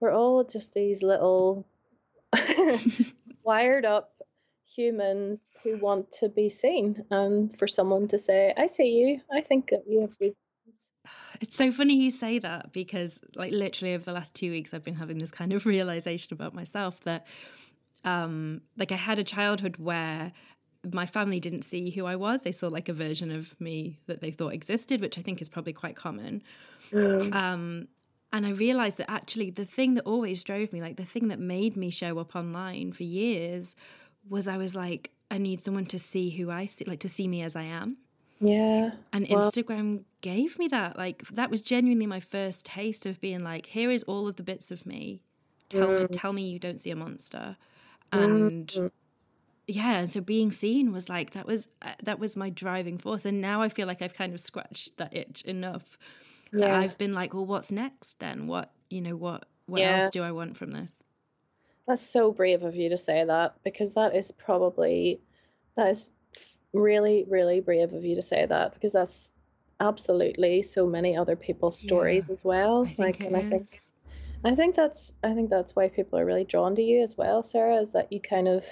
we're 0.00 0.12
all 0.12 0.44
just 0.44 0.74
these 0.74 1.02
little 1.02 1.66
wired 3.42 3.84
up 3.84 4.12
humans 4.78 5.52
who 5.64 5.76
want 5.76 6.12
to 6.12 6.28
be 6.28 6.48
seen 6.48 7.04
and 7.10 7.56
for 7.58 7.66
someone 7.66 8.06
to 8.08 8.16
say, 8.16 8.54
I 8.56 8.68
see 8.68 8.90
you. 8.90 9.20
I 9.36 9.40
think 9.40 9.70
that 9.70 9.82
you 9.88 10.02
have 10.02 10.16
good 10.18 10.34
things. 10.64 10.90
It's 11.40 11.56
so 11.56 11.72
funny 11.72 11.96
you 11.96 12.12
say 12.12 12.38
that 12.38 12.72
because, 12.72 13.20
like, 13.34 13.52
literally 13.52 13.94
over 13.94 14.04
the 14.04 14.12
last 14.12 14.34
two 14.34 14.52
weeks, 14.52 14.72
I've 14.72 14.84
been 14.84 14.94
having 14.94 15.18
this 15.18 15.32
kind 15.32 15.52
of 15.52 15.66
realization 15.74 16.32
about 16.32 16.54
myself 16.54 17.00
that, 17.00 17.26
um, 18.04 18.60
like, 18.76 18.92
I 18.92 18.96
had 18.96 19.18
a 19.18 19.24
childhood 19.24 19.78
where 19.78 20.32
my 20.92 21.06
family 21.06 21.40
didn't 21.40 21.62
see 21.62 21.90
who 21.90 22.06
I 22.06 22.14
was. 22.14 22.42
They 22.42 22.52
saw 22.52 22.68
like 22.68 22.88
a 22.88 22.92
version 22.92 23.32
of 23.32 23.60
me 23.60 23.98
that 24.06 24.20
they 24.20 24.30
thought 24.30 24.54
existed, 24.54 25.00
which 25.00 25.18
I 25.18 25.22
think 25.22 25.42
is 25.42 25.48
probably 25.48 25.72
quite 25.72 25.96
common. 25.96 26.40
Mm. 26.92 27.34
Um, 27.34 27.88
and 28.32 28.46
I 28.46 28.50
realized 28.50 28.98
that 28.98 29.10
actually 29.10 29.50
the 29.50 29.64
thing 29.64 29.94
that 29.94 30.04
always 30.04 30.44
drove 30.44 30.72
me, 30.72 30.80
like 30.80 30.96
the 30.96 31.04
thing 31.04 31.28
that 31.28 31.40
made 31.40 31.76
me 31.76 31.90
show 31.90 32.18
up 32.18 32.36
online 32.36 32.92
for 32.92 33.02
years, 33.02 33.74
was 34.28 34.48
I 34.48 34.56
was 34.56 34.74
like, 34.74 35.10
I 35.30 35.38
need 35.38 35.60
someone 35.60 35.86
to 35.86 35.98
see 35.98 36.30
who 36.30 36.50
I 36.50 36.66
see, 36.66 36.84
like 36.84 37.00
to 37.00 37.08
see 37.08 37.28
me 37.28 37.42
as 37.42 37.56
I 37.56 37.64
am. 37.64 37.98
Yeah. 38.40 38.90
And 39.12 39.26
well, 39.28 39.50
Instagram 39.50 40.04
gave 40.22 40.58
me 40.58 40.68
that. 40.68 40.96
Like 40.96 41.26
that 41.28 41.50
was 41.50 41.62
genuinely 41.62 42.06
my 42.06 42.20
first 42.20 42.66
taste 42.66 43.06
of 43.06 43.20
being 43.20 43.42
like, 43.42 43.66
here 43.66 43.90
is 43.90 44.02
all 44.04 44.28
of 44.28 44.36
the 44.36 44.42
bits 44.42 44.70
of 44.70 44.86
me. 44.86 45.22
Tell 45.68 45.88
mm. 45.88 46.00
me 46.02 46.06
tell 46.16 46.32
me 46.32 46.48
you 46.48 46.58
don't 46.58 46.80
see 46.80 46.90
a 46.90 46.96
monster. 46.96 47.56
And 48.12 48.68
mm. 48.68 48.90
yeah, 49.66 49.98
and 49.98 50.10
so 50.10 50.20
being 50.20 50.50
seen 50.50 50.92
was 50.92 51.08
like 51.08 51.32
that 51.32 51.46
was 51.46 51.68
uh, 51.82 51.92
that 52.02 52.18
was 52.18 52.36
my 52.36 52.50
driving 52.50 52.98
force 52.98 53.26
and 53.26 53.40
now 53.40 53.60
I 53.60 53.68
feel 53.68 53.86
like 53.86 54.00
I've 54.00 54.14
kind 54.14 54.32
of 54.32 54.40
scratched 54.40 54.96
that 54.98 55.14
itch 55.14 55.42
enough. 55.42 55.98
Yeah. 56.52 56.78
I've 56.78 56.96
been 56.96 57.12
like, 57.12 57.34
well 57.34 57.46
what's 57.46 57.70
next 57.70 58.18
then? 58.20 58.46
What, 58.46 58.72
you 58.88 59.00
know, 59.00 59.16
what 59.16 59.46
what 59.66 59.80
yeah. 59.80 60.02
else 60.02 60.10
do 60.10 60.22
I 60.22 60.32
want 60.32 60.56
from 60.56 60.70
this? 60.70 60.92
That's 61.88 62.02
so 62.02 62.30
brave 62.32 62.62
of 62.62 62.76
you 62.76 62.90
to 62.90 62.98
say 62.98 63.24
that 63.24 63.56
because 63.64 63.94
that 63.94 64.14
is 64.14 64.30
probably 64.30 65.20
that 65.74 65.88
is 65.88 66.12
really 66.74 67.24
really 67.26 67.60
brave 67.60 67.94
of 67.94 68.04
you 68.04 68.14
to 68.16 68.22
say 68.22 68.44
that 68.44 68.74
because 68.74 68.92
that's 68.92 69.32
absolutely 69.80 70.62
so 70.62 70.86
many 70.86 71.16
other 71.16 71.34
people's 71.34 71.80
stories 71.80 72.28
yeah, 72.28 72.32
as 72.32 72.44
well. 72.44 72.86
like 72.98 73.20
and 73.20 73.34
I 73.34 73.42
think 73.42 73.70
I 74.44 74.54
think 74.54 74.74
that's 74.74 75.14
I 75.22 75.32
think 75.32 75.50
that's 75.50 75.74
why 75.74 75.88
people 75.88 76.18
are 76.18 76.24
really 76.24 76.44
drawn 76.44 76.76
to 76.76 76.82
you 76.82 77.02
as 77.02 77.16
well, 77.16 77.42
Sarah, 77.42 77.80
is 77.80 77.92
that 77.92 78.12
you 78.12 78.20
kind 78.20 78.48
of 78.48 78.64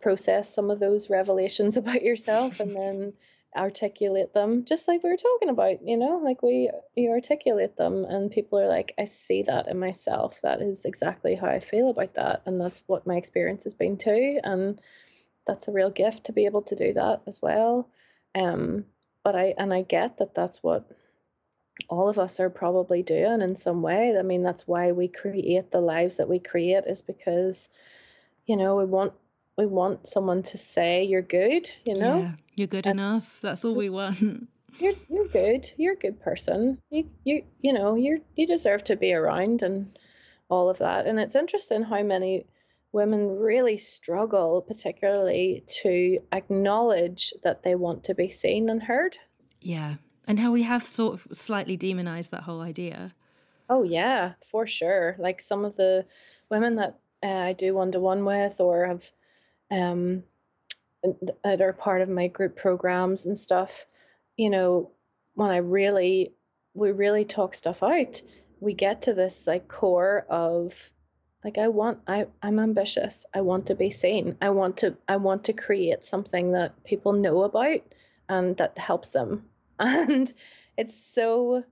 process 0.00 0.52
some 0.52 0.70
of 0.70 0.78
those 0.78 1.10
revelations 1.10 1.76
about 1.76 2.02
yourself 2.02 2.60
and 2.60 2.74
then 2.74 3.12
articulate 3.58 4.32
them 4.32 4.64
just 4.64 4.88
like 4.88 5.02
we 5.02 5.10
were 5.10 5.16
talking 5.16 5.48
about 5.48 5.86
you 5.86 5.96
know 5.96 6.20
like 6.22 6.42
we 6.42 6.70
you 6.94 7.10
articulate 7.10 7.76
them 7.76 8.04
and 8.04 8.30
people 8.30 8.58
are 8.58 8.68
like 8.68 8.94
i 8.98 9.04
see 9.04 9.42
that 9.42 9.68
in 9.68 9.78
myself. 9.78 10.40
That 10.42 10.62
is 10.62 10.84
exactly 10.84 11.34
how 11.34 11.48
i 11.48 11.60
feel 11.60 11.90
about 11.90 12.14
that. 12.14 12.42
And 12.46 12.60
that's 12.60 12.82
what 12.86 13.06
my 13.06 13.16
experience 13.16 13.64
has 13.64 13.74
been 13.74 13.96
too. 13.96 14.40
And 14.42 14.80
that's 15.46 15.68
a 15.68 15.72
real 15.72 15.90
gift 15.90 16.24
to 16.24 16.32
be 16.32 16.46
able 16.46 16.62
to 16.62 16.76
do 16.76 16.92
that 16.94 17.22
as 17.26 17.40
well. 17.42 17.88
Um 18.34 18.84
but 19.24 19.34
i 19.34 19.54
and 19.58 19.74
i 19.74 19.82
get 19.82 20.18
that 20.18 20.34
that's 20.34 20.62
what 20.62 20.88
all 21.88 22.08
of 22.08 22.18
us 22.18 22.40
are 22.40 22.50
probably 22.50 23.02
doing 23.02 23.40
in 23.40 23.56
some 23.56 23.82
way. 23.82 24.16
I 24.18 24.22
mean 24.22 24.42
that's 24.42 24.66
why 24.66 24.92
we 24.92 25.08
create 25.08 25.70
the 25.70 25.80
lives 25.80 26.18
that 26.18 26.28
we 26.28 26.38
create 26.38 26.84
is 26.86 27.02
because 27.02 27.70
you 28.46 28.56
know 28.56 28.76
we 28.76 28.84
want 28.84 29.12
we 29.58 29.66
want 29.66 30.08
someone 30.08 30.44
to 30.44 30.56
say 30.56 31.02
you're 31.02 31.20
good, 31.20 31.68
you 31.84 31.94
know? 31.94 32.20
Yeah, 32.20 32.32
you're 32.54 32.68
good 32.68 32.86
and 32.86 33.00
enough. 33.00 33.40
That's 33.42 33.64
all 33.64 33.74
we 33.74 33.90
want. 33.90 34.48
You're 34.78 34.94
you're 35.08 35.26
good. 35.26 35.68
You're 35.76 35.94
a 35.94 35.96
good 35.96 36.20
person. 36.20 36.78
You 36.90 37.10
you 37.24 37.42
you 37.60 37.72
know, 37.72 37.96
you're 37.96 38.18
you 38.36 38.46
deserve 38.46 38.84
to 38.84 38.96
be 38.96 39.12
around 39.12 39.62
and 39.62 39.98
all 40.48 40.70
of 40.70 40.78
that. 40.78 41.06
And 41.06 41.18
it's 41.18 41.34
interesting 41.34 41.82
how 41.82 42.04
many 42.04 42.46
women 42.92 43.40
really 43.40 43.76
struggle 43.76 44.62
particularly 44.62 45.64
to 45.82 46.20
acknowledge 46.30 47.32
that 47.42 47.64
they 47.64 47.74
want 47.74 48.04
to 48.04 48.14
be 48.14 48.30
seen 48.30 48.68
and 48.70 48.80
heard. 48.80 49.18
Yeah. 49.60 49.96
And 50.28 50.38
how 50.38 50.52
we 50.52 50.62
have 50.62 50.84
sort 50.84 51.14
of 51.14 51.36
slightly 51.36 51.76
demonized 51.76 52.30
that 52.30 52.44
whole 52.44 52.60
idea. 52.60 53.14
Oh 53.68 53.82
yeah, 53.82 54.34
for 54.48 54.64
sure. 54.64 55.16
Like 55.18 55.40
some 55.40 55.64
of 55.64 55.74
the 55.74 56.06
women 56.50 56.76
that 56.76 57.00
uh, 57.24 57.26
I 57.26 57.52
do 57.52 57.74
one 57.74 57.90
to 57.92 58.00
one 58.00 58.24
with 58.24 58.60
or 58.60 58.86
have 58.86 59.10
um, 59.70 60.22
that 61.44 61.60
are 61.60 61.72
part 61.72 62.02
of 62.02 62.08
my 62.08 62.28
group 62.28 62.56
programs 62.56 63.26
and 63.26 63.36
stuff, 63.36 63.86
you 64.36 64.50
know, 64.50 64.90
when 65.34 65.50
I 65.50 65.58
really, 65.58 66.32
we 66.74 66.92
really 66.92 67.24
talk 67.24 67.54
stuff 67.54 67.82
out, 67.82 68.22
we 68.60 68.74
get 68.74 69.02
to 69.02 69.14
this 69.14 69.46
like 69.46 69.68
core 69.68 70.26
of 70.28 70.92
like 71.44 71.58
I 71.58 71.68
want 71.68 72.00
I 72.06 72.26
I'm 72.42 72.58
ambitious. 72.58 73.24
I 73.32 73.42
want 73.42 73.66
to 73.66 73.74
be 73.74 73.90
seen. 73.90 74.36
I 74.40 74.50
want 74.50 74.78
to 74.78 74.96
I 75.06 75.16
want 75.16 75.44
to 75.44 75.52
create 75.52 76.04
something 76.04 76.52
that 76.52 76.84
people 76.84 77.12
know 77.12 77.42
about 77.42 77.82
and 78.28 78.56
that 78.56 78.78
helps 78.78 79.10
them. 79.10 79.44
And 79.80 80.32
it's 80.76 80.98
so 80.98 81.62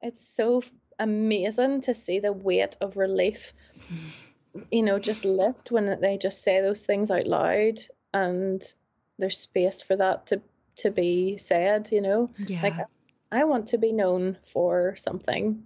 it's 0.00 0.26
so 0.26 0.62
amazing 0.98 1.82
to 1.82 1.94
see 1.94 2.18
the 2.18 2.32
weight 2.32 2.78
of 2.80 2.96
relief 2.96 3.52
you 4.70 4.82
know, 4.82 4.98
just 4.98 5.24
lift 5.24 5.70
when 5.70 5.98
they 6.00 6.18
just 6.18 6.42
say 6.42 6.60
those 6.60 6.84
things 6.86 7.10
out 7.10 7.26
loud 7.26 7.78
and 8.12 8.62
there's 9.18 9.38
space 9.38 9.82
for 9.82 9.96
that 9.96 10.26
to 10.28 10.40
to 10.76 10.90
be 10.90 11.36
said, 11.38 11.90
you 11.92 12.00
know. 12.00 12.30
Yeah. 12.46 12.62
Like 12.62 12.74
I 13.30 13.44
want 13.44 13.68
to 13.68 13.78
be 13.78 13.92
known 13.92 14.36
for 14.52 14.96
something. 14.96 15.64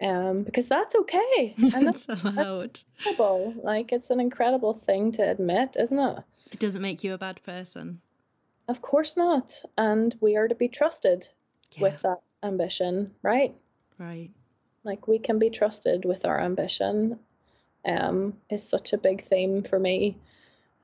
Um, 0.00 0.42
because 0.42 0.66
that's 0.66 0.96
okay. 0.96 1.54
And 1.74 1.88
it's 1.88 2.06
allowed. 2.08 2.80
incredible. 2.98 3.54
Like 3.62 3.92
it's 3.92 4.10
an 4.10 4.18
incredible 4.20 4.74
thing 4.74 5.12
to 5.12 5.22
admit, 5.30 5.76
isn't 5.78 5.98
it? 5.98 6.18
It 6.52 6.58
doesn't 6.58 6.82
make 6.82 7.04
you 7.04 7.14
a 7.14 7.18
bad 7.18 7.40
person. 7.44 8.00
Of 8.68 8.82
course 8.82 9.16
not. 9.16 9.62
And 9.78 10.14
we 10.20 10.36
are 10.36 10.48
to 10.48 10.54
be 10.54 10.68
trusted 10.68 11.28
Yeah. 11.76 11.82
with 11.82 12.02
that 12.02 12.20
ambition, 12.42 13.12
right? 13.22 13.54
Right. 13.98 14.30
Like 14.84 15.06
we 15.06 15.18
can 15.18 15.38
be 15.38 15.50
trusted 15.50 16.04
with 16.04 16.24
our 16.26 16.40
ambition. 16.40 17.18
Um, 17.84 18.34
is 18.48 18.68
such 18.68 18.92
a 18.92 18.98
big 18.98 19.22
theme 19.22 19.62
for 19.62 19.78
me. 19.78 20.16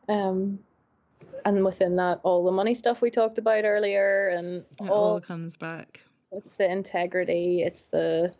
Um, 0.09 0.59
and 1.45 1.65
within 1.65 1.97
that, 1.97 2.21
all 2.25 2.45
the 2.45 2.51
money 2.51 2.75
stuff 2.75 3.01
we 3.01 3.11
talked 3.11 3.39
about 3.39 3.65
earlier, 3.65 4.29
and 4.29 4.65
It 4.81 4.89
all 4.91 5.05
all 5.13 5.21
comes 5.21 5.57
back. 5.57 6.01
it's 6.33 6.55
the 6.55 6.71
integrity, 6.71 7.63
it's 7.63 7.85
the 7.87 8.35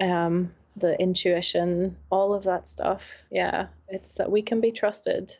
um, 0.00 0.52
the 0.76 1.00
intuition, 1.00 1.96
all 2.10 2.34
of 2.34 2.44
that 2.44 2.66
stuff. 2.68 3.22
Yeah, 3.30 3.68
it's 3.88 4.14
that 4.14 4.30
we 4.30 4.42
can 4.42 4.60
be 4.60 4.72
trusted 4.72 5.36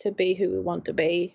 to 0.00 0.10
be 0.10 0.34
who 0.34 0.50
we 0.50 0.60
want 0.60 0.84
to 0.86 0.92
be. 0.92 1.34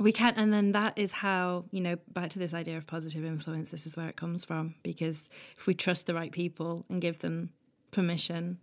We 0.00 0.10
can, 0.12 0.34
and 0.36 0.52
then 0.52 0.72
that 0.72 0.98
is 0.98 1.12
how, 1.12 1.66
you 1.70 1.80
know, 1.80 1.96
back 2.12 2.30
to 2.30 2.38
this 2.38 2.52
idea 2.52 2.76
of 2.76 2.86
positive 2.86 3.24
influence, 3.24 3.70
this 3.70 3.86
is 3.86 3.96
where 3.96 4.08
it 4.08 4.16
comes 4.16 4.44
from. 4.44 4.74
Because 4.82 5.28
if 5.56 5.66
we 5.66 5.74
trust 5.74 6.06
the 6.06 6.14
right 6.14 6.32
people 6.32 6.84
and 6.88 7.00
give 7.00 7.20
them 7.20 7.50
permission, 7.92 8.58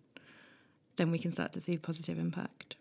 then 1.01 1.09
we 1.09 1.17
can 1.17 1.31
start 1.31 1.51
to 1.53 1.59
see 1.59 1.77
positive 1.77 2.19
impact. 2.19 2.75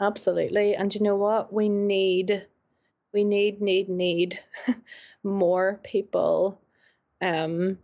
Absolutely. 0.00 0.76
And 0.76 0.94
you 0.94 1.02
know 1.02 1.16
what? 1.16 1.52
We 1.52 1.68
need, 1.68 2.46
we 3.12 3.24
need, 3.24 3.60
need, 3.60 3.88
need 3.88 4.38
more 5.24 5.80
people 5.82 6.60
um, 7.20 7.76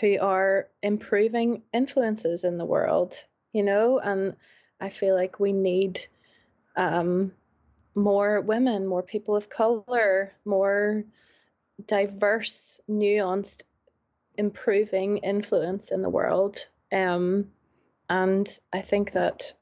who 0.00 0.16
are 0.20 0.68
improving 0.80 1.62
influences 1.74 2.44
in 2.44 2.56
the 2.56 2.64
world, 2.64 3.20
you 3.52 3.64
know? 3.64 3.98
And 3.98 4.36
I 4.80 4.90
feel 4.90 5.16
like 5.16 5.40
we 5.40 5.52
need 5.52 6.06
um, 6.76 7.32
more 7.96 8.40
women, 8.40 8.86
more 8.86 9.02
people 9.02 9.34
of 9.34 9.50
color, 9.50 10.32
more 10.44 11.02
diverse, 11.84 12.80
nuanced, 12.88 13.64
improving 14.36 15.18
influence 15.18 15.90
in 15.90 16.02
the 16.02 16.08
world. 16.08 16.64
Um, 16.92 17.48
and 18.10 18.58
I 18.72 18.80
think 18.82 19.12
that 19.12 19.54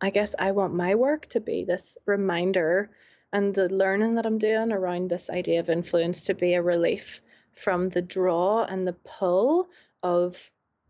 I 0.00 0.10
guess 0.10 0.34
I 0.36 0.50
want 0.50 0.74
my 0.74 0.96
work 0.96 1.28
to 1.28 1.40
be 1.40 1.64
this 1.64 1.98
reminder 2.06 2.90
and 3.32 3.54
the 3.54 3.68
learning 3.68 4.16
that 4.16 4.26
I'm 4.26 4.38
doing 4.38 4.72
around 4.72 5.08
this 5.08 5.30
idea 5.30 5.60
of 5.60 5.70
influence 5.70 6.24
to 6.24 6.34
be 6.34 6.54
a 6.54 6.62
relief 6.62 7.20
from 7.52 7.90
the 7.90 8.02
draw 8.02 8.64
and 8.64 8.86
the 8.86 8.94
pull 8.94 9.68
of 10.02 10.36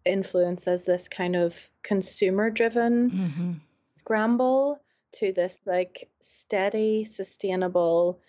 influence 0.04 0.66
as 0.66 0.84
this 0.84 1.08
kind 1.08 1.36
of 1.36 1.68
consumer 1.82 2.50
driven 2.50 3.10
Mm-hmm. 3.10 3.52
scramble 3.84 4.80
to 5.12 5.32
this 5.32 5.66
like 5.66 6.08
steady, 6.20 7.04
sustainable 7.04 8.20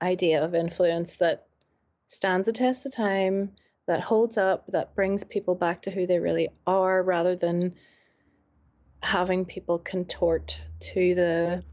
idea 0.00 0.42
of 0.42 0.54
influence 0.54 1.16
that 1.16 1.46
stands 2.08 2.46
the 2.46 2.52
test 2.52 2.84
of 2.86 2.92
time, 2.92 3.52
that 3.86 4.00
holds 4.00 4.36
up, 4.36 4.66
that 4.68 4.94
brings 4.94 5.22
people 5.24 5.54
back 5.54 5.82
to 5.82 5.90
who 5.90 6.06
they 6.06 6.18
really 6.18 6.48
are 6.66 7.02
rather 7.02 7.36
than 7.36 7.74
having 9.02 9.44
people 9.44 9.78
contort 9.78 10.58
to 10.80 11.14
the 11.14 11.64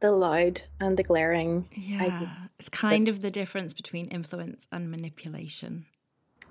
the 0.00 0.10
loud 0.10 0.60
and 0.80 0.96
the 0.96 1.04
glaring. 1.04 1.68
Yeah. 1.76 2.46
It's 2.58 2.68
kind 2.68 3.06
of 3.06 3.22
the 3.22 3.30
difference 3.30 3.72
between 3.72 4.08
influence 4.08 4.66
and 4.72 4.90
manipulation. 4.90 5.86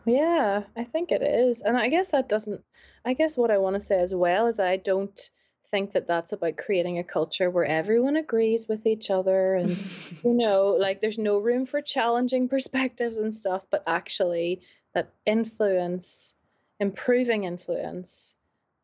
Yeah, 0.05 0.63
I 0.77 0.85
think 0.85 1.11
it 1.11 1.21
is. 1.21 1.61
And 1.61 1.75
I 1.75 1.89
guess 1.89 2.11
that 2.11 2.29
doesn't 2.29 2.63
I 3.03 3.13
guess 3.13 3.35
what 3.35 3.51
I 3.51 3.57
want 3.57 3.75
to 3.75 3.79
say 3.79 3.99
as 3.99 4.15
well 4.15 4.47
is 4.47 4.57
that 4.57 4.67
I 4.67 4.77
don't 4.77 5.29
think 5.65 5.93
that 5.93 6.07
that's 6.07 6.33
about 6.33 6.57
creating 6.57 6.99
a 6.99 7.03
culture 7.03 7.49
where 7.49 7.65
everyone 7.65 8.15
agrees 8.15 8.67
with 8.67 8.85
each 8.85 9.09
other 9.09 9.55
and 9.55 9.69
you 10.23 10.33
know 10.33 10.75
like 10.77 10.99
there's 11.01 11.17
no 11.17 11.39
room 11.39 11.65
for 11.65 11.81
challenging 11.81 12.49
perspectives 12.49 13.17
and 13.17 13.33
stuff 13.33 13.61
but 13.71 13.83
actually 13.87 14.61
that 14.93 15.13
influence 15.25 16.33
improving 16.79 17.45
influence 17.45 18.35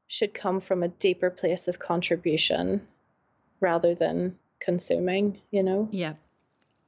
should 0.08 0.34
come 0.34 0.60
from 0.60 0.84
a 0.84 0.88
deeper 0.88 1.30
place 1.30 1.68
of 1.68 1.80
contribution 1.80 2.82
rather 3.60 3.94
than 3.96 4.38
consuming 4.60 5.40
you 5.52 5.64
know 5.64 5.88
yeah. 5.92 6.14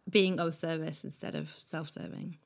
Being 0.09 0.39
of 0.39 0.55
service 0.55 1.03
instead 1.03 1.35
of 1.35 1.49
self 1.63 1.89
serving. 1.89 2.37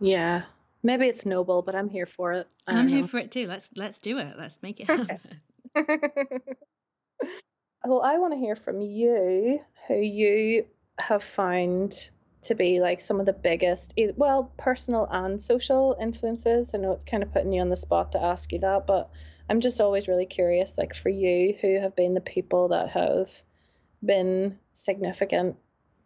yeah 0.00 0.42
maybe 0.82 1.06
it's 1.06 1.24
noble 1.24 1.62
but 1.62 1.74
i'm 1.74 1.88
here 1.88 2.06
for 2.06 2.32
it 2.32 2.48
I 2.66 2.78
I'm 2.78 2.88
here 2.88 3.02
know. 3.02 3.06
for 3.06 3.18
it 3.18 3.30
too. 3.30 3.46
Let's 3.46 3.70
let's 3.76 4.00
do 4.00 4.18
it. 4.18 4.34
Let's 4.38 4.58
make 4.62 4.80
it 4.80 4.86
happen. 4.86 5.40
well, 7.84 8.02
I 8.02 8.18
want 8.18 8.32
to 8.32 8.38
hear 8.38 8.56
from 8.56 8.80
you 8.80 9.60
who 9.86 9.96
you 9.96 10.66
have 10.98 11.22
found 11.22 12.10
to 12.44 12.54
be 12.54 12.80
like 12.80 13.00
some 13.00 13.20
of 13.20 13.26
the 13.26 13.32
biggest, 13.32 13.94
well, 14.16 14.50
personal 14.56 15.06
and 15.10 15.42
social 15.42 15.96
influences. 16.00 16.74
I 16.74 16.78
know 16.78 16.92
it's 16.92 17.04
kind 17.04 17.22
of 17.22 17.32
putting 17.32 17.52
you 17.52 17.60
on 17.60 17.68
the 17.68 17.76
spot 17.76 18.12
to 18.12 18.22
ask 18.22 18.52
you 18.52 18.60
that, 18.60 18.86
but 18.86 19.10
I'm 19.48 19.60
just 19.60 19.80
always 19.80 20.08
really 20.08 20.26
curious, 20.26 20.78
like 20.78 20.94
for 20.94 21.08
you, 21.08 21.54
who 21.60 21.78
have 21.80 21.94
been 21.94 22.14
the 22.14 22.20
people 22.20 22.68
that 22.68 22.90
have 22.90 23.30
been 24.04 24.58
significant 24.72 25.56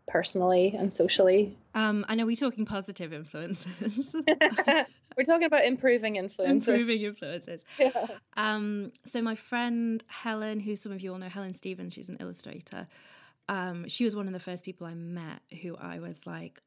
personally 0.09 0.74
and 0.77 0.93
socially? 0.93 1.56
Um, 1.74 2.05
I 2.09 2.15
know 2.15 2.27
we're 2.27 2.36
talking 2.36 2.65
positive 2.65 3.12
influences. 3.12 4.15
We're 5.16 5.24
talking 5.24 5.47
about 5.47 5.65
improving 5.65 6.15
influences. 6.15 6.69
Improving 6.69 7.02
influences. 7.02 7.65
Yeah. 7.78 8.06
Um, 8.36 8.93
so 9.05 9.20
my 9.20 9.35
friend 9.35 10.02
Helen, 10.06 10.60
who 10.60 10.77
some 10.77 10.93
of 10.93 11.01
you 11.01 11.12
all 11.12 11.19
know, 11.19 11.28
Helen 11.28 11.55
Stevens, 11.55 11.93
she's 11.93 12.09
an 12.09 12.19
illustrator. 12.20 12.86
Um, 13.48 13.89
she 13.89 14.05
was 14.05 14.15
one 14.15 14.28
of 14.28 14.32
the 14.32 14.39
first 14.39 14.62
people 14.62 14.86
I 14.86 14.94
met 14.94 15.43
who 15.62 15.77
I 15.77 15.98
was 15.98 16.24
like, 16.24 16.60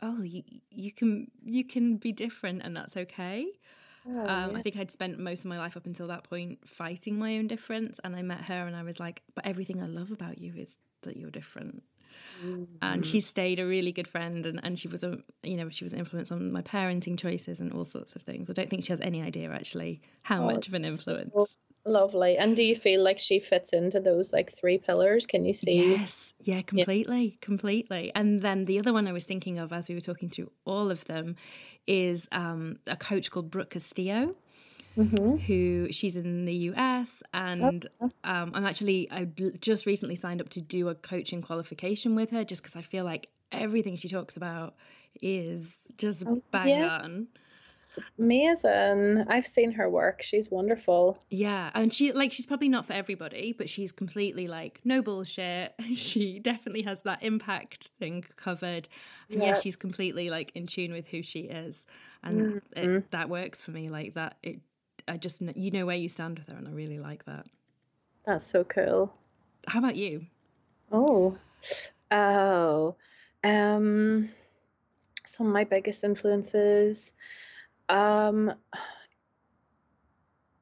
"Oh, 0.00 0.22
you, 0.22 0.42
you 0.70 0.90
can 0.90 1.30
you 1.44 1.64
can 1.64 1.96
be 1.96 2.12
different, 2.12 2.62
and 2.64 2.74
that's 2.74 2.96
okay." 2.96 3.46
Oh, 4.06 4.28
Um, 4.28 4.54
yeah. 4.54 4.56
I 4.56 4.62
think 4.62 4.76
I'd 4.76 4.90
spent 4.90 5.18
most 5.18 5.40
of 5.40 5.46
my 5.46 5.58
life 5.58 5.76
up 5.76 5.86
until 5.86 6.06
that 6.08 6.24
point 6.24 6.68
fighting 6.68 7.18
my 7.18 7.36
own 7.38 7.48
difference, 7.48 7.98
and 8.04 8.14
I 8.16 8.22
met 8.22 8.48
her, 8.48 8.66
and 8.66 8.76
I 8.76 8.82
was 8.82 9.00
like, 9.00 9.22
"But 9.34 9.46
everything 9.46 9.82
I 9.82 9.86
love 9.86 10.10
about 10.12 10.38
you 10.38 10.54
is 10.54 10.78
that 11.02 11.16
you're 11.16 11.30
different." 11.30 11.82
And 12.80 13.06
she 13.06 13.20
stayed 13.20 13.60
a 13.60 13.66
really 13.66 13.92
good 13.92 14.08
friend, 14.08 14.44
and, 14.44 14.60
and 14.64 14.78
she 14.78 14.88
was 14.88 15.04
a 15.04 15.18
you 15.44 15.56
know 15.56 15.68
she 15.70 15.84
was 15.84 15.92
an 15.92 16.00
influence 16.00 16.32
on 16.32 16.52
my 16.52 16.62
parenting 16.62 17.16
choices 17.18 17.60
and 17.60 17.72
all 17.72 17.84
sorts 17.84 18.16
of 18.16 18.22
things. 18.22 18.50
I 18.50 18.54
don't 18.54 18.68
think 18.68 18.84
she 18.84 18.92
has 18.92 19.00
any 19.00 19.22
idea 19.22 19.50
actually 19.52 20.02
how 20.22 20.40
Oh, 20.40 20.42
much 20.42 20.66
of 20.68 20.74
an 20.74 20.84
it's 20.84 21.04
so 21.04 21.04
influence. 21.34 21.56
Lovely. 21.84 22.36
And 22.36 22.54
do 22.54 22.62
you 22.62 22.76
feel 22.76 23.02
like 23.02 23.18
she 23.18 23.40
fits 23.40 23.72
into 23.72 24.00
those 24.00 24.32
like 24.32 24.52
three 24.52 24.78
pillars? 24.78 25.26
Can 25.26 25.44
you 25.44 25.52
see? 25.52 25.90
Yes, 25.90 26.32
yeah, 26.40 26.62
completely, 26.62 27.38
completely. 27.40 28.12
And 28.14 28.40
then 28.40 28.66
the 28.66 28.78
other 28.78 28.92
one 28.92 29.08
I 29.08 29.12
was 29.12 29.24
thinking 29.24 29.58
of 29.58 29.72
as 29.72 29.88
we 29.88 29.96
were 29.96 30.00
talking 30.00 30.28
through 30.28 30.52
all 30.64 30.90
of 30.92 31.04
them 31.06 31.36
is 31.86 32.28
um, 32.30 32.78
a 32.86 32.96
coach 32.96 33.30
called 33.30 33.50
Brooke 33.50 33.70
Castillo, 33.70 34.36
Mm-hmm. 34.96 35.36
who 35.36 35.90
she's 35.90 36.16
in 36.16 36.44
the 36.44 36.54
US, 36.54 37.22
and 37.32 37.88
um, 38.24 38.52
I'm 38.52 38.66
actually 38.66 39.10
I 39.10 39.24
just 39.58 39.86
recently 39.86 40.16
signed 40.16 40.42
up 40.42 40.50
to 40.50 40.60
do 40.60 40.90
a 40.90 40.94
coaching 40.94 41.40
qualification 41.40 42.14
with 42.14 42.30
her, 42.30 42.44
just 42.44 42.62
because 42.62 42.76
I 42.76 42.82
feel 42.82 43.02
like 43.02 43.30
everything 43.50 43.96
she 43.96 44.10
talks 44.10 44.36
about 44.36 44.74
is 45.22 45.78
just 45.96 46.24
bang 46.50 46.68
yeah. 46.68 46.98
on. 46.98 47.28
Amazing. 48.18 49.24
I've 49.28 49.46
seen 49.46 49.72
her 49.72 49.88
work. 49.88 50.22
She's 50.22 50.50
wonderful. 50.50 51.18
Yeah, 51.30 51.70
and 51.74 51.92
she 51.92 52.12
like 52.12 52.32
she's 52.32 52.46
probably 52.46 52.68
not 52.68 52.86
for 52.86 52.92
everybody, 52.92 53.54
but 53.56 53.68
she's 53.68 53.92
completely 53.92 54.46
like 54.46 54.80
no 54.84 55.02
bullshit. 55.02 55.74
she 55.94 56.38
definitely 56.38 56.82
has 56.82 57.00
that 57.02 57.22
impact 57.22 57.92
thing 57.98 58.24
covered, 58.36 58.88
and 59.30 59.40
yeah, 59.42 59.48
Yeah. 59.48 59.60
she's 59.60 59.76
completely 59.76 60.30
like 60.30 60.52
in 60.54 60.66
tune 60.66 60.92
with 60.92 61.06
who 61.08 61.22
she 61.22 61.40
is, 61.40 61.86
and 62.22 62.62
it, 62.76 63.10
that 63.10 63.28
works 63.28 63.60
for 63.60 63.70
me. 63.70 63.88
Like 63.88 64.14
that, 64.14 64.36
it 64.42 64.60
I 65.08 65.16
just 65.16 65.40
you 65.56 65.70
know 65.70 65.86
where 65.86 65.96
you 65.96 66.08
stand 66.08 66.38
with 66.38 66.48
her, 66.48 66.54
and 66.56 66.68
I 66.68 66.70
really 66.70 66.98
like 66.98 67.24
that. 67.24 67.46
That's 68.24 68.46
so 68.46 68.64
cool. 68.64 69.12
How 69.66 69.78
about 69.80 69.96
you? 69.96 70.26
Oh. 70.90 71.36
Oh. 72.10 72.94
Um 73.44 74.28
some 75.24 75.46
of 75.46 75.52
my 75.52 75.64
biggest 75.64 76.04
influences. 76.04 77.14
Um 77.92 78.54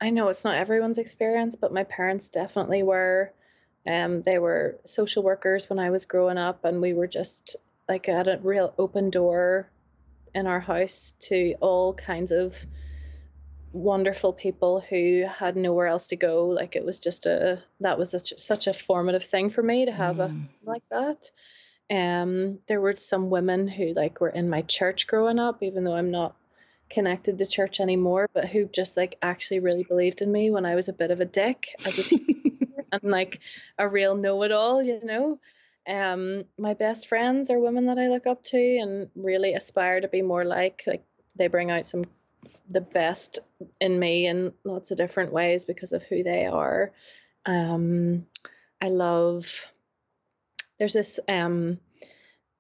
I 0.01 0.11
know 0.11 0.29
it's 0.29 0.45
not 0.45 0.57
everyone's 0.57 0.99
experience, 0.99 1.57
but 1.57 1.73
my 1.73 1.85
parents 1.85 2.29
definitely 2.29 2.83
were. 2.83 3.33
Um 3.87 4.21
they 4.21 4.39
were 4.39 4.79
social 4.85 5.23
workers 5.23 5.71
when 5.71 5.79
I 5.79 5.91
was 5.91 6.05
growing 6.07 6.39
up 6.39 6.65
and 6.65 6.83
we 6.83 6.93
were 6.93 7.07
just 7.07 7.57
like 7.89 8.09
at 8.09 8.29
a 8.29 8.41
real 8.43 8.75
open 8.79 9.11
door 9.11 9.71
in 10.35 10.47
our 10.47 10.61
house 10.61 11.13
to 11.21 11.55
all 11.61 11.95
kinds 11.95 12.33
of 12.33 12.57
wonderful 13.73 14.33
people 14.33 14.81
who 14.81 15.25
had 15.27 15.57
nowhere 15.57 15.87
else 15.87 16.09
to 16.09 16.17
go. 16.17 16.49
Like 16.49 16.75
it 16.75 16.85
was 16.85 16.99
just 16.99 17.27
a 17.27 17.63
that 17.81 17.99
was 17.99 18.15
a, 18.15 18.21
such 18.39 18.67
a 18.67 18.73
formative 18.73 19.25
thing 19.25 19.51
for 19.51 19.63
me 19.63 19.87
to 19.87 19.93
have 19.93 20.17
mm. 20.17 20.47
a 20.67 20.69
like 20.69 20.83
that. 20.91 21.31
Um, 21.91 22.61
there 22.67 22.81
were 22.81 22.97
some 22.97 23.31
women 23.31 23.69
who 23.69 23.93
like 23.95 24.21
were 24.21 24.29
in 24.29 24.51
my 24.51 24.63
church 24.63 25.07
growing 25.07 25.39
up, 25.39 25.63
even 25.63 25.85
though 25.85 25.95
I'm 25.95 26.11
not 26.11 26.37
connected 26.91 27.39
to 27.39 27.47
church 27.47 27.81
anymore, 27.81 28.29
but 28.35 28.49
who 28.49 28.67
just 28.67 28.97
like 28.97 29.17
actually 29.23 29.61
really 29.61 29.85
believed 29.85 30.21
in 30.21 30.31
me 30.31 30.51
when 30.51 30.67
I 30.67 30.75
was 30.75 30.89
a 30.89 30.93
bit 30.93 31.11
of 31.11 31.21
a 31.21 31.25
dick 31.25 31.69
as 31.85 31.99
a 31.99 32.03
teenager 32.05 32.85
and 32.93 33.03
like 33.05 33.41
a 33.79 33.89
real 33.89 34.17
know-it-all, 34.17 34.83
you 34.83 35.01
know. 35.03 35.39
Um, 35.89 36.45
my 36.59 36.75
best 36.75 37.09
friends 37.09 37.51
are 37.51 37.59
women 37.59 37.87
that 37.87 37.99
I 37.99 38.09
look 38.09 38.27
up 38.27 38.43
to 38.45 38.59
and 38.59 39.09
really 39.15 39.55
aspire 39.55 40.01
to 40.01 40.09
be 40.09 40.23
more 40.23 40.45
like. 40.45 40.83
Like 40.87 41.05
they 41.37 41.47
bring 41.47 41.71
out 41.71 41.87
some 41.87 42.05
the 42.69 42.81
best 42.81 43.41
in 43.81 43.99
me 43.99 44.27
in 44.27 44.53
lots 44.65 44.91
of 44.91 44.97
different 44.97 45.33
ways 45.33 45.65
because 45.65 45.93
of 45.93 46.03
who 46.03 46.23
they 46.23 46.47
are. 46.47 46.93
Um, 47.47 48.27
I 48.81 48.89
love. 48.89 49.67
There's 50.79 50.95
this 50.95 51.21
um, 51.29 51.79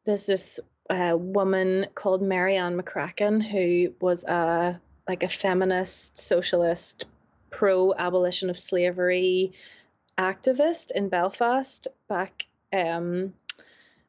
there's 0.05 0.27
this 0.27 0.61
uh, 0.91 1.17
woman 1.17 1.87
called 1.95 2.21
Mary 2.21 2.57
Ann 2.57 2.79
McCracken 2.79 3.43
who 3.43 3.95
was 4.01 4.25
a 4.25 4.81
like 5.09 5.23
a 5.23 5.29
feminist, 5.29 6.19
socialist, 6.21 7.07
pro 7.51 7.93
abolition 7.95 8.51
of 8.51 8.59
slavery 8.59 9.53
activist 10.17 10.91
in 10.93 11.09
Belfast 11.09 11.89
back 12.09 12.47
um, 12.73 13.35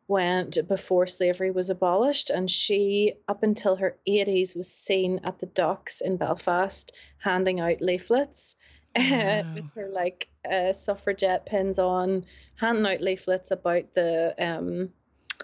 when 0.07 0.51
before 0.67 1.07
slavery 1.07 1.51
was 1.51 1.69
abolished, 1.69 2.29
and 2.29 2.51
she, 2.51 3.13
up 3.27 3.43
until 3.43 3.77
her 3.77 3.95
80s, 4.07 4.55
was 4.55 4.71
seen 4.71 5.21
at 5.23 5.39
the 5.39 5.45
docks 5.45 6.01
in 6.01 6.17
Belfast 6.17 6.91
handing 7.17 7.59
out 7.61 7.81
leaflets 7.81 8.55
wow. 8.95 9.53
with 9.55 9.73
her 9.73 9.87
like 9.87 10.27
uh, 10.49 10.73
suffragette 10.73 11.45
pins 11.45 11.79
on, 11.79 12.25
handing 12.55 12.85
out 12.85 13.01
leaflets 13.01 13.51
about 13.51 13.93
the 13.93 14.35
um, 14.37 14.89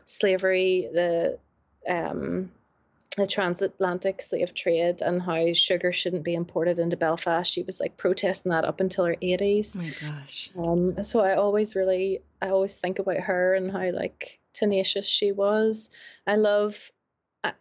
slavery, 0.08 0.90
the 0.92 1.38
um, 1.88 2.50
the 3.18 3.26
transatlantic 3.26 4.22
slave 4.22 4.54
trade 4.54 5.02
and 5.02 5.22
how 5.22 5.52
sugar 5.54 5.92
shouldn't 5.92 6.24
be 6.24 6.36
imported 6.36 6.78
into 6.78 6.96
Belfast. 6.96 7.52
She 7.52 7.64
was 7.64 7.80
like 7.80 7.98
protesting 7.98 8.52
that 8.52 8.64
up 8.64 8.80
until 8.80 9.06
her 9.06 9.16
80s. 9.16 9.76
Oh 9.76 9.82
my 9.82 10.10
gosh. 10.10 10.52
Um, 10.56 11.04
so 11.04 11.20
I 11.22 11.36
always 11.36 11.76
really, 11.76 12.22
I 12.42 12.50
always 12.50 12.76
think 12.76 13.00
about 13.00 13.18
her 13.18 13.56
and 13.56 13.72
how 13.72 13.90
like 13.92 14.40
tenacious 14.54 15.08
she 15.08 15.32
was. 15.32 15.90
I 16.28 16.36
love 16.36 16.92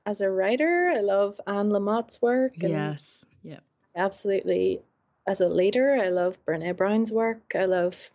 as 0.04 0.20
a 0.20 0.30
writer, 0.30 0.92
I 0.94 1.00
love 1.00 1.40
Anne 1.46 1.70
Lamott's 1.70 2.20
work. 2.20 2.52
yes. 2.56 3.24
Yeah. 3.42 3.60
Absolutely. 3.94 4.82
As 5.26 5.40
a 5.40 5.48
leader, 5.48 5.96
I 5.96 6.10
love 6.10 6.36
Brene 6.46 6.76
Brown's 6.76 7.10
work. 7.10 7.52
I 7.54 7.64
love 7.64 8.10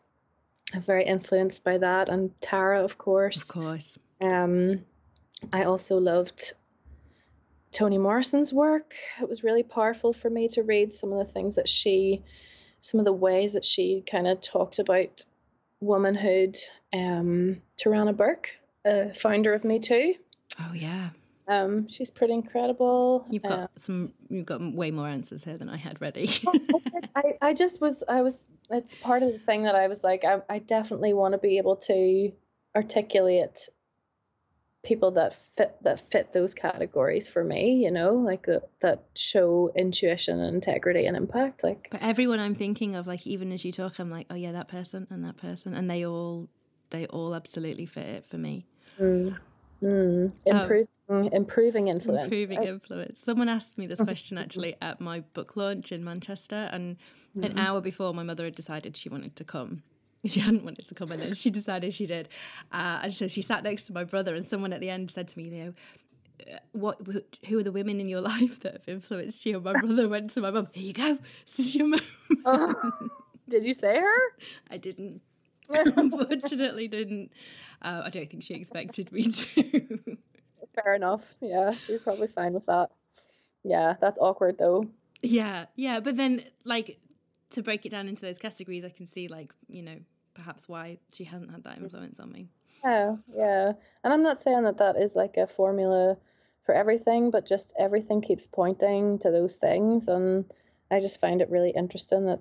I'm 0.73 0.81
very 0.81 1.05
influenced 1.05 1.63
by 1.63 1.79
that 1.79 2.07
and 2.07 2.39
Tara, 2.39 2.83
of 2.83 2.99
course. 2.99 3.49
Of 3.49 3.61
course. 3.63 3.97
Um 4.21 4.85
I 5.51 5.63
also 5.63 5.97
loved 5.97 6.53
Toni 7.71 7.97
Morrison's 7.97 8.53
work. 8.53 8.93
It 9.21 9.29
was 9.29 9.43
really 9.43 9.63
powerful 9.63 10.13
for 10.13 10.29
me 10.29 10.49
to 10.49 10.63
read 10.63 10.93
some 10.93 11.11
of 11.11 11.25
the 11.25 11.31
things 11.31 11.55
that 11.55 11.69
she 11.69 12.23
some 12.81 12.99
of 12.99 13.05
the 13.05 13.13
ways 13.13 13.53
that 13.53 13.63
she 13.63 14.03
kind 14.09 14.27
of 14.27 14.41
talked 14.41 14.79
about 14.79 15.23
womanhood. 15.79 16.57
Um, 16.93 17.61
Tarana 17.77 18.15
Burke 18.15 18.51
uh, 18.85 19.09
founder 19.13 19.53
of 19.53 19.63
Me 19.63 19.79
Too. 19.79 20.15
Oh 20.59 20.73
yeah. 20.73 21.09
Um, 21.47 21.87
she's 21.87 22.09
pretty 22.09 22.33
incredible. 22.33 23.25
You've 23.29 23.43
got 23.43 23.59
uh, 23.59 23.67
some. 23.75 24.13
You've 24.29 24.45
got 24.45 24.61
way 24.73 24.91
more 24.91 25.07
answers 25.07 25.43
here 25.43 25.57
than 25.57 25.69
I 25.69 25.77
had 25.77 25.99
ready. 26.01 26.29
I, 27.15 27.37
I 27.41 27.53
just 27.53 27.81
was. 27.81 28.03
I 28.07 28.21
was. 28.21 28.47
It's 28.69 28.95
part 28.95 29.23
of 29.23 29.31
the 29.31 29.39
thing 29.39 29.63
that 29.63 29.75
I 29.75 29.87
was 29.87 30.03
like. 30.03 30.23
I, 30.23 30.41
I 30.49 30.59
definitely 30.59 31.13
want 31.13 31.33
to 31.33 31.37
be 31.37 31.57
able 31.57 31.77
to 31.77 32.31
articulate 32.75 33.69
people 34.83 35.11
that 35.11 35.35
fit 35.55 35.75
that 35.83 36.11
fit 36.11 36.33
those 36.33 36.53
categories 36.53 37.27
for 37.27 37.43
me. 37.43 37.83
You 37.83 37.91
know, 37.91 38.15
like 38.15 38.45
that 38.47 38.69
that 38.79 39.03
show 39.15 39.71
intuition 39.75 40.39
and 40.39 40.55
integrity 40.55 41.05
and 41.05 41.15
impact. 41.15 41.63
Like, 41.63 41.87
but 41.91 42.01
everyone 42.01 42.39
I'm 42.39 42.55
thinking 42.55 42.95
of, 42.95 43.07
like 43.07 43.25
even 43.27 43.51
as 43.51 43.63
you 43.63 43.71
talk, 43.71 43.99
I'm 43.99 44.09
like, 44.09 44.27
oh 44.29 44.35
yeah, 44.35 44.51
that 44.53 44.67
person 44.67 45.07
and 45.09 45.23
that 45.25 45.37
person, 45.37 45.73
and 45.73 45.89
they 45.89 46.05
all 46.05 46.49
they 46.89 47.05
all 47.07 47.35
absolutely 47.35 47.85
fit 47.85 48.05
it 48.05 48.25
for 48.25 48.37
me. 48.37 48.65
Mm. 48.99 49.37
Mm. 49.81 50.31
Improving, 50.45 50.87
um, 51.09 51.27
improving 51.31 51.87
influence. 51.87 52.25
Improving 52.25 52.59
right? 52.59 52.67
influence. 52.67 53.19
Someone 53.19 53.49
asked 53.49 53.77
me 53.77 53.87
this 53.87 53.99
question 54.03 54.37
actually 54.37 54.75
at 54.81 55.01
my 55.01 55.21
book 55.33 55.55
launch 55.55 55.91
in 55.91 56.03
Manchester, 56.03 56.69
and 56.71 56.97
mm. 57.35 57.45
an 57.45 57.57
hour 57.57 57.81
before, 57.81 58.13
my 58.13 58.23
mother 58.23 58.45
had 58.45 58.55
decided 58.55 58.95
she 58.95 59.09
wanted 59.09 59.35
to 59.35 59.43
come. 59.43 59.83
She 60.27 60.39
hadn't 60.39 60.63
wanted 60.63 60.87
to 60.87 60.93
come, 60.93 61.09
and 61.11 61.35
she 61.35 61.49
decided 61.49 61.95
she 61.95 62.05
did. 62.05 62.29
Uh, 62.71 62.99
and 63.03 63.13
so 63.13 63.27
she 63.27 63.41
sat 63.41 63.63
next 63.63 63.85
to 63.85 63.93
my 63.93 64.03
brother, 64.03 64.35
and 64.35 64.45
someone 64.45 64.71
at 64.71 64.79
the 64.79 64.89
end 64.89 65.09
said 65.09 65.27
to 65.29 65.37
me, 65.37 65.45
you 65.45 65.63
know, 65.63 65.73
uh, 66.53 66.57
what 66.73 67.01
who 67.47 67.57
are 67.57 67.63
the 67.63 67.71
women 67.71 67.99
in 67.99 68.07
your 68.07 68.21
life 68.33 68.59
that 68.59 68.73
have 68.73 68.87
influenced 68.87 69.45
you? 69.45 69.55
And 69.55 69.63
my 69.63 69.73
brother 69.73 70.07
went 70.07 70.29
to 70.31 70.41
my 70.41 70.51
mum, 70.51 70.67
Here 70.73 70.83
you 70.83 70.93
go. 70.93 71.17
This 71.47 71.67
is 71.67 71.75
your 71.75 71.87
mum. 71.87 72.01
Oh, 72.45 73.09
did 73.49 73.65
you 73.65 73.73
say 73.73 73.99
her? 73.99 74.19
I 74.69 74.77
didn't. 74.77 75.21
unfortunately 75.69 76.87
didn't. 76.87 77.31
Uh, 77.81 78.03
I 78.05 78.09
don't 78.09 78.29
think 78.29 78.43
she 78.43 78.53
expected 78.53 79.11
me 79.11 79.23
to. 79.31 80.17
Fair 80.75 80.93
enough. 80.95 81.35
Yeah, 81.41 81.73
she's 81.73 82.01
probably 82.01 82.27
fine 82.27 82.53
with 82.53 82.65
that. 82.67 82.91
Yeah, 83.63 83.95
that's 83.99 84.19
awkward 84.19 84.57
though. 84.59 84.85
Yeah, 85.23 85.65
yeah, 85.75 85.99
but 85.99 86.17
then 86.17 86.43
like 86.63 86.99
to 87.51 87.61
break 87.61 87.85
it 87.85 87.89
down 87.89 88.07
into 88.07 88.21
those 88.21 88.37
categories, 88.37 88.85
I 88.85 88.89
can 88.89 89.11
see 89.11 89.27
like 89.27 89.53
you 89.67 89.81
know 89.81 89.97
perhaps 90.33 90.67
why 90.67 90.97
she 91.13 91.23
hasn't 91.23 91.51
had 91.51 91.63
that 91.63 91.77
influence 91.77 92.19
on 92.19 92.31
me. 92.31 92.47
Yeah, 92.83 93.15
yeah, 93.35 93.73
and 94.03 94.13
I'm 94.13 94.23
not 94.23 94.39
saying 94.39 94.63
that 94.63 94.77
that 94.77 94.97
is 94.97 95.15
like 95.15 95.37
a 95.37 95.47
formula 95.47 96.17
for 96.65 96.73
everything, 96.73 97.31
but 97.31 97.47
just 97.47 97.73
everything 97.77 98.21
keeps 98.21 98.47
pointing 98.47 99.19
to 99.19 99.31
those 99.31 99.57
things, 99.57 100.07
and 100.07 100.45
I 100.89 100.99
just 100.99 101.21
find 101.21 101.41
it 101.41 101.49
really 101.49 101.71
interesting 101.71 102.25
that 102.25 102.39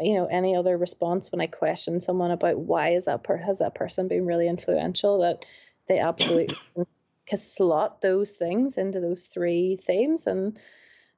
you 0.00 0.14
know 0.14 0.26
any 0.26 0.56
other 0.56 0.76
response 0.76 1.30
when 1.32 1.40
I 1.40 1.46
question 1.46 2.00
someone 2.00 2.30
about 2.30 2.58
why 2.58 2.90
is 2.90 3.06
that 3.06 3.24
per- 3.24 3.36
has 3.36 3.58
that 3.58 3.74
person 3.74 4.08
been 4.08 4.26
really 4.26 4.48
influential 4.48 5.20
that 5.20 5.44
they 5.86 5.98
absolutely 5.98 6.56
can 7.26 7.38
slot 7.38 8.00
those 8.00 8.34
things 8.34 8.78
into 8.78 9.00
those 9.00 9.26
three 9.26 9.76
themes 9.76 10.26
and 10.26 10.58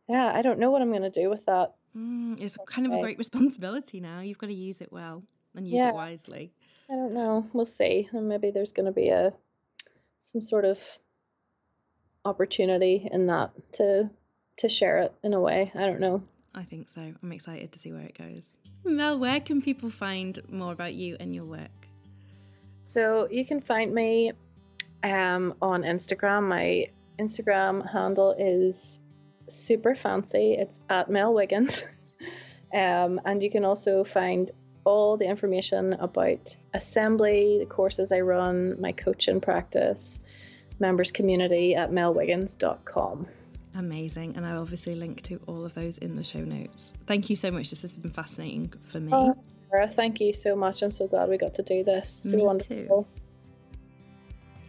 yeah 0.09 0.33
I 0.33 0.43
don't 0.43 0.59
know 0.59 0.71
what 0.71 0.83
I'm 0.83 0.91
going 0.91 1.03
to 1.03 1.11
do 1.11 1.29
with 1.29 1.47
that. 1.47 1.75
Mm, 1.97 2.41
it's 2.41 2.57
kind 2.67 2.87
of 2.87 2.93
a 2.95 3.01
great 3.01 3.19
responsibility 3.25 4.01
now. 4.01 4.21
You've 4.21 4.39
got 4.39 4.47
to 4.47 4.55
use 4.55 4.81
it 4.81 4.93
well 4.93 5.23
and 5.55 5.67
use 5.67 5.75
yeah. 5.75 5.89
it 5.89 5.95
wisely. 5.95 6.53
I 6.91 6.95
don't 6.95 7.15
know. 7.15 7.47
We'll 7.53 7.67
see. 7.67 8.09
And 8.13 8.29
maybe 8.29 8.51
there's 8.51 8.73
going 8.73 8.87
to 8.87 8.93
be 8.93 9.09
a 9.09 9.33
some 10.21 10.41
sort 10.41 10.65
of 10.65 10.81
opportunity 12.25 13.09
in 13.11 13.27
that 13.27 13.51
to 13.73 14.11
to 14.59 14.69
share 14.69 14.99
it 14.99 15.15
in 15.23 15.33
a 15.35 15.41
way. 15.41 15.73
I 15.75 15.87
don't 15.87 16.01
know. 16.01 16.23
I 16.55 16.65
think 16.65 16.89
so. 16.89 17.05
I'm 17.23 17.33
excited 17.33 17.73
to 17.73 17.79
see 17.79 17.93
where 17.93 18.03
it 18.03 18.19
goes. 18.19 18.45
Mel, 18.85 19.19
where 19.19 19.41
can 19.41 19.63
people 19.63 19.89
find 19.89 20.39
more 20.49 20.73
about 20.73 20.95
you 20.95 21.17
and 21.21 21.35
your 21.35 21.45
work? 21.45 21.71
So 22.85 23.29
you 23.31 23.45
can 23.45 23.61
find 23.61 23.95
me 23.95 24.33
um, 25.03 25.55
on 25.63 25.83
Instagram. 25.83 26.49
My 26.49 26.89
Instagram 27.19 27.91
handle 27.91 28.35
is 28.37 29.01
super 29.49 29.95
fancy. 29.95 30.55
It's 30.59 30.81
at 30.89 31.09
Mel 31.09 31.33
Wiggins. 31.33 31.85
um, 32.75 33.21
and 33.25 33.43
you 33.43 33.51
can 33.51 33.65
also 33.65 34.05
find 34.05 34.51
all 34.85 35.17
the 35.17 35.27
information 35.27 35.95
about 35.95 36.57
assembly, 36.75 37.59
the 37.59 37.67
courses 37.67 38.13
I 38.13 38.21
run, 38.21 38.81
my 38.81 38.93
coaching 38.93 39.41
practice, 39.41 40.21
members 40.79 41.13
community 41.13 41.75
at 41.75 41.91
melwiggins.com. 41.91 43.27
Amazing. 43.75 44.37
And 44.37 44.45
I'll 44.45 44.63
obviously 44.63 44.95
link 44.95 45.23
to 45.23 45.41
all 45.47 45.65
of 45.65 45.75
those 45.75 45.99
in 45.99 46.17
the 46.17 46.25
show 46.25 46.41
notes. 46.41 46.93
Thank 47.07 47.31
you 47.31 47.37
so 47.37 47.51
much. 47.51 47.71
This 47.71 47.83
has 47.83 47.97
been 47.97 48.11
fascinating 48.11 48.73
for 48.91 48.99
me. 48.99 49.11
Oh, 49.13 49.37
Sarah, 49.45 49.87
thank 49.87 50.21
you 50.21 50.33
so 50.33 50.57
much. 50.57 50.83
I'm 50.83 50.91
so 50.91 51.07
glad 51.07 51.29
we 51.29 51.39
got 51.39 51.55
to 51.55 51.63
do 51.63 51.85
this. 51.85 52.11
So 52.11 52.37
me 52.37 52.43
wonderful. 52.43 53.05
Too. 53.05 53.21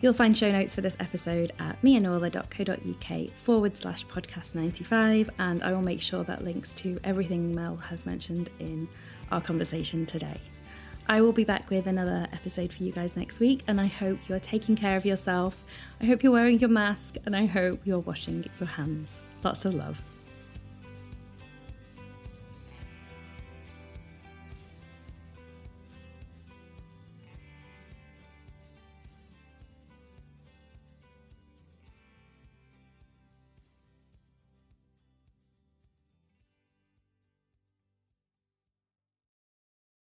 You'll 0.01 0.13
find 0.13 0.35
show 0.35 0.51
notes 0.51 0.73
for 0.73 0.81
this 0.81 0.97
episode 0.99 1.53
at 1.59 1.79
meandorla.co.uk 1.83 3.29
forward 3.35 3.77
slash 3.77 4.03
podcast 4.07 4.55
95, 4.55 5.29
and 5.37 5.61
I 5.61 5.71
will 5.73 5.83
make 5.83 6.01
sure 6.01 6.23
that 6.23 6.43
links 6.43 6.73
to 6.73 6.99
everything 7.03 7.53
Mel 7.53 7.75
has 7.77 8.03
mentioned 8.03 8.49
in 8.59 8.87
our 9.31 9.41
conversation 9.41 10.05
today. 10.05 10.39
I 11.07 11.21
will 11.21 11.33
be 11.33 11.43
back 11.43 11.69
with 11.69 11.87
another 11.87 12.27
episode 12.31 12.71
for 12.71 12.83
you 12.83 12.91
guys 12.91 13.17
next 13.17 13.39
week, 13.39 13.63
and 13.67 13.81
I 13.81 13.87
hope 13.87 14.19
you're 14.27 14.39
taking 14.39 14.75
care 14.75 14.95
of 14.97 15.05
yourself. 15.05 15.63
I 15.99 16.05
hope 16.05 16.23
you're 16.23 16.31
wearing 16.31 16.59
your 16.59 16.69
mask, 16.69 17.15
and 17.25 17.35
I 17.35 17.45
hope 17.45 17.81
you're 17.83 17.99
washing 17.99 18.45
your 18.59 18.69
hands. 18.69 19.19
Lots 19.43 19.65
of 19.65 19.73
love. 19.73 20.01